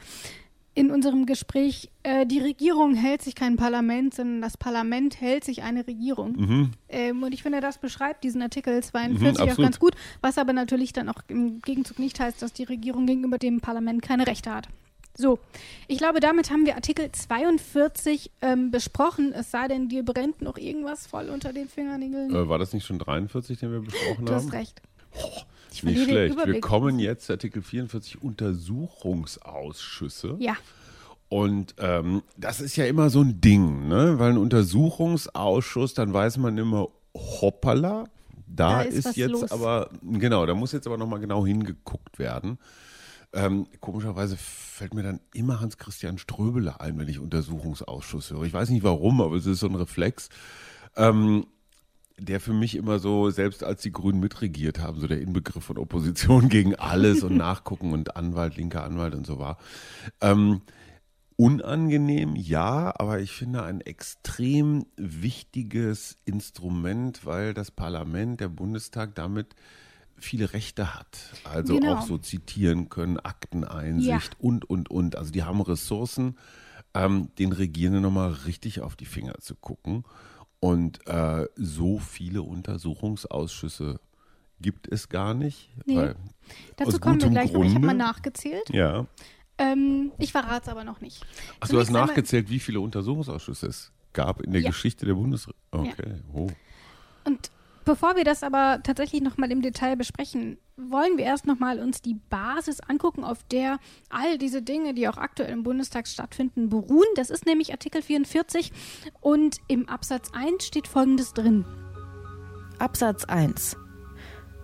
in 0.75 0.91
unserem 0.91 1.27
Gespräch. 1.27 1.91
Äh, 2.03 2.25
die 2.27 2.39
Regierung 2.41 2.95
hält 2.95 3.21
sich 3.23 3.35
kein 3.35 3.57
Parlament, 3.57 4.15
sondern 4.15 4.41
das 4.41 4.57
Parlament 4.57 5.21
hält 5.21 5.45
sich 5.45 5.63
eine 5.63 5.87
Regierung. 5.87 6.71
Ähm, 6.89 7.23
und 7.23 7.33
ich 7.35 7.43
finde, 7.43 7.61
das 7.61 7.77
beschreibt 7.79 8.25
diesen 8.25 8.41
Artikel 8.43 8.83
42 8.83 9.39
auch 9.41 9.45
Mhm. 9.45 9.51
absolut. 9.51 9.65
ganz 9.67 9.79
gut, 9.79 9.95
was 10.23 10.39
aber 10.39 10.53
natürlich 10.55 10.93
dann 10.95 11.09
auch 11.11 11.21
im 11.29 11.61
Gegenzug 11.63 11.99
nicht 11.99 12.19
heißt, 12.21 12.41
dass 12.41 12.53
die 12.55 12.65
Regierung 12.65 13.05
gegenüber 13.07 13.37
dem 13.39 13.61
Parlament 13.61 14.01
keine 14.03 14.27
Rechte 14.27 14.51
hat. 14.55 14.69
So, 15.17 15.39
ich 15.89 15.99
glaube, 15.99 16.21
damit 16.21 16.51
haben 16.51 16.65
wir 16.65 16.75
Artikel 16.75 17.11
42 17.13 18.31
ähm, 18.41 18.71
besprochen, 18.71 19.33
es 19.35 19.51
sei 19.51 19.69
denn, 19.69 19.89
dir 19.89 20.05
brennt 20.05 20.41
noch 20.41 20.57
irgendwas 20.57 21.07
voll 21.07 21.29
unter 21.29 21.53
den 21.53 21.69
Fingernägeln. 21.69 22.35
Äh, 22.35 22.49
war 22.49 22.59
das 22.59 22.73
nicht 22.73 22.87
schon 22.87 22.99
43, 22.99 23.59
den 23.59 23.73
wir 23.73 23.81
besprochen 23.81 24.25
du 24.27 24.33
haben? 24.35 24.47
hast 24.47 24.53
recht. 24.55 24.81
Ich 25.71 25.83
Nicht 25.83 26.05
schlecht. 26.05 26.37
Wir 26.47 26.61
kommen 26.61 26.99
jetzt 26.99 27.27
zu 27.27 27.33
Artikel 27.35 27.63
44 27.63 28.23
Untersuchungsausschüsse. 28.23 30.37
Ja, 30.39 30.57
Und 31.29 31.75
ähm, 31.79 32.23
das 32.37 32.61
ist 32.61 32.77
ja 32.77 32.85
immer 32.87 33.11
so 33.11 33.21
ein 33.23 33.41
Ding, 33.41 33.89
ne? 33.89 34.19
Weil 34.19 34.31
ein 34.33 34.39
Untersuchungsausschuss, 34.39 35.95
dann 35.95 36.13
weiß 36.13 36.37
man 36.39 36.57
immer, 36.59 36.89
hoppala, 37.15 38.05
da, 38.47 38.71
Da 38.71 38.83
ist 38.83 39.07
ist, 39.07 39.17
jetzt 39.17 39.31
los. 39.31 39.51
aber, 39.51 39.89
genau, 40.03 40.45
da 40.47 40.55
muss 40.55 40.73
jetzt 40.73 40.87
aber 40.87 40.99
nochmal 40.99 41.21
genau 41.21 41.47
hingeguckt 41.47 42.19
werden. 42.19 42.59
Ähm, 43.35 43.67
komischerweise 43.81 44.37
fällt 44.37 44.95
mir 44.95 45.03
dann 45.03 45.21
immer 45.33 45.61
Hans-Christian 45.61 46.19
Ströbele 46.19 46.81
ein, 46.81 46.99
wenn 46.99 47.09
ich 47.09 47.19
Untersuchungsausschuss 47.19 48.31
höre. 48.31 48.43
Ich 48.43 48.53
weiß 48.53 48.69
nicht 48.71 48.83
warum, 48.83 49.21
aber 49.21 49.37
es 49.37 49.47
ist 49.47 49.61
so 49.61 49.69
ein 49.69 49.75
Reflex. 49.75 50.29
Ähm, 50.97 51.47
der 52.19 52.41
für 52.41 52.53
mich 52.53 52.77
immer 52.77 52.99
so, 52.99 53.31
selbst 53.31 53.65
als 53.65 53.83
die 53.83 53.93
Grünen 53.93 54.21
mitregiert 54.21 54.79
haben, 54.79 55.01
so 55.01 55.07
der 55.07 55.21
Inbegriff 55.21 55.65
von 55.65 55.79
Opposition 55.79 56.49
gegen 56.51 56.75
alles 56.75 57.23
und 57.23 57.37
Nachgucken 57.37 57.93
und 57.93 58.17
Anwalt, 58.17 58.57
linker 58.57 58.85
Anwalt 58.85 59.15
und 59.15 59.27
so 59.27 59.39
war. 59.39 59.59
Ähm, 60.21 60.61
unangenehm, 61.37 62.37
ja, 62.37 62.93
aber 62.97 63.21
ich 63.21 63.33
finde 63.33 63.63
ein 63.63 63.81
extrem 63.81 64.87
wichtiges 64.97 66.19
Instrument, 66.25 67.25
weil 67.25 67.55
das 67.55 67.71
Parlament, 67.71 68.41
der 68.41 68.49
Bundestag 68.49 69.15
damit 69.15 69.55
viele 70.25 70.53
Rechte 70.53 70.95
hat. 70.95 71.19
Also 71.45 71.79
Genau. 71.79 71.97
auch 71.97 72.03
so 72.03 72.19
zitieren 72.19 72.89
können, 72.89 73.19
Akteneinsicht 73.19 74.09
Ja. 74.09 74.21
und, 74.39 74.69
und, 74.69 74.91
und. 74.91 75.17
Also 75.17 75.31
die 75.33 75.43
haben 75.43 75.61
Ressourcen, 75.61 76.37
ähm, 76.95 77.29
den 77.39 77.53
Regierenden 77.53 78.03
nochmal 78.03 78.33
richtig 78.33 78.81
auf 78.81 78.97
die 78.97 79.07
Finger 79.07 79.35
zu 79.41 79.55
gucken. 79.55 80.05
Und 80.61 81.07
äh, 81.09 81.47
so 81.57 81.99
viele 81.99 82.43
Untersuchungsausschüsse 82.43 84.01
gibt 84.61 84.87
es 84.91 85.09
gar 85.09 85.35
nicht. 85.35 85.71
Nee. 85.87 86.13
Dazu 86.77 86.99
kommen 87.01 87.21
wir 87.21 87.31
gleich 87.31 87.53
noch. 87.53 87.61
Ich 87.65 87.71
habe 87.71 87.81
Grunde. 87.81 87.87
mal 87.89 87.95
nachgezählt. 87.95 88.69
ja. 88.71 89.07
Ähm, 89.59 90.13
ich 90.19 90.33
verrate 90.33 90.63
es 90.63 90.69
aber 90.69 90.83
noch 90.83 91.01
nicht. 91.03 91.25
Ach, 91.61 91.69
du 91.69 91.79
hast 91.79 91.91
nachgezählt, 91.91 92.49
wie 92.49 92.59
viele 92.59 92.81
Untersuchungsausschüsse 92.81 93.67
es 93.67 93.93
gab 94.15 94.41
in 94.41 94.53
der 94.53 94.63
Ja. 94.63 94.71
Geschichte 94.71 95.05
der 95.05 95.15
Bundesregierung. 95.15 95.59
Okay, 95.71 96.15
oh. 96.33 96.49
Und 97.25 97.51
bevor 97.85 98.17
wir 98.17 98.25
das 98.25 98.43
aber 98.43 98.81
tatsächlich 98.83 99.23
nochmal 99.23 99.51
im 99.51 99.63
Detail 99.63 99.97
besprechen, 99.97 100.59
wollen 100.77 101.17
wir 101.17 101.25
erst 101.25 101.47
nochmal 101.47 101.79
uns 101.79 102.03
die 102.03 102.15
Basis 102.31 102.81
angucken, 102.81 103.25
auf 103.25 103.43
der 103.45 103.79
all 104.11 104.39
diese 104.39 104.63
Dinge, 104.63 104.95
die 104.95 105.09
auch 105.09 105.17
aktuell 105.17 105.53
im 105.53 105.63
Bundestag 105.63 106.09
stattfinden, 106.09 106.69
beruhen. 106.69 107.09
Das 107.15 107.31
ist 107.31 107.47
nämlich 107.47 107.73
Artikel 107.73 108.03
44 108.03 108.73
und 109.21 109.59
im 109.69 109.89
Absatz 109.89 110.31
1 110.33 110.65
steht 110.65 110.89
Folgendes 110.89 111.35
drin. 111.35 111.65
Absatz 112.79 113.25
1. 113.25 113.77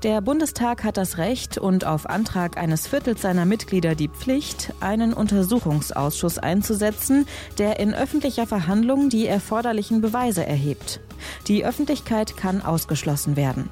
Der 0.04 0.20
Bundestag 0.20 0.84
hat 0.84 0.96
das 0.96 1.18
Recht 1.18 1.58
und 1.58 1.84
auf 1.84 2.08
Antrag 2.08 2.56
eines 2.56 2.87
Viertels 2.87 3.20
seiner 3.20 3.44
Mitglieder 3.44 3.96
die 3.96 4.06
Pflicht, 4.06 4.72
einen 4.78 5.12
Untersuchungsausschuss 5.12 6.38
einzusetzen, 6.38 7.26
der 7.58 7.80
in 7.80 7.94
öffentlicher 7.94 8.46
Verhandlung 8.46 9.08
die 9.08 9.26
erforderlichen 9.26 10.00
Beweise 10.00 10.46
erhebt. 10.46 11.00
Die 11.48 11.64
Öffentlichkeit 11.64 12.37
kann 12.37 12.62
ausgeschlossen 12.62 13.34
werden. 13.34 13.70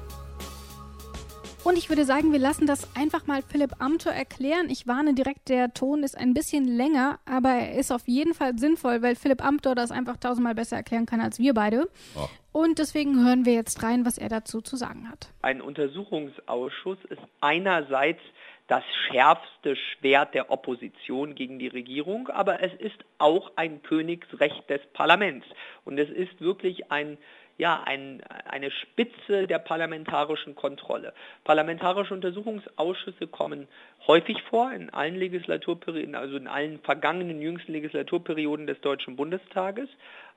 Und 1.67 1.77
ich 1.77 1.89
würde 1.89 2.05
sagen, 2.05 2.31
wir 2.31 2.39
lassen 2.39 2.65
das 2.65 2.95
einfach 2.95 3.27
mal 3.27 3.41
Philipp 3.41 3.81
Amthor 3.81 4.13
erklären. 4.13 4.69
Ich 4.69 4.87
warne 4.87 5.13
direkt, 5.15 5.49
der 5.49 5.73
Ton 5.73 6.01
ist 6.01 6.17
ein 6.17 6.33
bisschen 6.33 6.63
länger, 6.63 7.19
aber 7.25 7.49
er 7.49 7.73
ist 7.73 7.91
auf 7.91 8.07
jeden 8.07 8.33
Fall 8.33 8.57
sinnvoll, 8.57 9.01
weil 9.01 9.17
Philipp 9.17 9.43
Amthor 9.43 9.75
das 9.75 9.91
einfach 9.91 10.15
tausendmal 10.15 10.55
besser 10.55 10.77
erklären 10.77 11.05
kann 11.05 11.19
als 11.19 11.39
wir 11.39 11.53
beide. 11.53 11.89
Oh. 12.15 12.61
Und 12.61 12.79
deswegen 12.79 13.21
hören 13.21 13.45
wir 13.45 13.51
jetzt 13.51 13.83
rein, 13.83 14.05
was 14.05 14.17
er 14.17 14.29
dazu 14.29 14.61
zu 14.61 14.77
sagen 14.77 15.09
hat. 15.09 15.27
Ein 15.41 15.59
Untersuchungsausschuss 15.59 16.99
ist 17.09 17.21
einerseits 17.41 18.21
das 18.69 18.83
schärfste 19.09 19.75
Schwert 19.75 20.35
der 20.35 20.49
Opposition 20.49 21.35
gegen 21.35 21.59
die 21.59 21.67
Regierung, 21.67 22.29
aber 22.29 22.63
es 22.63 22.71
ist 22.79 23.03
auch 23.17 23.51
ein 23.57 23.83
Königsrecht 23.83 24.69
des 24.69 24.79
Parlaments. 24.93 25.45
Und 25.83 25.97
es 25.97 26.09
ist 26.09 26.39
wirklich 26.39 26.91
ein 26.93 27.17
ja, 27.57 27.81
ein, 27.83 28.21
eine 28.45 28.69
Spitze 28.71 29.47
der 29.47 29.59
parlamentarischen 29.59 30.55
Kontrolle. 30.55 31.13
Parlamentarische 31.43 32.13
Untersuchungsausschüsse 32.13 33.27
kommen 33.27 33.67
häufig 34.07 34.41
vor 34.43 34.71
in 34.71 34.89
allen 34.89 35.15
Legislaturperioden, 35.15 36.15
also 36.15 36.37
in 36.37 36.47
allen 36.47 36.79
vergangenen 36.79 37.41
jüngsten 37.41 37.73
Legislaturperioden 37.73 38.65
des 38.65 38.79
Deutschen 38.79 39.17
Bundestages. 39.17 39.89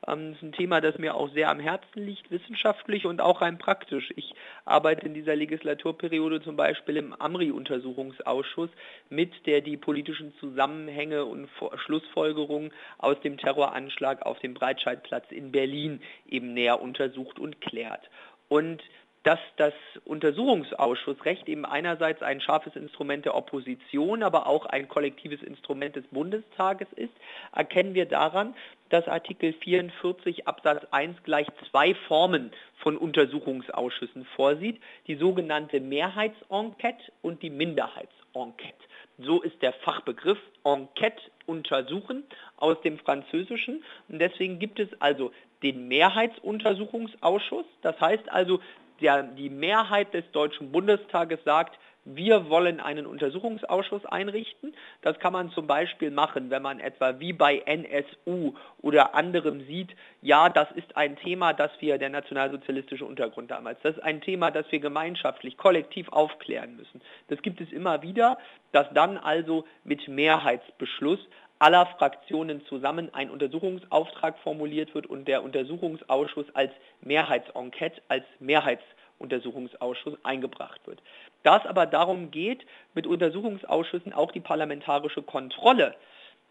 Ähm, 0.07 0.33
das 0.33 0.37
ist 0.37 0.43
ein 0.43 0.53
Thema, 0.53 0.81
das 0.81 0.99
mir 0.99 1.15
auch 1.15 1.33
sehr 1.33 1.49
am 1.49 1.61
Herzen 1.61 2.05
liegt, 2.05 2.31
wissenschaftlich 2.31 3.07
und 3.07 3.21
auch 3.21 3.41
rein 3.41 3.59
praktisch. 3.59 4.13
Ich 4.17 4.35
arbeite 4.65 5.07
in 5.07 5.15
dieser 5.15 5.37
Legislaturperiode 5.37 6.43
zum 6.43 6.57
Beispiel 6.57 6.97
im 6.97 7.15
AMRI-Untersuchungsausschuss 7.19 8.71
mit, 9.09 9.47
der 9.47 9.61
die 9.61 9.77
politischen 9.77 10.35
Zusammenhänge 10.41 11.25
und 11.25 11.49
Schlussfolgerungen 11.77 12.73
aus 12.99 13.21
dem 13.21 13.39
Terroranschlag 13.39 14.27
auf 14.27 14.41
dem 14.41 14.55
Breitscheidplatz 14.55 15.31
in 15.31 15.53
Berlin 15.53 16.01
eben 16.29 16.55
näher 16.55 16.83
untersucht 16.83 17.39
und 17.39 17.61
klärt. 17.61 18.11
Und 18.49 18.83
dass 19.23 19.39
das 19.57 19.75
Untersuchungsausschussrecht 20.05 21.49
eben 21.49 21.67
einerseits 21.67 22.23
ein 22.23 22.41
scharfes 22.41 22.75
Instrument 22.75 23.27
der 23.27 23.35
Opposition, 23.35 24.23
aber 24.23 24.47
auch 24.47 24.67
ein 24.67 24.89
kollektives 24.89 25.43
Instrument 25.43 25.97
des 25.97 26.07
Bundestages 26.07 26.89
ist, 26.97 27.13
erkennen 27.55 27.95
wir 27.95 28.07
daran, 28.07 28.55
dass 28.89 29.07
Artikel 29.09 29.53
44 29.53 30.49
Absatz 30.49 30.87
1 30.91 31.23
gleich 31.23 31.47
zwei 31.71 31.95
Formen 31.95 32.51
von 32.77 32.97
Untersuchungsausschüssen 32.97 34.25
vorsieht, 34.37 34.81
die 35.07 35.17
sogenannte 35.17 35.81
Mehrheitsenquete 35.81 37.13
und 37.21 37.43
die 37.43 37.51
Minderheitsenquete. 37.51 38.75
So 39.19 39.43
ist 39.43 39.61
der 39.61 39.75
Fachbegriff 39.75 40.39
Enquete 40.65 41.21
untersuchen 41.47 42.25
aus 42.57 42.81
dem 42.81 42.99
Französischen. 42.99 43.85
Und 44.09 44.19
deswegen 44.19 44.59
gibt 44.59 44.79
es 44.81 44.89
also 45.01 45.31
den 45.63 45.89
Mehrheitsuntersuchungsausschuss. 45.89 47.67
Das 47.83 48.01
heißt 48.01 48.31
also, 48.31 48.61
der, 49.01 49.23
die 49.23 49.51
Mehrheit 49.51 50.15
des 50.15 50.25
Deutschen 50.33 50.73
Bundestages 50.73 51.39
sagt, 51.45 51.79
wir 52.05 52.49
wollen 52.49 52.81
einen 52.81 53.07
Untersuchungsausschuss 53.07 54.07
einrichten. 54.07 54.75
Das 55.03 55.19
kann 55.19 55.33
man 55.33 55.51
zum 55.51 55.67
Beispiel 55.67 56.11
machen, 56.11 56.51
wenn 56.51 56.63
man 56.63 56.81
etwa 56.81 57.21
wie 57.21 57.33
bei 57.33 57.59
NSU 57.59 58.55
oder 58.81 59.15
anderem 59.15 59.67
sieht, 59.67 59.95
ja, 60.23 60.49
das 60.49 60.71
ist 60.73 60.97
ein 60.97 61.17
Thema, 61.17 61.53
das 61.53 61.71
wir, 61.81 61.99
der 61.99 62.09
nationalsozialistische 62.09 63.05
Untergrund 63.05 63.51
damals, 63.51 63.79
das 63.83 63.97
ist 63.97 64.03
ein 64.03 64.21
Thema, 64.21 64.51
das 64.51 64.65
wir 64.71 64.81
gemeinschaftlich, 64.81 65.57
kollektiv 65.57 66.09
aufklären 66.09 66.77
müssen. 66.77 67.01
Das 67.29 67.43
gibt 67.43 67.61
es 67.61 67.71
immer 67.71 68.03
wieder, 68.03 68.39
dass 68.73 68.87
dann 68.95 69.19
also 69.19 69.65
mit 69.85 70.09
Mehrheitsbeschluss 70.09 71.21
aller 71.61 71.87
Fraktionen 71.87 72.65
zusammen 72.67 73.13
ein 73.15 73.31
Untersuchungsauftrag 73.31 74.39
formuliert 74.39 74.95
wird 74.95 75.07
und 75.07 75.29
der 75.29 75.45
Untersuchungsausschuss 75.45 76.47
als 76.55 76.73
Mehrheitsenquete, 77.03 78.01
als 78.09 78.25
Mehrheitsuntersuchungsausschuss 78.41 80.17
eingebracht 80.25 80.81
wird. 80.87 81.01
Da 81.43 81.59
es 81.59 81.67
aber 81.67 81.87
darum 81.87 82.31
geht, 82.31 82.65
mit 82.95 83.07
Untersuchungsausschüssen 83.07 84.15
auch 84.15 84.33
die 84.33 84.41
parlamentarische 84.41 85.23
Kontrolle 85.23 85.95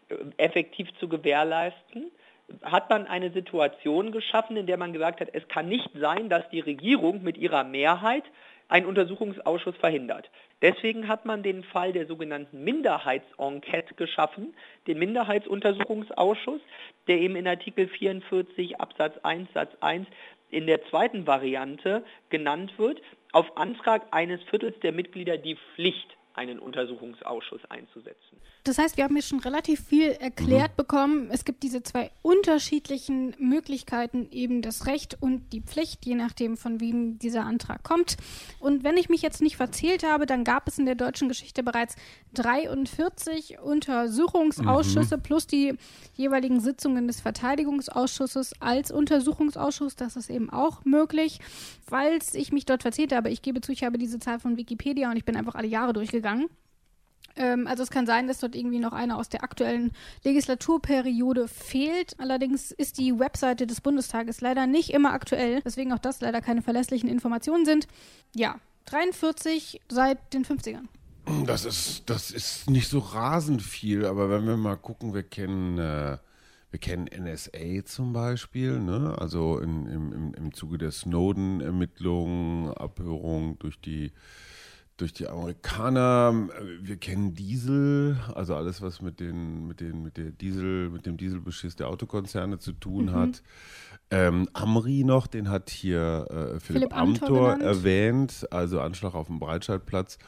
äh, 0.08 0.14
effektiv 0.36 0.88
zu 1.00 1.08
gewährleisten, 1.08 2.12
hat 2.62 2.88
man 2.88 3.06
eine 3.06 3.30
Situation 3.30 4.12
geschaffen, 4.12 4.56
in 4.56 4.66
der 4.66 4.76
man 4.76 4.92
gesagt 4.92 5.20
hat, 5.20 5.28
es 5.32 5.46
kann 5.48 5.68
nicht 5.68 5.90
sein, 5.94 6.28
dass 6.28 6.48
die 6.50 6.60
Regierung 6.60 7.22
mit 7.22 7.36
ihrer 7.36 7.64
Mehrheit 7.64 8.24
einen 8.70 8.86
Untersuchungsausschuss 8.86 9.76
verhindert. 9.76 10.30
Deswegen 10.62 11.08
hat 11.08 11.26
man 11.26 11.42
den 11.42 11.64
Fall 11.64 11.92
der 11.92 12.06
sogenannten 12.06 12.62
Minderheitsenquete 12.64 13.94
geschaffen, 13.94 14.54
den 14.86 14.98
Minderheitsuntersuchungsausschuss, 14.98 16.60
der 17.08 17.18
eben 17.18 17.36
in 17.36 17.46
Artikel 17.46 17.88
44 17.88 18.80
Absatz 18.80 19.18
1 19.22 19.52
Satz 19.52 19.72
1 19.80 20.06
in 20.50 20.66
der 20.66 20.84
zweiten 20.86 21.26
Variante 21.26 22.04
genannt 22.28 22.72
wird, 22.78 23.00
auf 23.32 23.56
Antrag 23.56 24.02
eines 24.12 24.42
Viertels 24.44 24.78
der 24.80 24.92
Mitglieder 24.92 25.36
die 25.36 25.56
Pflicht 25.74 26.16
einen 26.40 26.58
Untersuchungsausschuss 26.58 27.60
einzusetzen. 27.68 28.40
Das 28.64 28.78
heißt, 28.78 28.96
wir 28.96 29.04
haben 29.04 29.14
jetzt 29.16 29.28
schon 29.28 29.40
relativ 29.40 29.84
viel 29.84 30.12
erklärt 30.12 30.72
mhm. 30.72 30.76
bekommen. 30.76 31.28
Es 31.30 31.44
gibt 31.44 31.62
diese 31.62 31.82
zwei 31.82 32.10
unterschiedlichen 32.22 33.34
Möglichkeiten, 33.38 34.28
eben 34.30 34.62
das 34.62 34.86
Recht 34.86 35.18
und 35.20 35.52
die 35.52 35.60
Pflicht, 35.60 36.06
je 36.06 36.14
nachdem, 36.14 36.56
von 36.56 36.80
wem 36.80 37.18
dieser 37.18 37.44
Antrag 37.44 37.82
kommt. 37.82 38.16
Und 38.58 38.84
wenn 38.84 38.96
ich 38.96 39.10
mich 39.10 39.20
jetzt 39.20 39.42
nicht 39.42 39.56
verzählt 39.56 40.02
habe, 40.02 40.24
dann 40.24 40.44
gab 40.44 40.66
es 40.66 40.78
in 40.78 40.86
der 40.86 40.94
deutschen 40.94 41.28
Geschichte 41.28 41.62
bereits 41.62 41.96
43 42.32 43.58
Untersuchungsausschüsse 43.60 45.18
mhm. 45.18 45.22
plus 45.22 45.46
die 45.46 45.74
jeweiligen 46.14 46.60
Sitzungen 46.60 47.06
des 47.06 47.20
Verteidigungsausschusses 47.20 48.54
als 48.60 48.90
Untersuchungsausschuss. 48.90 49.94
Das 49.96 50.16
ist 50.16 50.30
eben 50.30 50.48
auch 50.48 50.86
möglich. 50.86 51.40
Falls 51.86 52.34
ich 52.34 52.50
mich 52.50 52.64
dort 52.64 52.80
verzählt 52.80 53.12
habe, 53.12 53.28
ich 53.28 53.42
gebe 53.42 53.60
zu, 53.60 53.72
ich 53.72 53.84
habe 53.84 53.98
diese 53.98 54.18
Zahl 54.20 54.38
von 54.38 54.56
Wikipedia 54.56 55.10
und 55.10 55.18
ich 55.18 55.24
bin 55.26 55.36
einfach 55.36 55.54
alle 55.54 55.66
Jahre 55.66 55.92
durchgegangen. 55.92 56.29
Ähm, 57.36 57.66
also 57.66 57.82
es 57.82 57.90
kann 57.90 58.06
sein, 58.06 58.26
dass 58.26 58.38
dort 58.38 58.54
irgendwie 58.54 58.78
noch 58.78 58.92
einer 58.92 59.18
aus 59.18 59.28
der 59.28 59.42
aktuellen 59.42 59.92
Legislaturperiode 60.24 61.48
fehlt. 61.48 62.18
Allerdings 62.18 62.70
ist 62.70 62.98
die 62.98 63.18
Webseite 63.18 63.66
des 63.66 63.80
Bundestages 63.80 64.40
leider 64.40 64.66
nicht 64.66 64.90
immer 64.90 65.12
aktuell, 65.12 65.64
weswegen 65.64 65.92
auch 65.92 65.98
das 65.98 66.20
leider 66.20 66.40
keine 66.40 66.62
verlässlichen 66.62 67.08
Informationen 67.08 67.64
sind. 67.64 67.86
Ja, 68.34 68.56
43 68.86 69.80
seit 69.88 70.34
den 70.34 70.44
50ern. 70.44 70.86
Das 71.46 71.64
ist, 71.64 72.10
das 72.10 72.30
ist 72.30 72.68
nicht 72.68 72.88
so 72.88 72.98
rasend 72.98 73.62
viel, 73.62 74.04
aber 74.04 74.30
wenn 74.30 74.46
wir 74.46 74.56
mal 74.56 74.76
gucken, 74.76 75.14
wir 75.14 75.22
kennen, 75.22 75.78
äh, 75.78 76.18
wir 76.70 76.78
kennen 76.80 77.06
NSA 77.06 77.84
zum 77.84 78.12
Beispiel, 78.12 78.80
ne? 78.80 79.14
also 79.18 79.58
in, 79.58 79.86
im, 79.86 80.34
im 80.34 80.52
Zuge 80.52 80.78
der 80.78 80.90
Snowden-Ermittlungen, 80.90 82.72
Abhörung 82.72 83.58
durch 83.58 83.80
die 83.80 84.12
durch 85.00 85.12
die 85.12 85.28
Amerikaner. 85.28 86.48
Wir 86.80 86.96
kennen 86.96 87.34
Diesel, 87.34 88.18
also 88.34 88.54
alles, 88.54 88.82
was 88.82 89.00
mit 89.00 89.20
den, 89.20 89.66
mit 89.66 89.80
den, 89.80 90.02
mit 90.02 90.16
der 90.16 90.30
Diesel, 90.30 90.90
mit 90.90 91.06
dem 91.06 91.16
Dieselbeschiss 91.16 91.76
der 91.76 91.88
Autokonzerne 91.88 92.58
zu 92.58 92.72
tun 92.72 93.06
mhm. 93.06 93.12
hat. 93.12 93.42
Ähm, 94.10 94.48
Amri 94.52 95.04
noch, 95.04 95.26
den 95.26 95.48
hat 95.48 95.70
hier 95.70 96.26
äh, 96.28 96.34
Philipp, 96.34 96.62
Philipp 96.62 96.96
Amthor, 96.96 97.52
Amthor 97.52 97.66
erwähnt, 97.66 98.46
also 98.50 98.80
Anschlag 98.80 99.14
auf 99.14 99.28
dem 99.28 99.38
Breitscheidplatz. 99.38 100.18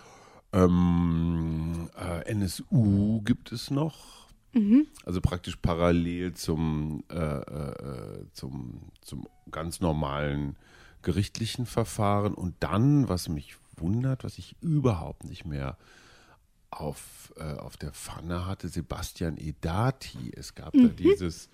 Ähm, 0.52 1.90
äh, 1.96 2.30
NSU 2.30 3.22
gibt 3.22 3.52
es 3.52 3.70
noch. 3.70 4.22
Mhm. 4.54 4.86
Also 5.04 5.20
praktisch 5.20 5.56
parallel 5.56 6.34
zum, 6.34 7.04
äh, 7.10 7.16
äh, 7.16 8.26
zum, 8.32 8.92
zum 9.00 9.26
ganz 9.50 9.80
normalen 9.80 10.56
gerichtlichen 11.00 11.66
Verfahren. 11.66 12.34
Und 12.34 12.54
dann, 12.60 13.08
was 13.08 13.28
mich 13.28 13.56
wundert, 13.76 14.24
was 14.24 14.38
ich 14.38 14.56
überhaupt 14.60 15.24
nicht 15.24 15.44
mehr 15.44 15.76
auf, 16.72 17.32
äh, 17.36 17.58
auf 17.58 17.76
der 17.76 17.92
Pfanne 17.92 18.46
hatte, 18.46 18.68
Sebastian 18.68 19.36
Edati. 19.36 20.32
Es 20.34 20.54
gab 20.54 20.74
mhm. 20.74 20.88
da 20.88 20.94
dieses, 20.94 21.50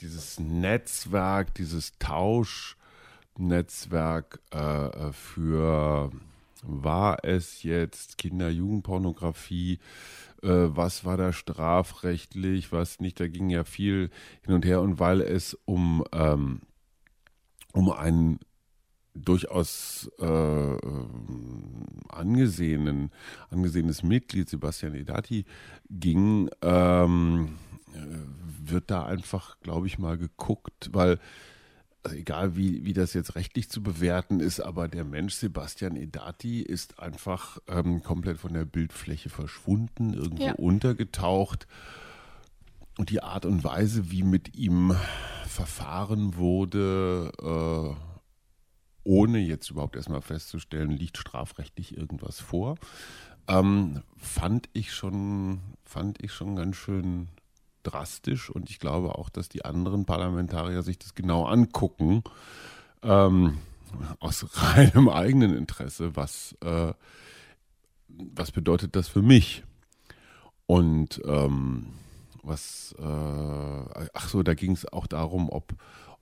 dieses 0.00 0.40
Netzwerk, 0.40 1.54
dieses 1.54 1.92
Tauschnetzwerk 1.98 4.40
äh, 4.52 4.86
äh, 4.86 5.12
für, 5.12 6.10
war 6.62 7.22
es 7.24 7.62
jetzt 7.62 8.18
Kinder-Jugendpornografie? 8.18 9.78
Äh, 10.42 10.48
was 10.48 11.04
war 11.04 11.16
da 11.16 11.32
strafrechtlich, 11.32 12.72
was 12.72 12.98
nicht? 13.00 13.20
Da 13.20 13.28
ging 13.28 13.48
ja 13.50 13.62
viel 13.64 14.10
hin 14.42 14.54
und 14.54 14.64
her. 14.64 14.80
Und 14.80 14.98
weil 14.98 15.20
es 15.20 15.56
um, 15.64 16.02
ähm, 16.12 16.62
um 17.72 17.92
einen 17.92 18.40
durchaus 19.24 20.10
äh, 20.18 20.76
angesehenen, 22.08 23.10
angesehenes 23.50 24.02
Mitglied, 24.02 24.48
Sebastian 24.48 24.94
Edati, 24.94 25.44
ging, 25.90 26.50
ähm, 26.62 27.56
wird 28.64 28.90
da 28.90 29.04
einfach, 29.06 29.58
glaube 29.60 29.86
ich, 29.86 29.98
mal 29.98 30.18
geguckt, 30.18 30.90
weil 30.92 31.18
also 32.06 32.16
egal 32.16 32.56
wie, 32.56 32.84
wie 32.84 32.92
das 32.92 33.14
jetzt 33.14 33.34
rechtlich 33.34 33.68
zu 33.68 33.82
bewerten 33.82 34.38
ist, 34.38 34.60
aber 34.60 34.86
der 34.86 35.04
Mensch 35.04 35.34
Sebastian 35.34 35.96
Edati 35.96 36.60
ist 36.60 37.00
einfach 37.00 37.58
ähm, 37.66 38.00
komplett 38.00 38.38
von 38.38 38.52
der 38.52 38.64
Bildfläche 38.64 39.28
verschwunden, 39.28 40.14
irgendwo 40.14 40.44
ja. 40.44 40.52
untergetaucht. 40.52 41.66
Und 42.96 43.10
die 43.10 43.24
Art 43.24 43.44
und 43.44 43.64
Weise, 43.64 44.10
wie 44.12 44.22
mit 44.22 44.56
ihm 44.56 44.94
verfahren 45.48 46.36
wurde, 46.36 47.32
äh, 47.42 48.05
ohne 49.06 49.38
jetzt 49.38 49.70
überhaupt 49.70 49.96
erstmal 49.96 50.20
festzustellen, 50.20 50.90
liegt 50.90 51.16
strafrechtlich 51.16 51.96
irgendwas 51.96 52.40
vor, 52.40 52.76
ähm, 53.48 54.02
fand 54.16 54.68
ich 54.72 54.92
schon, 54.92 55.60
fand 55.84 56.22
ich 56.22 56.32
schon 56.32 56.56
ganz 56.56 56.76
schön 56.76 57.28
drastisch 57.84 58.50
und 58.50 58.68
ich 58.68 58.80
glaube 58.80 59.16
auch, 59.16 59.28
dass 59.28 59.48
die 59.48 59.64
anderen 59.64 60.04
Parlamentarier 60.04 60.82
sich 60.82 60.98
das 60.98 61.14
genau 61.14 61.44
angucken, 61.44 62.24
ähm, 63.02 63.58
aus 64.18 64.44
reinem 64.60 65.08
eigenen 65.08 65.56
Interesse, 65.56 66.16
was, 66.16 66.56
äh, 66.60 66.92
was 68.08 68.50
bedeutet 68.50 68.96
das 68.96 69.06
für 69.06 69.22
mich? 69.22 69.62
Und 70.66 71.20
ähm, 71.24 71.86
was, 72.42 72.94
äh, 72.98 74.08
ach 74.14 74.28
so, 74.28 74.42
da 74.42 74.54
ging 74.54 74.72
es 74.72 74.90
auch 74.92 75.06
darum, 75.06 75.48
ob, 75.48 75.74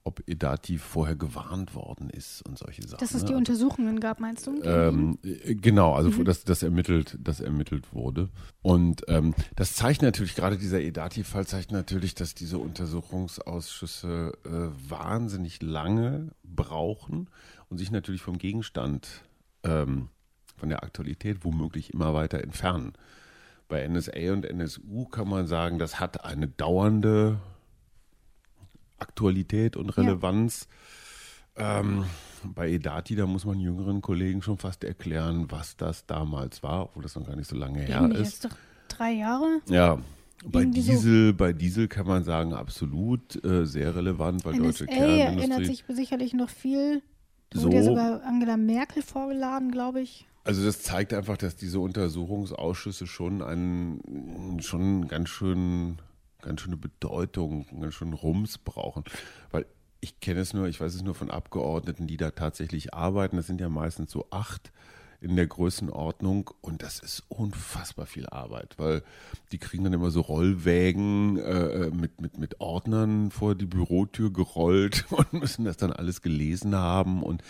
ob 0.05 0.23
Edati 0.29 0.77
vorher 0.77 1.17
gewarnt 1.17 1.75
worden 1.75 2.11
ist 2.11 2.43
und 2.47 2.59
solche 2.59 2.83
Sachen. 2.87 3.01
Dass 3.01 3.15
es 3.15 3.23
ne? 3.23 3.29
die 3.29 3.35
Untersuchungen 3.35 4.01
gab, 4.01 4.21
meinst 4.21 4.47
du? 4.47 4.63
Ähm, 4.63 5.19
äh, 5.25 5.55
genau, 5.55 5.95
also 5.95 6.11
mhm. 6.11 6.27
dass 6.27 6.45
das 6.45 6.63
ermittelt, 6.63 7.19
das 7.19 7.41
ermittelt 7.41 7.95
wurde. 7.95 8.29
Und 8.61 9.03
ähm, 9.09 9.35
das 9.57 9.75
zeigt 9.75 10.03
natürlich, 10.03 10.35
gerade 10.35 10.59
dieser 10.59 10.81
Edati-Fall 10.83 11.47
zeigt 11.47 11.73
natürlich, 11.73 12.15
dass 12.15 12.35
diese 12.35 12.59
Untersuchungsausschüsse 12.59 14.33
äh, 14.45 14.91
wahnsinnig 14.91 15.63
lange 15.63 16.33
brauchen 16.45 17.31
und 17.71 17.79
sich 17.79 17.91
natürlich 17.91 18.21
vom 18.21 18.37
Gegenstand, 18.37 19.09
ähm, 19.63 20.11
von 20.55 20.69
der 20.69 20.85
Aktualität 20.85 21.45
womöglich 21.45 21.95
immer 21.95 22.13
weiter 22.13 22.43
entfernen. 22.43 22.93
Bei 23.69 23.89
NSA 23.89 24.33
und 24.35 24.45
NSU 24.45 25.07
kann 25.07 25.29
man 25.29 25.47
sagen, 25.47 25.79
das 25.79 25.99
hat 25.99 26.27
eine 26.27 26.47
dauernde 26.47 27.41
Aktualität 29.05 29.77
und 29.77 29.91
Relevanz. 29.97 30.67
Ja. 31.57 31.81
Ähm, 31.81 32.05
bei 32.43 32.71
Edati, 32.71 33.15
da 33.15 33.27
muss 33.27 33.45
man 33.45 33.61
jüngeren 33.61 34.01
Kollegen 34.03 34.43
schon 34.43 34.59
fast 34.59 34.83
erklären, 34.85 35.47
was 35.51 35.77
das 35.77 36.05
damals 36.07 36.63
war, 36.63 36.85
obwohl 36.87 37.03
das 37.05 37.15
noch 37.15 37.27
gar 37.27 37.37
nicht 37.37 37.49
so 37.49 37.57
lange 37.57 37.81
her 37.81 38.01
Irgendwie 38.03 38.21
ist. 38.23 38.43
Jetzt 38.43 38.45
doch 38.47 38.57
drei 38.89 39.13
Jahre? 39.13 39.61
Ja. 39.69 39.99
Bei 40.47 40.61
Irgendwie 40.61 40.81
Diesel, 40.83 41.29
so. 41.29 41.37
bei 41.37 41.53
Diesel 41.53 41.89
kann 41.89 42.07
man 42.07 42.25
sagen, 42.25 42.53
absolut 42.55 43.43
äh, 43.45 43.65
sehr 43.67 43.95
relevant, 43.95 44.45
weil 44.45 44.55
NSA 44.55 44.65
deutsche 44.65 44.87
Kernindustrie. 44.87 45.21
erinnert 45.39 45.67
sich 45.67 45.85
sicherlich 45.89 46.35
noch 46.35 46.51
viel. 46.51 47.03
Da 47.51 47.61
So. 47.61 47.67
wurde 47.67 47.77
ja 47.77 47.83
sogar 47.85 48.23
Angela 48.25 48.57
Merkel 48.57 49.03
vorgeladen, 49.03 49.71
glaube 49.71 50.01
ich. 50.01 50.27
Also 50.43 50.63
das 50.65 50.83
zeigt 50.83 51.15
einfach, 51.15 51.39
dass 51.39 51.57
diese 51.57 51.79
Untersuchungsausschüsse 51.81 53.07
schon 53.07 53.41
einen 53.43 54.59
schon 54.61 55.09
ganz 55.09 55.31
schön 55.31 55.97
ganz 56.45 56.61
schöne 56.61 56.77
Bedeutung, 56.77 57.67
ganz 57.81 57.95
schön 57.95 58.13
Rums 58.13 58.59
brauchen, 58.59 59.05
weil 59.51 59.67
ich 60.01 60.21
kenne 60.21 60.41
es 60.41 60.53
nur, 60.53 60.69
ich 60.69 60.81
weiß 60.81 60.95
es 60.95 61.03
nur 61.03 61.15
von 61.15 61.31
Abgeordneten, 61.31 62.07
die 62.07 62.19
da 62.19 62.31
tatsächlich 62.31 62.93
arbeiten. 62.93 63.37
Das 63.37 63.47
sind 63.47 63.61
ja 63.61 63.71
meistens 63.71 64.13
so 64.13 64.27
acht 64.31 64.71
in 65.21 65.37
der 65.37 65.47
Größenordnung 65.47 66.51
und 66.61 66.83
das 66.83 66.99
ist 66.99 67.23
unfassbar 67.29 68.05
viel 68.05 68.27
Arbeit, 68.27 68.75
weil 68.77 69.03
die 69.53 69.59
kriegen 69.59 69.83
dann 69.85 69.95
immer 69.95 70.11
so 70.11 70.21
Rollwägen 70.21 71.39
äh, 71.39 71.91
mit, 71.91 72.21
mit, 72.21 72.37
mit 72.37 72.61
Ordnern 72.61 73.31
vor 73.31 73.55
die 73.55 73.65
Bürotür 73.65 74.31
gerollt 74.31 75.07
und 75.11 75.33
müssen 75.33 75.65
das 75.65 75.79
dann 75.79 75.93
alles 75.93 76.21
gelesen 76.21 76.75
haben 76.75 77.23
und 77.23 77.43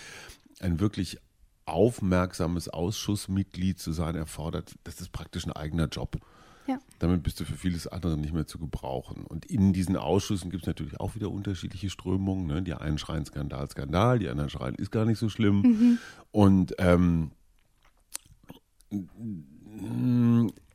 ein 0.61 0.79
wirklich 0.79 1.19
aufmerksames 1.67 2.69
Ausschussmitglied 2.69 3.81
zu 3.81 3.93
sein 3.93 4.15
erfordert, 4.15 4.75
das 4.85 5.01
ist 5.01 5.11
praktisch 5.11 5.45
ein 5.45 5.53
eigener 5.53 5.89
Job. 5.89 6.19
Ja. 6.67 6.79
Damit 6.99 7.23
bist 7.23 7.41
du 7.41 7.45
für 7.45 7.57
vieles 7.57 7.87
andere 7.87 8.17
nicht 8.17 8.33
mehr 8.33 8.47
zu 8.47 8.59
gebrauchen. 8.59 9.25
Und 9.25 9.45
in 9.45 9.73
diesen 9.73 9.97
Ausschüssen 9.97 10.51
gibt 10.51 10.63
es 10.63 10.67
natürlich 10.67 10.99
auch 10.99 11.15
wieder 11.15 11.31
unterschiedliche 11.31 11.91
Strömungen. 11.91 12.47
Ne? 12.47 12.63
Die 12.63 12.75
einen 12.75 12.99
schreien 12.99 13.27
Skandal, 13.27 13.69
Skandal, 13.71 14.19
die 14.19 14.29
anderen 14.29 14.51
schreien, 14.51 14.75
ist 14.75 14.91
gar 14.91 15.05
nicht 15.05 15.19
so 15.19 15.29
schlimm. 15.29 15.61
Mhm. 15.61 15.99
Und 16.31 16.75
ähm, 16.79 17.33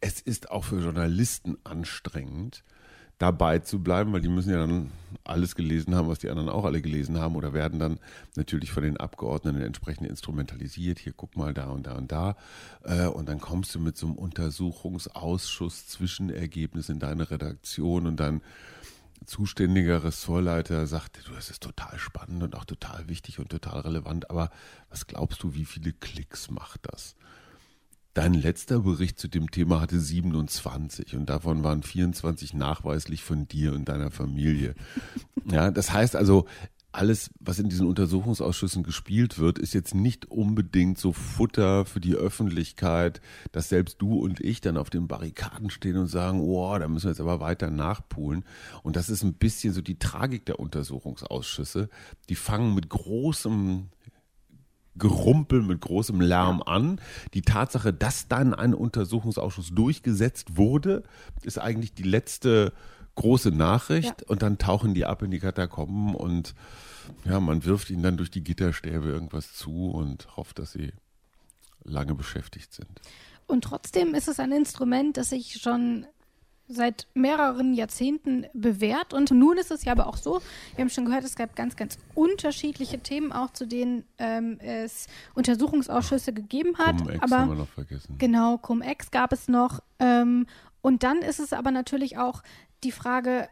es 0.01 0.21
ist 0.21 0.51
auch 0.51 0.63
für 0.63 0.79
Journalisten 0.79 1.57
anstrengend, 1.63 2.63
dabei 3.19 3.59
zu 3.59 3.79
bleiben, 3.79 4.13
weil 4.13 4.21
die 4.21 4.29
müssen 4.29 4.49
ja 4.49 4.57
dann 4.57 4.91
alles 5.25 5.55
gelesen 5.55 5.93
haben, 5.93 6.07
was 6.07 6.19
die 6.19 6.29
anderen 6.29 6.49
auch 6.49 6.65
alle 6.65 6.81
gelesen 6.81 7.19
haben 7.19 7.35
oder 7.35 7.53
werden 7.53 7.77
dann 7.77 7.99
natürlich 8.35 8.71
von 8.71 8.81
den 8.81 8.97
Abgeordneten 8.97 9.61
entsprechend 9.61 10.07
instrumentalisiert. 10.07 10.99
Hier 10.99 11.13
guck 11.13 11.35
mal 11.35 11.53
da 11.53 11.67
und 11.67 11.85
da 11.85 11.95
und 11.95 12.11
da. 12.11 12.35
Äh, 12.83 13.07
Und 13.07 13.27
dann 13.27 13.39
kommst 13.39 13.75
du 13.75 13.79
mit 13.79 13.97
so 13.97 14.07
einem 14.07 14.15
Untersuchungsausschuss 14.15 15.87
Zwischenergebnis 15.87 16.89
in 16.89 16.99
deine 16.99 17.29
Redaktion 17.29 18.07
und 18.07 18.19
dann 18.19 18.41
zuständiger 19.25 20.03
Ressortleiter 20.03 20.87
sagt, 20.87 21.27
du, 21.27 21.33
das 21.33 21.49
ist 21.49 21.61
total 21.61 21.99
spannend 21.99 22.41
und 22.41 22.55
auch 22.55 22.65
total 22.65 23.09
wichtig 23.09 23.39
und 23.39 23.49
total 23.49 23.81
relevant, 23.81 24.29
aber 24.29 24.49
was 24.89 25.07
glaubst 25.07 25.43
du, 25.43 25.53
wie 25.53 25.65
viele 25.65 25.91
Klicks 25.91 26.49
macht 26.49 26.81
das? 26.91 27.15
Dein 28.13 28.33
letzter 28.33 28.79
Bericht 28.79 29.19
zu 29.19 29.27
dem 29.27 29.51
Thema 29.51 29.81
hatte 29.81 29.99
27 29.99 31.15
und 31.15 31.27
davon 31.29 31.63
waren 31.63 31.83
24 31.83 32.53
nachweislich 32.53 33.23
von 33.23 33.47
dir 33.47 33.73
und 33.73 33.89
deiner 33.89 34.11
Familie. 34.11 34.75
Ja, 35.51 35.71
das 35.71 35.91
heißt 35.91 36.15
also, 36.15 36.45
alles, 36.91 37.29
was 37.39 37.59
in 37.59 37.69
diesen 37.69 37.87
Untersuchungsausschüssen 37.87 38.83
gespielt 38.83 39.37
wird, 39.37 39.59
ist 39.59 39.73
jetzt 39.73 39.93
nicht 39.93 40.31
unbedingt 40.31 40.97
so 40.97 41.13
Futter 41.13 41.85
für 41.85 41.99
die 41.99 42.15
Öffentlichkeit, 42.15 43.21
dass 43.51 43.69
selbst 43.69 44.01
du 44.01 44.19
und 44.19 44.39
ich 44.39 44.59
dann 44.59 44.77
auf 44.77 44.89
den 44.89 45.07
Barrikaden 45.07 45.69
stehen 45.69 45.97
und 45.97 46.07
sagen, 46.07 46.41
oh, 46.41 46.77
da 46.77 46.87
müssen 46.87 47.05
wir 47.05 47.11
jetzt 47.11 47.21
aber 47.21 47.39
weiter 47.39 47.69
nachpulen. 47.69 48.43
Und 48.81 48.95
das 48.95 49.09
ist 49.09 49.23
ein 49.23 49.35
bisschen 49.35 49.73
so 49.73 49.81
die 49.81 49.99
Tragik 49.99 50.45
der 50.45 50.59
Untersuchungsausschüsse. 50.59 51.89
Die 52.27 52.35
fangen 52.35 52.73
mit 52.73 52.89
großem 52.89 53.89
Gerumpel 54.99 55.61
mit 55.61 55.81
großem 55.81 56.21
Lärm 56.21 56.61
an. 56.61 56.99
Die 57.33 57.41
Tatsache, 57.41 57.93
dass 57.93 58.27
dann 58.27 58.53
ein 58.53 58.73
Untersuchungsausschuss 58.73 59.69
durchgesetzt 59.73 60.57
wurde, 60.57 61.03
ist 61.43 61.57
eigentlich 61.57 61.93
die 61.93 62.03
letzte 62.03 62.73
große 63.15 63.49
Nachricht 63.51 64.21
Ja. 64.21 64.27
und 64.27 64.41
dann 64.43 64.57
tauchen 64.57 64.93
die 64.93 65.05
ab 65.05 65.21
in 65.23 65.31
die 65.31 65.39
Katakomben 65.39 66.15
und 66.15 66.53
ja, 67.25 67.39
man 67.39 67.65
wirft 67.65 67.89
ihnen 67.89 68.03
dann 68.03 68.17
durch 68.17 68.29
die 68.31 68.43
Gitterstäbe 68.43 69.07
irgendwas 69.07 69.53
zu 69.53 69.89
und 69.89 70.37
hofft, 70.37 70.59
dass 70.59 70.71
sie 70.73 70.93
lange 71.83 72.13
beschäftigt 72.15 72.73
sind. 72.73 72.89
Und 73.47 73.63
trotzdem 73.63 74.13
ist 74.13 74.27
es 74.27 74.39
ein 74.39 74.51
Instrument, 74.51 75.17
das 75.17 75.29
sich 75.29 75.59
schon 75.59 76.05
seit 76.71 77.07
mehreren 77.15 77.73
Jahrzehnten 77.73 78.45
bewährt. 78.53 79.13
Und 79.13 79.31
nun 79.31 79.57
ist 79.57 79.71
es 79.71 79.83
ja 79.83 79.91
aber 79.91 80.05
auch 80.07 80.17
so, 80.17 80.39
wir 80.75 80.83
haben 80.83 80.89
schon 80.89 81.05
gehört, 81.05 81.23
es 81.23 81.35
gab 81.35 81.55
ganz, 81.55 81.75
ganz 81.75 81.97
unterschiedliche 82.13 82.99
Themen, 82.99 83.31
auch 83.31 83.49
zu 83.51 83.65
denen 83.65 84.05
ähm, 84.19 84.59
es 84.59 85.07
Untersuchungsausschüsse 85.33 86.31
gegeben 86.31 86.77
hat. 86.77 86.97
Cum-Ex 86.99 87.23
aber 87.23 87.37
haben 87.39 87.49
wir 87.49 87.55
noch 87.55 87.67
vergessen. 87.69 88.15
Genau, 88.19 88.57
Cum-Ex 88.59 89.09
gab 89.11 89.33
es 89.33 89.47
noch. 89.47 89.81
Ähm, 89.99 90.45
und 90.81 91.03
dann 91.03 91.17
ist 91.19 91.39
es 91.39 91.53
aber 91.53 91.71
natürlich 91.71 92.17
auch 92.17 92.43
die 92.83 92.91
Frage, 92.91 93.49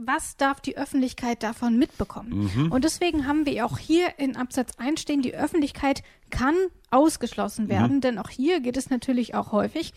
was 0.00 0.36
darf 0.36 0.60
die 0.60 0.76
Öffentlichkeit 0.76 1.42
davon 1.42 1.76
mitbekommen? 1.78 2.50
Mhm. 2.54 2.72
Und 2.72 2.84
deswegen 2.84 3.26
haben 3.26 3.46
wir 3.46 3.64
auch 3.64 3.78
hier 3.78 4.18
in 4.18 4.36
Absatz 4.36 4.72
1 4.78 5.00
stehen, 5.00 5.22
die 5.22 5.34
Öffentlichkeit 5.34 6.02
kann 6.30 6.54
ausgeschlossen 6.90 7.64
Mhm. 7.64 7.68
werden, 7.68 8.00
denn 8.00 8.18
auch 8.18 8.28
hier 8.30 8.60
geht 8.60 8.76
es 8.76 8.90
natürlich 8.90 9.34
auch 9.34 9.50
häufig 9.52 9.92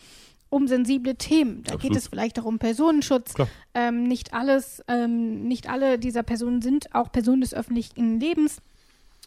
um 0.52 0.68
sensible 0.68 1.14
Themen. 1.14 1.62
Da 1.62 1.72
geht 1.72 1.92
Absolut. 1.92 1.96
es 1.96 2.08
vielleicht 2.08 2.38
auch 2.38 2.44
um 2.44 2.58
Personenschutz. 2.58 3.34
Ähm, 3.74 4.04
nicht 4.04 4.34
alles, 4.34 4.82
ähm, 4.86 5.44
nicht 5.48 5.68
alle 5.68 5.98
dieser 5.98 6.22
Personen 6.22 6.60
sind 6.60 6.94
auch 6.94 7.10
Personen 7.10 7.40
des 7.40 7.54
öffentlichen 7.54 8.20
Lebens. 8.20 8.60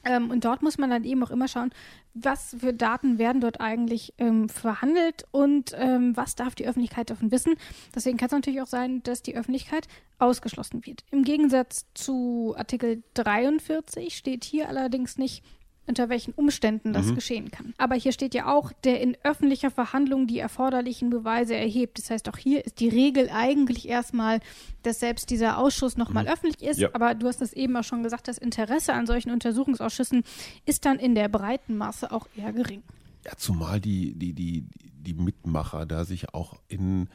Ähm, 0.04 0.30
und 0.30 0.46
dort 0.46 0.62
muss 0.62 0.78
man 0.78 0.92
dann 0.92 1.04
eben 1.04 1.24
auch 1.24 1.32
immer 1.32 1.48
schauen, 1.48 1.72
was 2.14 2.56
für 2.60 2.74
Daten 2.74 3.18
werden 3.18 3.42
dort 3.42 3.60
eigentlich 3.60 4.14
ähm, 4.20 4.50
verhandelt 4.50 5.26
und 5.32 5.72
ähm, 5.76 6.16
was 6.16 6.36
darf 6.36 6.54
die 6.54 6.68
Öffentlichkeit 6.68 7.10
davon 7.10 7.32
wissen. 7.32 7.56
Deswegen 7.96 8.18
kann 8.18 8.28
es 8.28 8.34
natürlich 8.34 8.62
auch 8.62 8.68
sein, 8.68 9.02
dass 9.02 9.24
die 9.24 9.36
Öffentlichkeit 9.36 9.88
ausgeschlossen 10.20 10.86
wird. 10.86 11.04
Im 11.10 11.24
Gegensatz 11.24 11.88
zu 11.96 12.54
Artikel 12.56 13.02
43 13.16 14.16
steht 14.16 14.44
hier 14.44 14.70
allerdings 14.70 15.18
nicht, 15.18 15.44
unter 15.88 16.10
welchen 16.10 16.34
Umständen 16.34 16.94
das 16.94 17.14
geschehen 17.14 17.52
kann. 17.52 17.74
Aber 17.78 17.96
hier 17.96 18.12
steht 18.12 18.34
ja 18.34 18.54
auch, 18.54 18.72
der 18.84 19.02
in 19.02 19.18
öffentlicher 19.24 19.72
Verhandlung 19.72 20.28
die 20.28 20.40
erforderlichen 20.40 21.10
Beweise 21.10 21.56
erhebt. 21.56 21.98
Das 21.98 22.10
heißt, 22.10 22.28
auch 22.30 22.38
hier 22.38 22.66
ist 22.66 22.80
die 22.80 22.90
Regel 22.90 23.30
eigentlich 23.32 23.88
erstmal, 23.88 24.40
dass 24.84 25.00
selbst 25.00 25.30
dieser 25.30 25.58
Ausschuss 25.58 25.98
nochmal 25.98 26.28
öffentlich 26.28 26.62
ist. 26.62 26.80
Ja. 26.80 26.90
Aber 26.94 27.14
du 27.14 27.28
hast 27.28 27.42
es 27.42 27.54
eben 27.54 27.76
auch 27.78 27.84
schon 27.84 28.04
gesagt, 28.04 28.28
das 28.28 28.38
Interesse 28.38 28.94
an 28.94 29.06
solchen 29.06 29.32
Untersuchungsausschüssen 29.32 30.24
ist 30.66 30.86
dann 30.86 30.98
in 30.98 31.16
der 31.16 31.30
breiten 31.30 31.78
Masse 31.78 32.12
auch 32.12 32.28
eher 32.36 32.54
gering. 32.54 32.84
Ja, 33.26 33.34
zumal 33.38 33.82
die, 33.82 34.14
die, 34.14 34.34
die, 34.34 34.68
die 35.06 35.14
Mitmacher 35.14 35.86
da 35.86 36.06
sich 36.06 36.34
auch 36.34 36.56
in 36.68 37.10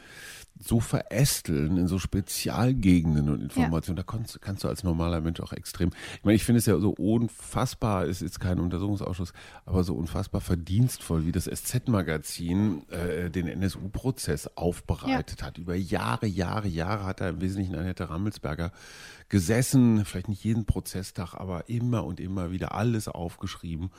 so 0.62 0.78
verästeln, 0.80 1.76
in 1.76 1.88
so 1.88 1.98
Spezialgegenden 1.98 3.30
und 3.30 3.40
Informationen. 3.40 3.96
Ja. 3.96 4.02
Da 4.02 4.12
kannst, 4.12 4.40
kannst, 4.42 4.64
du 4.64 4.68
als 4.68 4.84
normaler 4.84 5.20
Mensch 5.20 5.40
auch 5.40 5.52
extrem. 5.52 5.90
Ich 6.18 6.24
meine, 6.24 6.36
ich 6.36 6.44
finde 6.44 6.58
es 6.58 6.66
ja 6.66 6.78
so 6.78 6.90
unfassbar, 6.90 8.04
es 8.04 8.16
ist 8.16 8.22
jetzt 8.22 8.40
kein 8.40 8.60
Untersuchungsausschuss, 8.60 9.32
aber 9.64 9.84
so 9.84 9.94
unfassbar 9.94 10.40
verdienstvoll, 10.40 11.24
wie 11.24 11.32
das 11.32 11.44
SZ-Magazin 11.44 12.82
äh, 12.90 13.30
den 13.30 13.46
NSU-Prozess 13.46 14.48
aufbereitet 14.56 15.40
ja. 15.40 15.46
hat. 15.46 15.58
Über 15.58 15.74
Jahre, 15.74 16.26
Jahre, 16.26 16.68
Jahre 16.68 17.04
hat 17.04 17.20
er 17.20 17.30
im 17.30 17.40
Wesentlichen 17.40 17.74
Annette 17.74 18.10
Rammelsberger 18.10 18.72
gesessen, 19.28 20.04
vielleicht 20.04 20.28
nicht 20.28 20.44
jeden 20.44 20.66
Prozesstag, 20.66 21.34
aber 21.34 21.68
immer 21.68 22.04
und 22.04 22.20
immer 22.20 22.50
wieder 22.50 22.74
alles 22.74 23.08
aufgeschrieben. 23.08 23.90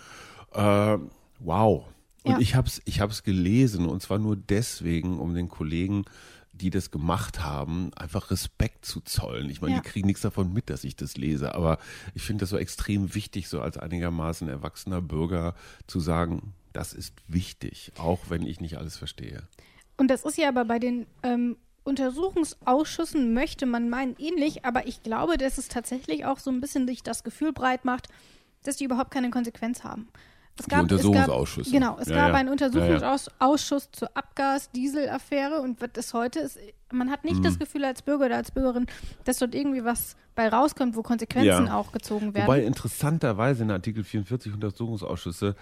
Äh, 0.53 0.97
wow. 1.39 1.85
Und 2.23 2.33
ja. 2.33 2.39
ich 2.39 2.55
habe 2.55 2.67
es 2.67 2.81
ich 2.85 2.99
hab's 2.99 3.23
gelesen 3.23 3.87
und 3.87 4.01
zwar 4.01 4.19
nur 4.19 4.35
deswegen, 4.35 5.19
um 5.19 5.33
den 5.33 5.49
Kollegen, 5.49 6.05
die 6.53 6.69
das 6.69 6.91
gemacht 6.91 7.43
haben, 7.43 7.91
einfach 7.95 8.29
Respekt 8.29 8.85
zu 8.85 9.01
zollen. 9.01 9.49
Ich 9.49 9.61
meine, 9.61 9.75
ja. 9.75 9.81
die 9.81 9.89
kriegen 9.89 10.07
nichts 10.07 10.21
davon 10.21 10.53
mit, 10.53 10.69
dass 10.69 10.83
ich 10.83 10.95
das 10.95 11.17
lese, 11.17 11.55
aber 11.55 11.79
ich 12.13 12.21
finde 12.21 12.41
das 12.41 12.49
so 12.49 12.57
extrem 12.57 13.15
wichtig, 13.15 13.47
so 13.47 13.61
als 13.61 13.77
einigermaßen 13.77 14.47
erwachsener 14.47 15.01
Bürger 15.01 15.55
zu 15.87 15.99
sagen, 15.99 16.53
das 16.73 16.93
ist 16.93 17.15
wichtig, 17.27 17.91
auch 17.97 18.29
wenn 18.29 18.45
ich 18.45 18.59
nicht 18.59 18.77
alles 18.77 18.97
verstehe. 18.97 19.43
Und 19.97 20.09
das 20.09 20.23
ist 20.23 20.37
ja 20.37 20.49
aber 20.49 20.65
bei 20.65 20.79
den 20.79 21.07
ähm, 21.23 21.57
Untersuchungsausschüssen 21.83 23.33
möchte 23.33 23.65
man 23.65 23.89
meinen 23.89 24.15
ähnlich, 24.17 24.63
aber 24.65 24.87
ich 24.87 25.03
glaube, 25.03 25.37
dass 25.37 25.57
es 25.57 25.67
tatsächlich 25.67 26.25
auch 26.25 26.39
so 26.39 26.51
ein 26.51 26.61
bisschen 26.61 26.87
sich 26.87 27.01
das 27.01 27.23
Gefühl 27.23 27.53
breit 27.53 27.85
macht, 27.85 28.07
dass 28.63 28.77
die 28.77 28.85
überhaupt 28.85 29.11
keine 29.11 29.31
Konsequenz 29.31 29.83
haben. 29.83 30.07
Es 30.59 30.67
gab, 30.67 30.83
Untersuchungsausschüsse. 30.83 31.69
Es 31.69 31.73
gab, 31.73 31.81
genau, 31.81 31.97
es 31.99 32.07
ja, 32.07 32.15
gab 32.15 32.29
ja. 32.29 32.33
einen 32.35 32.49
Untersuchungsausschuss 32.49 33.85
ja, 33.85 33.91
zur 33.91 34.17
Abgas-Diesel-Affäre 34.17 35.61
und 35.61 35.81
was 35.81 35.89
ist 35.95 36.13
heute 36.13 36.39
ist, 36.39 36.59
man 36.91 37.09
hat 37.09 37.23
nicht 37.23 37.37
mhm. 37.37 37.43
das 37.43 37.57
Gefühl 37.57 37.85
als 37.85 38.01
Bürger 38.01 38.25
oder 38.25 38.35
als 38.35 38.51
Bürgerin, 38.51 38.85
dass 39.23 39.37
dort 39.37 39.55
irgendwie 39.55 39.83
was 39.83 40.15
bei 40.35 40.47
rauskommt, 40.47 40.95
wo 40.95 41.01
Konsequenzen 41.01 41.69
auch 41.69 41.91
gezogen 41.91 42.33
werden. 42.33 42.47
Wobei 42.47 42.63
interessanterweise 42.63 43.63
in 43.63 43.71
Artikel 43.71 44.03
44 44.03 44.53
Untersuchungsausschüsse 44.53 45.55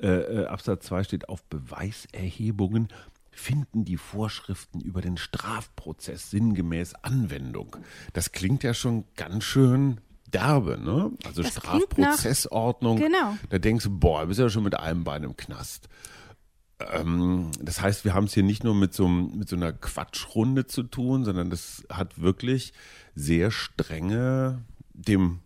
äh, 0.00 0.06
äh, 0.06 0.46
Absatz 0.46 0.86
2 0.86 1.04
steht, 1.04 1.28
auf 1.28 1.44
Beweiserhebungen 1.44 2.88
finden 3.30 3.84
die 3.84 3.98
Vorschriften 3.98 4.80
über 4.80 5.02
den 5.02 5.16
Strafprozess 5.16 6.30
sinngemäß 6.30 6.94
Anwendung. 7.02 7.76
Das 8.14 8.32
klingt 8.32 8.62
ja 8.62 8.72
schon 8.72 9.04
ganz 9.14 9.44
schön 9.44 10.00
derbe, 10.32 10.78
ne? 10.78 11.12
Also 11.24 11.42
das 11.42 11.52
Strafprozessordnung. 11.52 12.98
Nach, 12.98 13.06
genau. 13.06 13.36
Da 13.50 13.58
denkst 13.58 13.84
du, 13.84 13.90
boah, 13.90 14.22
du 14.22 14.28
bist 14.28 14.40
ja 14.40 14.48
schon 14.48 14.64
mit 14.64 14.78
einem 14.78 15.04
Bein 15.04 15.22
im 15.22 15.36
Knast. 15.36 15.88
Ähm, 16.78 17.50
das 17.60 17.80
heißt, 17.80 18.04
wir 18.04 18.14
haben 18.14 18.24
es 18.24 18.34
hier 18.34 18.42
nicht 18.42 18.64
nur 18.64 18.74
mit 18.74 18.92
so, 18.92 19.08
mit 19.08 19.48
so 19.48 19.56
einer 19.56 19.72
Quatschrunde 19.72 20.66
zu 20.66 20.82
tun, 20.82 21.24
sondern 21.24 21.50
das 21.50 21.86
hat 21.90 22.20
wirklich 22.20 22.72
sehr 23.14 23.50
strenge, 23.50 24.62
dem, 24.92 25.40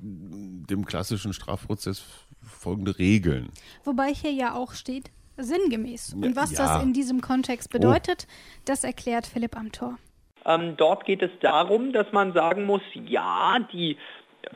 dem 0.00 0.84
klassischen 0.84 1.32
Strafprozess 1.32 2.02
folgende 2.42 2.98
Regeln. 2.98 3.48
Wobei 3.84 4.12
hier 4.12 4.32
ja 4.32 4.54
auch 4.54 4.72
steht, 4.74 5.10
sinngemäß. 5.36 6.14
Und 6.14 6.36
was 6.36 6.52
ja. 6.52 6.58
das 6.58 6.82
in 6.82 6.92
diesem 6.92 7.20
Kontext 7.20 7.70
bedeutet, 7.70 8.26
oh. 8.28 8.32
das 8.66 8.84
erklärt 8.84 9.26
Philipp 9.26 9.56
Amthor. 9.56 9.98
Ähm, 10.46 10.76
dort 10.76 11.06
geht 11.06 11.22
es 11.22 11.30
darum, 11.40 11.92
dass 11.92 12.06
man 12.12 12.34
sagen 12.34 12.64
muss, 12.64 12.82
ja, 12.92 13.58
die 13.72 13.96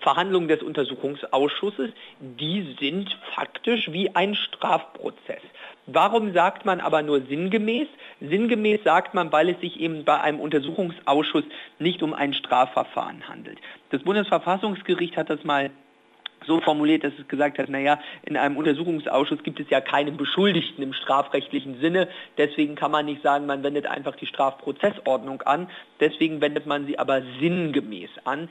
Verhandlungen 0.00 0.48
des 0.48 0.62
Untersuchungsausschusses, 0.62 1.90
die 2.20 2.76
sind 2.80 3.16
faktisch 3.34 3.92
wie 3.92 4.14
ein 4.14 4.34
Strafprozess. 4.34 5.42
Warum 5.86 6.32
sagt 6.32 6.64
man 6.64 6.80
aber 6.80 7.02
nur 7.02 7.22
sinngemäß? 7.22 7.88
Sinngemäß 8.20 8.84
sagt 8.84 9.14
man, 9.14 9.32
weil 9.32 9.48
es 9.48 9.60
sich 9.60 9.80
eben 9.80 10.04
bei 10.04 10.20
einem 10.20 10.40
Untersuchungsausschuss 10.40 11.44
nicht 11.78 12.02
um 12.02 12.12
ein 12.14 12.34
Strafverfahren 12.34 13.28
handelt. 13.28 13.58
Das 13.90 14.02
Bundesverfassungsgericht 14.02 15.16
hat 15.16 15.30
das 15.30 15.44
mal 15.44 15.70
so 16.46 16.60
formuliert, 16.60 17.04
dass 17.04 17.12
es 17.18 17.28
gesagt 17.28 17.58
hat, 17.58 17.68
naja, 17.68 18.00
in 18.24 18.36
einem 18.36 18.56
Untersuchungsausschuss 18.56 19.42
gibt 19.42 19.60
es 19.60 19.70
ja 19.70 19.80
keine 19.80 20.12
Beschuldigten 20.12 20.82
im 20.82 20.92
strafrechtlichen 20.92 21.80
Sinne. 21.80 22.08
Deswegen 22.36 22.74
kann 22.74 22.90
man 22.90 23.06
nicht 23.06 23.22
sagen, 23.22 23.46
man 23.46 23.62
wendet 23.62 23.86
einfach 23.86 24.16
die 24.16 24.26
Strafprozessordnung 24.26 25.42
an. 25.42 25.68
Deswegen 26.00 26.40
wendet 26.40 26.66
man 26.66 26.86
sie 26.86 26.98
aber 26.98 27.22
sinngemäß 27.40 28.10
an. 28.24 28.48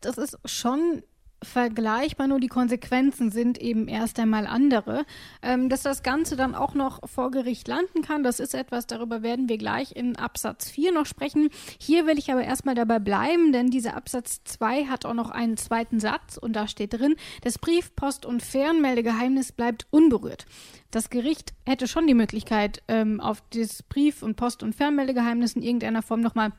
Das 0.00 0.18
ist 0.18 0.38
schon 0.44 1.02
vergleichbar, 1.42 2.26
nur 2.26 2.40
die 2.40 2.48
Konsequenzen 2.48 3.30
sind 3.30 3.58
eben 3.58 3.88
erst 3.88 4.18
einmal 4.18 4.46
andere. 4.46 5.04
Ähm, 5.42 5.68
dass 5.68 5.82
das 5.82 6.02
Ganze 6.02 6.36
dann 6.36 6.54
auch 6.54 6.74
noch 6.74 7.08
vor 7.08 7.30
Gericht 7.30 7.68
landen 7.68 8.02
kann, 8.02 8.22
das 8.22 8.40
ist 8.40 8.54
etwas, 8.54 8.86
darüber 8.86 9.22
werden 9.22 9.48
wir 9.48 9.58
gleich 9.58 9.94
in 9.94 10.16
Absatz 10.16 10.68
4 10.70 10.92
noch 10.92 11.06
sprechen. 11.06 11.50
Hier 11.78 12.06
will 12.06 12.18
ich 12.18 12.32
aber 12.32 12.42
erstmal 12.42 12.74
dabei 12.74 12.98
bleiben, 12.98 13.52
denn 13.52 13.70
dieser 13.70 13.96
Absatz 13.96 14.42
2 14.44 14.86
hat 14.86 15.04
auch 15.04 15.14
noch 15.14 15.30
einen 15.30 15.56
zweiten 15.56 16.00
Satz 16.00 16.36
und 16.36 16.54
da 16.54 16.66
steht 16.66 16.94
drin, 16.94 17.14
das 17.42 17.58
Brief-, 17.58 17.94
Post- 17.94 18.26
und 18.26 18.42
Fernmeldegeheimnis 18.42 19.52
bleibt 19.52 19.86
unberührt. 19.90 20.46
Das 20.90 21.10
Gericht 21.10 21.52
hätte 21.66 21.86
schon 21.86 22.06
die 22.06 22.14
Möglichkeit, 22.14 22.82
ähm, 22.88 23.20
auf 23.20 23.42
das 23.50 23.82
Brief- 23.82 24.22
und 24.22 24.36
Post- 24.36 24.62
und 24.62 24.74
Fernmeldegeheimnis 24.74 25.52
in 25.52 25.62
irgendeiner 25.62 26.02
Form 26.02 26.20
nochmal 26.20 26.52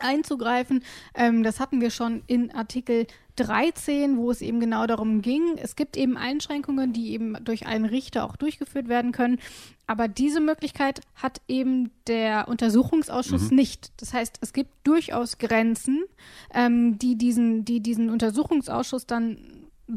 einzugreifen. 0.00 0.82
Ähm, 1.14 1.42
das 1.42 1.60
hatten 1.60 1.80
wir 1.80 1.90
schon 1.90 2.22
in 2.26 2.50
Artikel 2.52 3.06
13, 3.36 4.18
wo 4.18 4.30
es 4.30 4.42
eben 4.42 4.60
genau 4.60 4.86
darum 4.86 5.22
ging. 5.22 5.56
Es 5.56 5.76
gibt 5.76 5.96
eben 5.96 6.16
Einschränkungen, 6.16 6.92
die 6.92 7.12
eben 7.12 7.36
durch 7.44 7.66
einen 7.66 7.84
Richter 7.84 8.24
auch 8.24 8.36
durchgeführt 8.36 8.88
werden 8.88 9.12
können. 9.12 9.38
Aber 9.86 10.08
diese 10.08 10.40
Möglichkeit 10.40 11.00
hat 11.14 11.40
eben 11.48 11.90
der 12.06 12.48
Untersuchungsausschuss 12.48 13.50
mhm. 13.50 13.56
nicht. 13.56 13.92
Das 13.98 14.12
heißt, 14.12 14.38
es 14.40 14.52
gibt 14.52 14.70
durchaus 14.84 15.38
Grenzen, 15.38 16.04
ähm, 16.54 16.98
die, 16.98 17.16
diesen, 17.16 17.64
die 17.64 17.80
diesen 17.80 18.10
Untersuchungsausschuss 18.10 19.06
dann 19.06 19.38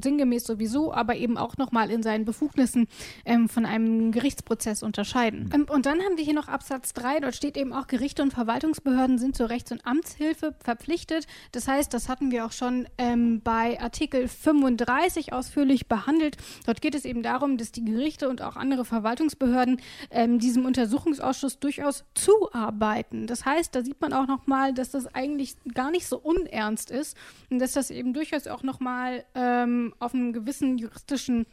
sinngemäß 0.01 0.45
sowieso, 0.45 0.93
aber 0.93 1.15
eben 1.15 1.37
auch 1.37 1.57
nochmal 1.57 1.91
in 1.91 2.03
seinen 2.03 2.25
Befugnissen 2.25 2.87
ähm, 3.25 3.49
von 3.49 3.65
einem 3.65 4.11
Gerichtsprozess 4.11 4.83
unterscheiden. 4.83 5.45
Mhm. 5.45 5.53
Ähm, 5.53 5.65
und 5.69 5.85
dann 5.85 5.99
haben 6.01 6.17
wir 6.17 6.23
hier 6.23 6.33
noch 6.33 6.47
Absatz 6.47 6.93
3, 6.93 7.19
dort 7.21 7.35
steht 7.35 7.57
eben 7.57 7.73
auch, 7.73 7.87
Gerichte 7.87 8.21
und 8.21 8.31
Verwaltungsbehörden 8.31 9.17
sind 9.17 9.35
zur 9.35 9.49
Rechts- 9.49 9.71
und 9.71 9.85
Amtshilfe 9.85 10.55
verpflichtet. 10.63 11.27
Das 11.51 11.67
heißt, 11.67 11.93
das 11.93 12.09
hatten 12.09 12.31
wir 12.31 12.45
auch 12.45 12.51
schon 12.51 12.87
ähm, 12.97 13.41
bei 13.41 13.79
Artikel 13.79 14.27
35 14.27 15.33
ausführlich 15.33 15.87
behandelt. 15.87 16.37
Dort 16.65 16.81
geht 16.81 16.95
es 16.95 17.05
eben 17.05 17.23
darum, 17.23 17.57
dass 17.57 17.71
die 17.71 17.85
Gerichte 17.85 18.29
und 18.29 18.41
auch 18.41 18.55
andere 18.55 18.85
Verwaltungsbehörden 18.85 19.81
ähm, 20.11 20.39
diesem 20.39 20.65
Untersuchungsausschuss 20.65 21.59
durchaus 21.59 22.05
zuarbeiten. 22.13 23.27
Das 23.27 23.45
heißt, 23.45 23.75
da 23.75 23.83
sieht 23.83 24.01
man 24.01 24.13
auch 24.13 24.27
nochmal, 24.27 24.73
dass 24.73 24.91
das 24.91 25.07
eigentlich 25.13 25.55
gar 25.73 25.91
nicht 25.91 26.07
so 26.07 26.17
unernst 26.17 26.91
ist 26.91 27.17
und 27.49 27.59
dass 27.59 27.73
das 27.73 27.91
eben 27.91 28.13
durchaus 28.13 28.47
auch 28.47 28.63
nochmal 28.63 29.25
ähm, 29.35 29.84
auf 29.99 30.13
einem 30.13 30.33
gewissen 30.33 30.77
juristischen 30.77 31.45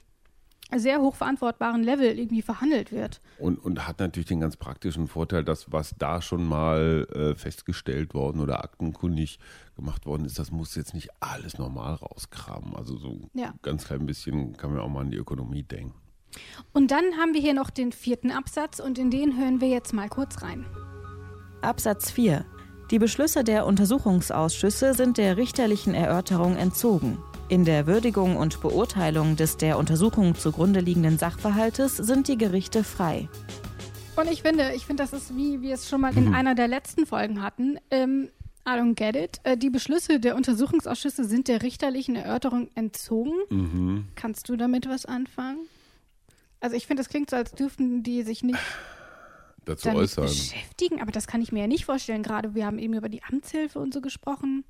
sehr 0.75 1.01
hoch 1.01 1.15
verantwortbaren 1.15 1.83
Level 1.83 2.19
irgendwie 2.19 2.43
verhandelt 2.43 2.93
wird. 2.93 3.21
Und, 3.39 3.59
und 3.59 3.87
hat 3.87 4.01
natürlich 4.01 4.29
den 4.29 4.41
ganz 4.41 4.57
praktischen 4.57 5.07
Vorteil, 5.07 5.45
dass 5.45 5.71
was 5.71 5.95
da 5.99 6.23
schon 6.23 6.45
mal 6.47 7.07
äh, 7.13 7.35
festgestellt 7.35 8.15
worden 8.15 8.41
oder 8.41 8.65
aktenkundig 8.65 9.39
gemacht 9.77 10.07
worden 10.07 10.25
ist, 10.25 10.39
das 10.39 10.51
muss 10.51 10.75
jetzt 10.75 10.95
nicht 10.95 11.11
alles 11.21 11.59
normal 11.59 11.95
rauskramen. 11.95 12.75
Also 12.75 12.97
so 12.97 13.21
ja. 13.35 13.55
ganz 13.63 13.85
klein 13.85 14.07
bisschen 14.07 14.57
kann 14.57 14.73
man 14.73 14.81
auch 14.81 14.89
mal 14.89 15.01
an 15.01 15.11
die 15.11 15.19
Ökonomie 15.19 15.63
denken. 15.63 15.95
Und 16.73 16.91
dann 16.91 17.05
haben 17.19 17.35
wir 17.35 17.41
hier 17.41 17.55
noch 17.55 17.69
den 17.69 17.93
vierten 17.93 18.31
Absatz 18.31 18.81
und 18.81 18.99
in 18.99 19.11
den 19.11 19.37
hören 19.37 19.61
wir 19.61 19.69
jetzt 19.69 19.93
mal 19.93 20.09
kurz 20.09 20.43
rein. 20.43 20.65
Absatz 21.61 22.11
4. 22.11 22.47
Die 22.91 22.99
Beschlüsse 22.99 23.45
der 23.45 23.67
Untersuchungsausschüsse 23.67 24.95
sind 24.95 25.19
der 25.19 25.37
richterlichen 25.37 25.95
Erörterung 25.95 26.57
entzogen. 26.57 27.19
In 27.53 27.67
der 27.67 27.87
Würdigung 27.87 28.39
und 28.39 28.63
Beurteilung 28.63 29.37
des 29.37 29.59
der 29.59 29.77
Untersuchung 29.77 30.35
zugrunde 30.35 30.81
liegenden 30.81 31.19
Sachverhaltes 31.19 31.99
sind 31.99 32.27
die 32.29 32.39
Gerichte 32.39 32.83
frei. 32.83 33.29
Und 34.17 34.33
ich 34.33 34.41
finde, 34.41 34.73
ich 34.75 34.87
finde, 34.87 35.03
das 35.03 35.13
ist 35.13 35.37
wie 35.37 35.61
wir 35.61 35.75
es 35.75 35.87
schon 35.87 36.01
mal 36.01 36.17
in 36.17 36.31
mhm. 36.31 36.35
einer 36.35 36.55
der 36.55 36.67
letzten 36.67 37.05
Folgen 37.05 37.43
hatten. 37.43 37.77
Ähm, 37.91 38.31
I 38.67 38.71
don't 38.71 38.95
get 38.95 39.17
it. 39.17 39.41
Äh, 39.43 39.59
die 39.59 39.69
Beschlüsse 39.69 40.19
der 40.19 40.35
Untersuchungsausschüsse 40.35 41.25
sind 41.25 41.47
der 41.47 41.61
richterlichen 41.61 42.17
Erörterung 42.17 42.71
entzogen. 42.75 43.35
Mhm. 43.51 44.07
Kannst 44.15 44.49
du 44.49 44.57
damit 44.57 44.89
was 44.89 45.05
anfangen? 45.05 45.67
Also 46.61 46.75
ich 46.75 46.87
finde, 46.87 47.03
das 47.03 47.11
klingt 47.11 47.29
so, 47.29 47.37
als 47.37 47.53
dürften 47.53 48.03
die 48.03 48.23
sich 48.23 48.43
nicht 48.43 48.61
dazu 49.67 49.91
äußern. 49.91 50.25
beschäftigen, 50.25 51.03
aber 51.03 51.13
das 51.13 51.27
kann 51.27 51.43
ich 51.43 51.53
mir 51.53 51.61
ja 51.61 51.67
nicht 51.67 51.85
vorstellen. 51.85 52.23
Gerade 52.23 52.55
wir 52.55 52.65
haben 52.65 52.79
eben 52.79 52.95
über 52.95 53.11
die 53.11 53.23
Amtshilfe 53.23 53.79
und 53.79 53.93
so 53.93 54.01
gesprochen. 54.01 54.65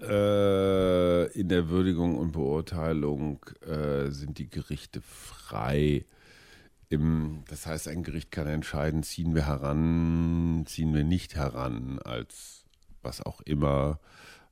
Äh, 0.00 1.26
in 1.38 1.48
der 1.48 1.68
Würdigung 1.68 2.16
und 2.16 2.32
Beurteilung 2.32 3.44
äh, 3.66 4.10
sind 4.10 4.38
die 4.38 4.48
Gerichte 4.48 5.02
frei. 5.02 6.06
Im, 6.88 7.44
das 7.48 7.66
heißt, 7.66 7.88
ein 7.88 8.02
Gericht 8.02 8.30
kann 8.30 8.46
entscheiden, 8.46 9.02
ziehen 9.02 9.34
wir 9.34 9.46
heran, 9.46 10.64
ziehen 10.66 10.94
wir 10.94 11.04
nicht 11.04 11.36
heran, 11.36 11.98
als 11.98 12.64
was 13.02 13.20
auch 13.20 13.40
immer, 13.42 14.00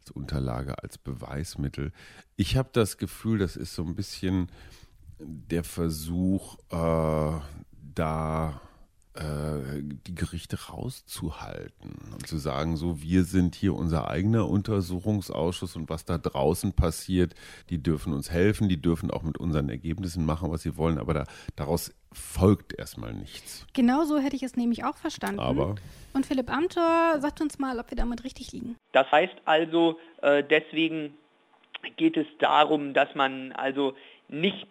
als 0.00 0.10
Unterlage, 0.10 0.82
als 0.82 0.98
Beweismittel. 0.98 1.92
Ich 2.36 2.56
habe 2.56 2.68
das 2.72 2.98
Gefühl, 2.98 3.38
das 3.38 3.56
ist 3.56 3.74
so 3.74 3.84
ein 3.84 3.94
bisschen 3.94 4.48
der 5.18 5.64
Versuch, 5.64 6.58
äh, 6.70 7.40
da 7.94 8.60
die 9.20 10.14
Gerichte 10.14 10.56
rauszuhalten 10.68 12.12
und 12.12 12.26
zu 12.26 12.36
sagen, 12.36 12.76
so 12.76 13.02
wir 13.02 13.24
sind 13.24 13.56
hier 13.56 13.74
unser 13.74 14.08
eigener 14.08 14.48
Untersuchungsausschuss 14.48 15.74
und 15.74 15.90
was 15.90 16.04
da 16.04 16.18
draußen 16.18 16.72
passiert, 16.72 17.34
die 17.68 17.82
dürfen 17.82 18.12
uns 18.12 18.30
helfen, 18.30 18.68
die 18.68 18.80
dürfen 18.80 19.10
auch 19.10 19.22
mit 19.22 19.38
unseren 19.38 19.68
Ergebnissen 19.70 20.24
machen, 20.24 20.50
was 20.50 20.62
sie 20.62 20.76
wollen, 20.76 20.98
aber 20.98 21.14
da, 21.14 21.24
daraus 21.56 21.92
folgt 22.12 22.78
erstmal 22.78 23.12
nichts. 23.12 23.66
Genau 23.72 24.04
so 24.04 24.18
hätte 24.18 24.36
ich 24.36 24.44
es 24.44 24.56
nämlich 24.56 24.84
auch 24.84 24.96
verstanden. 24.96 25.40
Aber 25.40 25.74
und 26.14 26.24
Philipp 26.24 26.50
Amthor 26.50 27.20
sagt 27.20 27.40
uns 27.40 27.58
mal, 27.58 27.78
ob 27.78 27.90
wir 27.90 27.96
damit 27.96 28.24
richtig 28.24 28.52
liegen. 28.52 28.76
Das 28.92 29.10
heißt 29.10 29.34
also, 29.44 29.98
äh, 30.22 30.44
deswegen 30.48 31.14
geht 31.96 32.16
es 32.16 32.26
darum, 32.38 32.94
dass 32.94 33.14
man 33.14 33.52
also 33.52 33.94
nicht 34.28 34.66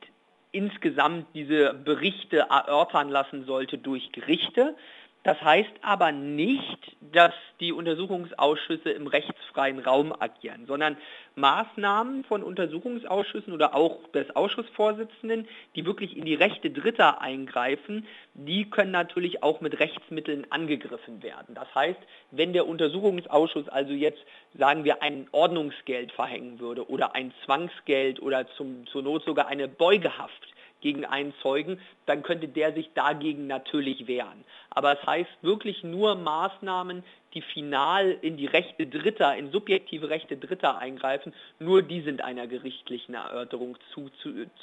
insgesamt 0.52 1.28
diese 1.34 1.74
Berichte 1.74 2.48
erörtern 2.50 3.10
lassen 3.10 3.46
sollte 3.46 3.78
durch 3.78 4.12
Gerichte. 4.12 4.76
Das 5.24 5.42
heißt 5.42 5.74
aber 5.82 6.12
nicht, 6.12 6.96
dass 7.02 7.34
die 7.60 7.74
Untersuchungsausschüsse 7.74 8.92
im 8.92 9.08
rechtsfreien 9.08 9.80
Raum 9.80 10.14
agieren, 10.18 10.66
sondern 10.68 10.96
Maßnahmen 11.36 12.24
von 12.24 12.44
Untersuchungsausschüssen 12.44 13.52
oder 13.52 13.76
auch 13.76 14.08
des 14.14 14.36
Ausschussvorsitzenden, 14.36 15.48
die 15.76 15.86
wirklich 15.86 16.16
in 16.16 16.26
die 16.26 16.36
Rechte 16.36 16.70
Dritter 16.70 17.22
eingreifen, 17.22 18.08
die 18.36 18.70
können 18.70 18.92
natürlich 18.92 19.44
auch 19.44 19.60
mit 19.60 19.80
Rechtsmitteln 19.80 20.48
angegriffen 20.50 21.22
werden. 21.22 21.56
Das 21.56 21.74
heißt, 21.76 22.00
wenn 22.32 22.54
der 22.54 22.68
Untersuchungsausschuss 22.68 23.68
also 23.70 23.94
jetzt, 23.94 24.24
sagen 24.58 24.84
wir, 24.84 25.02
ein 25.02 25.28
Ordnungsgeld 25.32 26.12
verhängen 26.12 26.60
würde 26.60 26.90
oder 26.90 27.16
ein 27.16 27.34
Zwangsgeld 27.46 28.22
oder 28.22 28.48
zum, 28.56 28.88
zur 28.88 29.04
Not 29.04 29.26
sogar 29.26 29.48
eine 29.48 29.68
Beugehaft, 29.68 30.48
gegen 30.82 31.06
einen 31.06 31.34
Zeugen, 31.42 31.80
dann 32.06 32.24
könnte 32.24 32.48
der 32.48 32.74
sich 32.74 32.90
dagegen 32.94 33.48
natürlich 33.48 34.08
wehren. 34.08 34.44
Aber 34.70 34.94
es 34.94 35.06
heißt 35.06 35.30
wirklich 35.42 35.84
nur 35.84 36.16
Maßnahmen, 36.16 37.04
die 37.34 37.42
final 37.42 38.18
in 38.22 38.38
die 38.38 38.46
Rechte 38.46 38.88
Dritter, 38.88 39.36
in 39.36 39.52
subjektive 39.52 40.10
Rechte 40.10 40.38
Dritter 40.38 40.78
eingreifen, 40.78 41.34
nur 41.60 41.82
die 41.82 42.02
sind 42.02 42.24
einer 42.24 42.48
gerichtlichen 42.48 43.16
Erörterung 43.16 43.78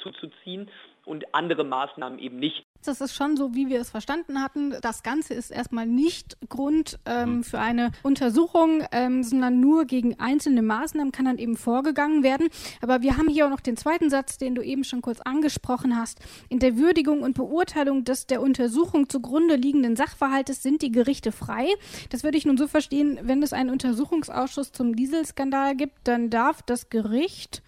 zuzuziehen 0.01 0.69
und 1.05 1.33
andere 1.33 1.63
Maßnahmen 1.63 2.19
eben 2.19 2.37
nicht. 2.37 2.64
Das 2.85 3.01
ist 3.01 3.15
schon 3.15 3.35
so, 3.35 3.55
wie 3.55 3.67
wir 3.67 3.81
es 3.81 3.89
verstanden 3.89 4.41
hatten. 4.41 4.75
Das 4.81 5.03
Ganze 5.03 5.33
ist 5.33 5.51
erstmal 5.51 5.87
nicht 5.87 6.37
Grund 6.49 6.99
ähm, 7.05 7.37
mhm. 7.37 7.43
für 7.43 7.59
eine 7.59 7.91
Untersuchung, 8.03 8.83
ähm, 8.91 9.23
sondern 9.23 9.59
nur 9.59 9.85
gegen 9.85 10.19
einzelne 10.19 10.61
Maßnahmen 10.61 11.11
kann 11.11 11.25
dann 11.25 11.37
eben 11.37 11.57
vorgegangen 11.57 12.23
werden. 12.23 12.49
Aber 12.81 13.01
wir 13.01 13.17
haben 13.17 13.27
hier 13.27 13.47
auch 13.47 13.49
noch 13.49 13.59
den 13.59 13.77
zweiten 13.77 14.09
Satz, 14.09 14.37
den 14.37 14.55
du 14.55 14.61
eben 14.61 14.83
schon 14.83 15.01
kurz 15.01 15.19
angesprochen 15.21 15.97
hast. 15.97 16.19
In 16.49 16.59
der 16.59 16.77
Würdigung 16.77 17.21
und 17.21 17.35
Beurteilung 17.35 18.03
des 18.03 18.27
der 18.27 18.41
Untersuchung 18.41 19.09
zugrunde 19.09 19.55
liegenden 19.55 19.95
Sachverhaltes 19.95 20.61
sind 20.61 20.81
die 20.81 20.91
Gerichte 20.91 21.31
frei. 21.31 21.67
Das 22.09 22.23
würde 22.23 22.37
ich 22.37 22.45
nun 22.45 22.57
so 22.57 22.67
verstehen, 22.67 23.19
wenn 23.23 23.41
es 23.41 23.53
einen 23.53 23.69
Untersuchungsausschuss 23.69 24.71
zum 24.71 24.95
Dieselskandal 24.95 25.75
gibt, 25.75 26.07
dann 26.07 26.29
darf 26.29 26.61
das 26.61 26.89
Gericht 26.89 27.63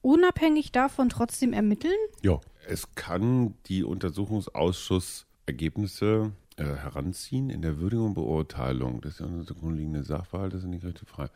unabhängig 0.00 0.70
davon 0.70 1.08
trotzdem 1.08 1.52
ermitteln? 1.52 1.94
Ja 2.22 2.38
es 2.66 2.94
kann 2.94 3.54
die 3.66 3.84
Untersuchungsausschuss-Ergebnisse 3.84 6.32
äh, 6.56 6.64
heranziehen 6.64 7.50
in 7.50 7.60
der 7.62 7.78
Würdigung 7.78 8.08
und 8.08 8.14
Beurteilung 8.14 9.00
des 9.00 9.16
zugrunde 9.16 9.78
liegenden 9.78 10.02
Sachverhaltes 10.04 10.62
sind 10.62 10.72
die 10.72 10.80
Gerichte 10.80 11.06
frei. 11.06 11.28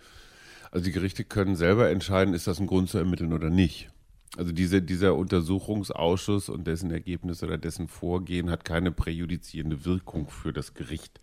Also 0.71 0.85
die 0.85 0.93
Gerichte 0.93 1.25
können 1.25 1.57
selber 1.57 1.91
entscheiden, 1.91 2.35
ist 2.35 2.47
das 2.47 2.61
ein 2.61 2.67
Grund 2.67 2.91
zu 2.91 2.99
ermitteln 2.99 3.33
oder 3.33 3.49
nicht. 3.51 3.89
Also 4.37 4.53
diese, 4.53 4.83
dieser 4.83 5.17
Untersuchungsausschuss 5.17 6.51
und 6.51 6.67
dessen 6.67 6.91
Ergebnisse 6.91 7.47
oder 7.47 7.59
dessen 7.59 7.89
Vorgehen 7.89 8.51
hat 8.51 8.65
keine 8.65 8.93
präjudizierende 8.93 9.85
Wirkung 9.85 10.29
für 10.29 10.53
das 10.53 10.75
Gericht. 10.75 11.21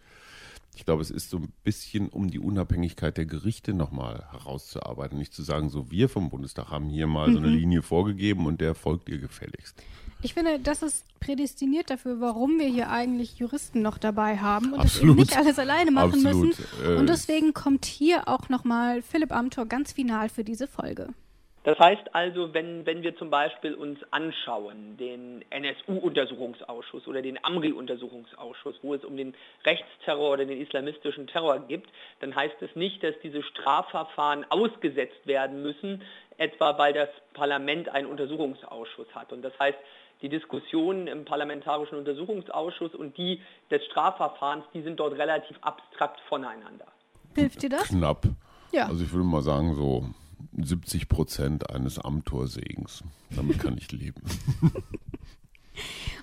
Ich 0.75 0.85
glaube, 0.85 1.01
es 1.01 1.09
ist 1.09 1.29
so 1.29 1.37
ein 1.37 1.53
bisschen, 1.63 2.09
um 2.09 2.29
die 2.29 2.39
Unabhängigkeit 2.39 3.17
der 3.17 3.25
Gerichte 3.25 3.73
nochmal 3.73 4.25
herauszuarbeiten. 4.31 5.17
Nicht 5.17 5.33
zu 5.33 5.41
sagen, 5.41 5.69
so 5.69 5.89
wir 5.89 6.09
vom 6.09 6.29
Bundestag 6.29 6.69
haben 6.69 6.89
hier 6.89 7.07
mal 7.07 7.29
mhm. 7.29 7.33
so 7.33 7.39
eine 7.39 7.47
mhm. 7.47 7.55
Linie 7.55 7.81
vorgegeben 7.81 8.45
und 8.45 8.61
der 8.61 8.75
folgt 8.75 9.09
ihr 9.09 9.17
gefälligst. 9.17 9.81
Ich 10.21 10.33
finde, 10.33 10.59
das 10.59 10.81
ist 10.81 11.05
prädestiniert 11.19 11.89
dafür, 11.89 12.19
warum 12.19 12.59
wir 12.59 12.67
hier 12.67 12.89
eigentlich 12.89 13.37
Juristen 13.37 13.81
noch 13.81 13.97
dabei 13.97 14.37
haben 14.37 14.73
und 14.73 14.83
das 14.83 14.99
eben 14.99 15.15
nicht 15.15 15.37
alles 15.37 15.57
alleine 15.59 15.91
machen 15.91 16.25
Absolut. 16.25 16.47
müssen. 16.47 16.65
Äh, 16.83 16.95
und 16.97 17.09
deswegen 17.09 17.53
kommt 17.53 17.85
hier 17.85 18.27
auch 18.27 18.49
nochmal 18.49 19.01
Philipp 19.01 19.31
Amthor 19.31 19.65
ganz 19.65 19.93
final 19.93 20.29
für 20.29 20.43
diese 20.43 20.67
Folge. 20.67 21.09
Das 21.65 21.79
heißt 21.79 22.13
also, 22.13 22.53
wenn, 22.53 22.85
wenn 22.85 23.01
wir 23.01 23.17
zum 23.17 23.31
Beispiel 23.31 23.73
uns 23.73 23.97
anschauen, 24.11 24.97
den 24.97 25.43
NSU-Untersuchungsausschuss 25.49 27.07
oder 27.07 27.23
den 27.23 27.43
AMRI-Untersuchungsausschuss, 27.43 28.75
wo 28.83 28.93
es 28.93 29.03
um 29.03 29.17
den 29.17 29.33
Rechtsterror 29.65 30.33
oder 30.33 30.45
den 30.45 30.61
islamistischen 30.61 31.25
Terror 31.25 31.57
gibt, 31.67 31.89
dann 32.19 32.35
heißt 32.35 32.61
es 32.61 32.75
nicht, 32.75 33.03
dass 33.03 33.15
diese 33.23 33.41
Strafverfahren 33.41 34.45
ausgesetzt 34.49 35.25
werden 35.25 35.63
müssen, 35.63 36.03
etwa 36.37 36.77
weil 36.77 36.93
das 36.93 37.09
Parlament 37.33 37.89
einen 37.89 38.07
Untersuchungsausschuss 38.07 39.07
hat. 39.15 39.33
Und 39.33 39.41
das 39.41 39.57
heißt, 39.57 39.79
die 40.21 40.29
Diskussionen 40.29 41.07
im 41.07 41.25
Parlamentarischen 41.25 41.97
Untersuchungsausschuss 41.97 42.93
und 42.93 43.17
die 43.17 43.41
des 43.71 43.83
Strafverfahrens, 43.85 44.65
die 44.75 44.83
sind 44.83 44.99
dort 44.99 45.17
relativ 45.17 45.57
abstrakt 45.61 46.19
voneinander. 46.29 46.85
Hilft 47.33 47.63
dir 47.63 47.69
das? 47.69 47.87
Knapp. 47.87 48.21
Ja. 48.71 48.85
Also 48.85 49.03
ich 49.03 49.11
würde 49.11 49.25
mal 49.25 49.41
sagen, 49.41 49.73
so 49.73 50.05
70 50.57 51.09
Prozent 51.09 51.69
eines 51.69 51.99
Amtorsegens. 51.99 53.03
Damit 53.35 53.59
kann 53.59 53.77
ich 53.77 53.91
leben. 53.91 54.21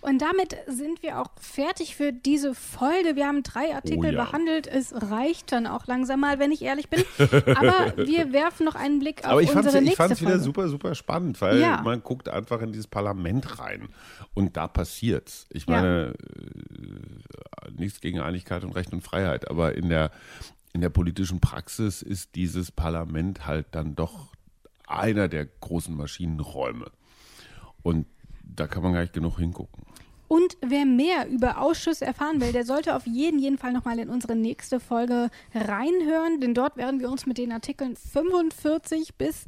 Und 0.00 0.20
damit 0.20 0.56
sind 0.66 1.02
wir 1.02 1.20
auch 1.20 1.28
fertig 1.38 1.94
für 1.94 2.12
diese 2.12 2.54
Folge. 2.54 3.14
Wir 3.14 3.26
haben 3.26 3.44
drei 3.44 3.74
Artikel 3.74 4.06
oh 4.06 4.18
ja. 4.18 4.24
behandelt. 4.24 4.66
Es 4.66 4.92
reicht 4.92 5.52
dann 5.52 5.66
auch 5.66 5.86
langsam 5.86 6.20
mal, 6.20 6.40
wenn 6.40 6.50
ich 6.50 6.62
ehrlich 6.62 6.88
bin. 6.88 7.04
Aber 7.18 7.96
wir 7.96 8.32
werfen 8.32 8.64
noch 8.64 8.74
einen 8.74 8.98
Blick 8.98 9.24
auf 9.24 9.38
unsere 9.38 9.54
nächste 9.54 9.70
Folge. 9.70 9.90
Ich 9.90 9.96
fand 9.96 10.12
es 10.12 10.20
wieder 10.20 10.38
super, 10.40 10.68
super 10.68 10.94
spannend, 10.96 11.40
weil 11.40 11.60
ja. 11.60 11.82
man 11.82 12.02
guckt 12.02 12.28
einfach 12.28 12.62
in 12.62 12.72
dieses 12.72 12.88
Parlament 12.88 13.60
rein 13.60 13.90
und 14.34 14.56
da 14.56 14.66
passiert's. 14.66 15.46
Ich 15.50 15.68
meine, 15.68 16.06
ja. 16.06 17.68
Äh, 17.68 17.70
nichts 17.76 18.00
gegen 18.00 18.20
Einigkeit 18.20 18.64
und 18.64 18.72
Recht 18.72 18.92
und 18.92 19.02
Freiheit, 19.02 19.48
aber 19.50 19.76
in 19.76 19.88
der 19.88 20.10
in 20.72 20.80
der 20.80 20.90
politischen 20.90 21.40
Praxis 21.40 22.02
ist 22.02 22.34
dieses 22.34 22.72
Parlament 22.72 23.46
halt 23.46 23.66
dann 23.72 23.94
doch 23.94 24.32
einer 24.86 25.28
der 25.28 25.46
großen 25.46 25.94
Maschinenräume. 25.94 26.90
Und 27.82 28.06
da 28.44 28.66
kann 28.66 28.82
man 28.82 28.92
gar 28.92 29.02
nicht 29.02 29.12
genug 29.12 29.38
hingucken. 29.38 29.84
Und 30.28 30.56
wer 30.62 30.86
mehr 30.86 31.28
über 31.28 31.60
Ausschüsse 31.60 32.06
erfahren 32.06 32.40
will, 32.40 32.52
der 32.52 32.64
sollte 32.64 32.96
auf 32.96 33.06
jeden, 33.06 33.38
jeden 33.38 33.58
Fall 33.58 33.72
nochmal 33.72 33.98
in 33.98 34.08
unsere 34.08 34.34
nächste 34.34 34.80
Folge 34.80 35.28
reinhören, 35.54 36.40
denn 36.40 36.54
dort 36.54 36.78
werden 36.78 37.00
wir 37.00 37.10
uns 37.10 37.26
mit 37.26 37.36
den 37.36 37.52
Artikeln 37.52 37.96
45 37.96 39.14
bis 39.16 39.44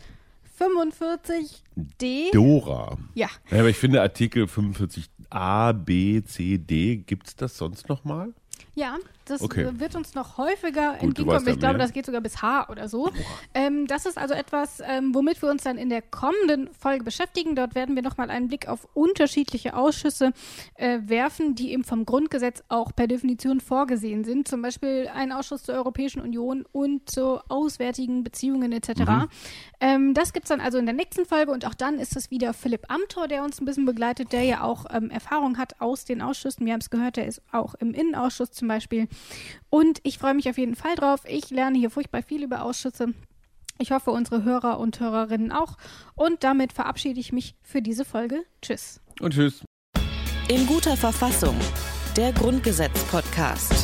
45d. 0.61 2.33
Dora. 2.33 2.99
Ja. 3.15 3.29
ja 3.51 3.61
aber 3.61 3.71
ich 3.71 3.79
finde 3.79 4.03
Artikel 4.03 4.45
45a, 4.45 5.73
b, 5.73 6.23
c, 6.23 6.59
d, 6.59 6.97
gibt 6.97 7.29
es 7.29 7.37
das 7.37 7.57
sonst 7.57 7.89
nochmal? 7.89 8.35
Ja, 8.75 8.99
das 9.25 9.41
okay. 9.41 9.69
wird 9.79 9.95
uns 9.95 10.15
noch 10.15 10.37
häufiger 10.37 10.99
entgegenkommen. 10.99 11.49
Ich 11.49 11.59
glaube, 11.59 11.79
das 11.79 11.93
geht 11.93 12.07
sogar 12.07 12.21
bis 12.21 12.43
H 12.43 12.69
oder 12.69 12.89
so. 12.89 13.11
Ähm, 13.55 13.87
das 13.87 14.05
ist 14.05 14.19
also 14.19 14.35
etwas, 14.35 14.81
ähm, 14.85 15.15
womit 15.15 15.41
wir 15.41 15.49
uns 15.49 15.63
dann 15.63 15.79
in 15.79 15.89
der 15.89 16.03
kommenden 16.03 16.69
Folge 16.75 17.05
beschäftigen. 17.05 17.55
Dort 17.55 17.75
werden 17.77 17.95
wir 17.95 18.03
nochmal 18.03 18.31
einen 18.31 18.49
Blick 18.49 18.67
auf 18.67 18.89
unterschiedliche 18.95 19.77
Ausschüsse 19.77 20.33
äh, 20.75 20.99
werfen, 21.05 21.55
die 21.55 21.73
eben 21.73 21.85
vom 21.85 22.05
Grundgesetz 22.05 22.65
auch 22.69 22.93
per 22.95 23.07
Definition 23.07 23.61
vorgesehen 23.61 24.25
sind. 24.25 24.49
Zum 24.49 24.61
Beispiel 24.61 25.09
ein 25.15 25.31
Ausschuss 25.31 25.63
zur 25.63 25.77
Europäischen 25.77 26.21
Union 26.21 26.65
und 26.73 27.09
zu 27.09 27.39
auswärtigen 27.49 28.25
Beziehungen 28.25 28.73
etc. 28.73 28.89
Mhm. 28.89 29.29
Ähm, 29.81 30.15
das 30.15 30.33
gibt 30.33 30.47
es 30.47 30.49
dann 30.49 30.61
also 30.61 30.79
in 30.79 30.87
der 30.87 30.95
nächsten 30.95 31.25
Folge 31.25 31.53
und 31.53 31.65
auch 31.65 31.75
dann 31.75 31.99
ist 31.99 32.17
es 32.17 32.31
wieder 32.31 32.53
Philipp 32.53 32.91
Amthor, 32.91 33.29
der 33.29 33.45
uns 33.45 33.61
ein 33.61 33.65
bisschen 33.65 33.87
begleitet, 33.87 34.33
der 34.33 34.43
ja 34.43 34.63
auch 34.63 34.87
ähm, 34.91 35.11
Erfahrung 35.11 35.59
hat 35.59 35.81
aus 35.81 36.05
den 36.05 36.21
Ausschüssen. 36.21 36.67
Wir 36.67 36.73
haben 36.73 36.81
es 36.81 36.91
gehört, 36.91 37.17
der 37.17 37.27
ist 37.27 37.41
auch 37.53 37.75
im 37.77 37.95
Innenausschuss 37.95 38.44
zum 38.51 38.69
Beispiel. 38.69 39.09
Und 39.71 40.01
ich 40.03 40.19
freue 40.19 40.35
mich 40.35 40.49
auf 40.49 40.59
jeden 40.59 40.77
Fall 40.77 40.95
drauf. 40.95 41.21
Ich 41.27 41.51
lerne 41.51 41.79
hier 41.79 41.91
furchtbar 41.91 42.23
viel 42.23 42.43
über 42.43 42.63
Ausschüsse. 42.63 43.15
Ich 43.79 43.91
hoffe, 43.91 44.11
unsere 44.11 44.45
Hörer 44.45 44.79
und 44.79 45.01
Hörerinnen 45.01 45.53
auch. 45.53 45.77
Und 46.15 46.45
damit 46.45 46.73
verabschiede 46.73 47.21
ich 47.21 47.33
mich 47.33 47.57
für 47.63 47.83
diese 47.83 48.05
Folge. 48.05 48.45
Tschüss. 48.63 49.01
Und 49.21 49.35
tschüss. 49.35 49.65
In 50.49 50.67
guter 50.67 50.97
Verfassung. 50.97 51.57
Der 52.17 52.33
Grundgesetz-Podcast. 52.33 53.84